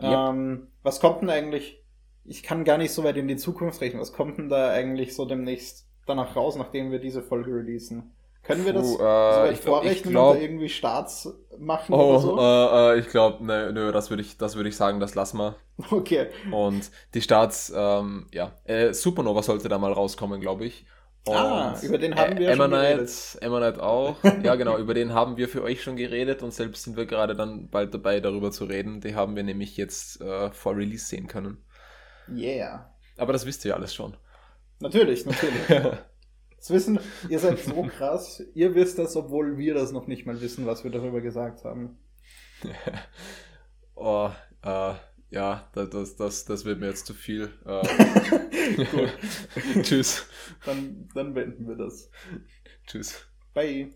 Yep. 0.00 0.10
Ähm, 0.10 0.68
was 0.82 1.00
kommt 1.00 1.22
denn 1.22 1.30
eigentlich? 1.30 1.84
Ich 2.24 2.42
kann 2.42 2.64
gar 2.64 2.78
nicht 2.78 2.92
so 2.92 3.04
weit 3.04 3.16
in 3.16 3.28
die 3.28 3.36
Zukunft 3.36 3.80
rechnen. 3.80 4.00
Was 4.00 4.12
kommt 4.12 4.38
denn 4.38 4.48
da 4.48 4.70
eigentlich 4.70 5.14
so 5.14 5.26
demnächst 5.26 5.88
danach 6.06 6.34
raus, 6.36 6.56
nachdem 6.56 6.90
wir 6.90 6.98
diese 6.98 7.22
Folge 7.22 7.54
releasen? 7.54 8.14
Können 8.44 8.66
wir 8.66 8.74
das 8.74 8.96
Puh, 8.96 9.02
äh, 9.02 9.52
ich 9.52 9.60
vorrechnen 9.60 10.12
glaub, 10.12 10.34
und 10.36 10.42
irgendwie 10.42 10.68
Starts 10.68 11.32
machen 11.58 11.94
oh, 11.94 12.10
oder 12.10 12.18
so? 12.20 12.38
Äh, 12.38 12.96
äh, 12.96 12.98
ich 13.00 13.08
glaube, 13.08 13.44
ne, 13.44 13.72
nö, 13.72 13.90
das 13.90 14.10
würde 14.10 14.22
ich, 14.22 14.36
das 14.36 14.54
würde 14.54 14.68
ich 14.68 14.76
sagen, 14.76 15.00
das 15.00 15.14
lassen 15.14 15.38
wir. 15.38 15.56
Okay. 15.90 16.28
Und 16.52 16.90
die 17.14 17.22
Starts, 17.22 17.72
ähm, 17.74 18.28
ja, 18.32 18.52
äh, 18.64 18.92
Supernova 18.92 19.42
sollte 19.42 19.68
da 19.68 19.78
mal 19.78 19.92
rauskommen, 19.92 20.40
glaube 20.40 20.66
ich. 20.66 20.86
Ah, 21.26 21.30
Und 21.30 21.32
ah, 21.32 21.78
über 21.82 21.98
den 21.98 22.14
haben 22.14 22.38
wir 22.38 22.50
Emma 22.50 22.64
schon 22.64 22.72
geredet. 22.72 23.38
Emma 23.40 23.58
Knight 23.58 23.80
auch. 23.80 24.16
ja, 24.42 24.54
genau, 24.56 24.76
über 24.76 24.92
den 24.92 25.14
haben 25.14 25.38
wir 25.38 25.48
für 25.48 25.62
euch 25.62 25.82
schon 25.82 25.96
geredet 25.96 26.42
und 26.42 26.52
selbst 26.52 26.84
sind 26.84 26.98
wir 26.98 27.06
gerade 27.06 27.34
dann 27.34 27.70
bald 27.70 27.94
dabei, 27.94 28.20
darüber 28.20 28.52
zu 28.52 28.66
reden. 28.66 29.00
Die 29.00 29.14
haben 29.14 29.34
wir 29.34 29.42
nämlich 29.42 29.76
jetzt 29.78 30.20
äh, 30.20 30.50
vor 30.52 30.76
Release 30.76 31.06
sehen 31.06 31.26
können. 31.26 31.64
Yeah. 32.30 32.94
Aber 33.16 33.32
das 33.32 33.46
wisst 33.46 33.64
ihr 33.64 33.70
ja 33.70 33.76
alles 33.76 33.94
schon. 33.94 34.16
Natürlich, 34.80 35.24
natürlich. 35.24 35.62
das 36.64 36.70
wissen, 36.70 36.98
ihr 37.28 37.38
seid 37.38 37.58
so 37.58 37.82
krass. 37.82 38.42
Ihr 38.54 38.74
wisst 38.74 38.98
das, 38.98 39.16
obwohl 39.16 39.58
wir 39.58 39.74
das 39.74 39.92
noch 39.92 40.06
nicht 40.06 40.24
mal 40.24 40.40
wissen, 40.40 40.64
was 40.64 40.82
wir 40.82 40.90
darüber 40.90 41.20
gesagt 41.20 41.62
haben. 41.64 41.98
oh, 43.94 44.30
äh, 44.62 44.94
ja, 45.28 45.68
das, 45.74 46.16
das, 46.16 46.46
das 46.46 46.64
wird 46.64 46.80
mir 46.80 46.86
jetzt 46.86 47.06
zu 47.06 47.12
viel. 47.12 47.50
Äh, 48.66 49.08
Tschüss. 49.82 50.26
Dann, 50.64 51.06
dann 51.14 51.34
beenden 51.34 51.68
wir 51.68 51.76
das. 51.76 52.10
Tschüss. 52.86 53.26
Bye. 53.52 53.90